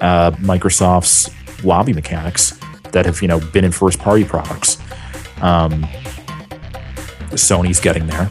uh, 0.00 0.32
Microsoft's 0.32 1.30
lobby 1.64 1.92
mechanics 1.92 2.58
that 2.90 3.06
have 3.06 3.22
you 3.22 3.28
know 3.28 3.38
been 3.52 3.64
in 3.64 3.72
first 3.72 3.98
party 3.98 4.24
products. 4.24 4.78
Um, 5.40 5.84
Sony's 7.30 7.80
getting 7.80 8.06
there. 8.06 8.30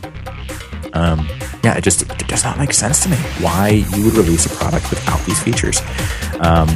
Um, 0.94 1.28
yeah, 1.64 1.78
it 1.78 1.84
just 1.84 2.02
it 2.02 2.28
does 2.28 2.44
not 2.44 2.58
make 2.58 2.74
sense 2.74 3.04
to 3.04 3.10
me 3.10 3.18
why 3.40 3.86
you 3.96 4.06
would 4.06 4.16
release 4.16 4.46
a 4.46 4.50
product 4.50 4.90
without 4.90 5.24
these 5.26 5.42
features. 5.42 5.82
Um, 6.40 6.68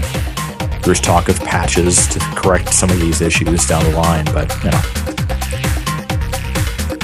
there's 0.84 1.02
talk 1.02 1.30
of 1.30 1.40
patches 1.40 2.08
to 2.10 2.20
correct 2.20 2.74
some 2.74 2.90
of 2.92 3.00
these 3.00 3.22
issues 3.22 3.66
down 3.66 3.84
the 3.84 3.98
line, 3.98 4.26
but 4.26 4.56
you 4.64 4.70
know, 4.70 4.78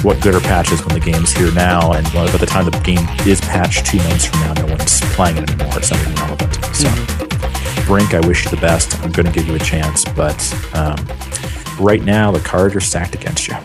what 0.02 0.20
good 0.22 0.34
are 0.34 0.40
patches 0.40 0.84
when 0.84 0.94
the 0.94 1.04
game's 1.04 1.32
here 1.32 1.52
now? 1.52 1.92
And 1.92 2.04
by 2.12 2.26
the 2.28 2.46
time 2.46 2.64
the 2.64 2.78
game 2.80 3.06
is 3.26 3.40
patched 3.40 3.86
two 3.86 3.98
months 3.98 4.26
from 4.26 4.40
now, 4.40 4.52
no 4.54 4.66
one's 4.66 5.00
playing 5.14 5.36
it 5.38 5.50
anymore. 5.50 5.78
It's 5.78 5.90
not 5.90 6.00
even 6.00 6.14
relevant. 6.14 6.54
So, 6.74 6.88
Brink, 7.86 8.14
I 8.14 8.20
wish 8.26 8.44
you 8.44 8.50
the 8.50 8.60
best. 8.60 8.98
I'm 9.02 9.12
going 9.12 9.26
to 9.26 9.32
give 9.32 9.46
you 9.46 9.54
a 9.54 9.60
chance, 9.60 10.04
but 10.04 10.40
um, 10.74 10.96
right 11.78 12.02
now 12.02 12.30
the 12.30 12.40
cards 12.40 12.74
are 12.74 12.80
stacked 12.80 13.14
against 13.14 13.48
you. 13.48 13.56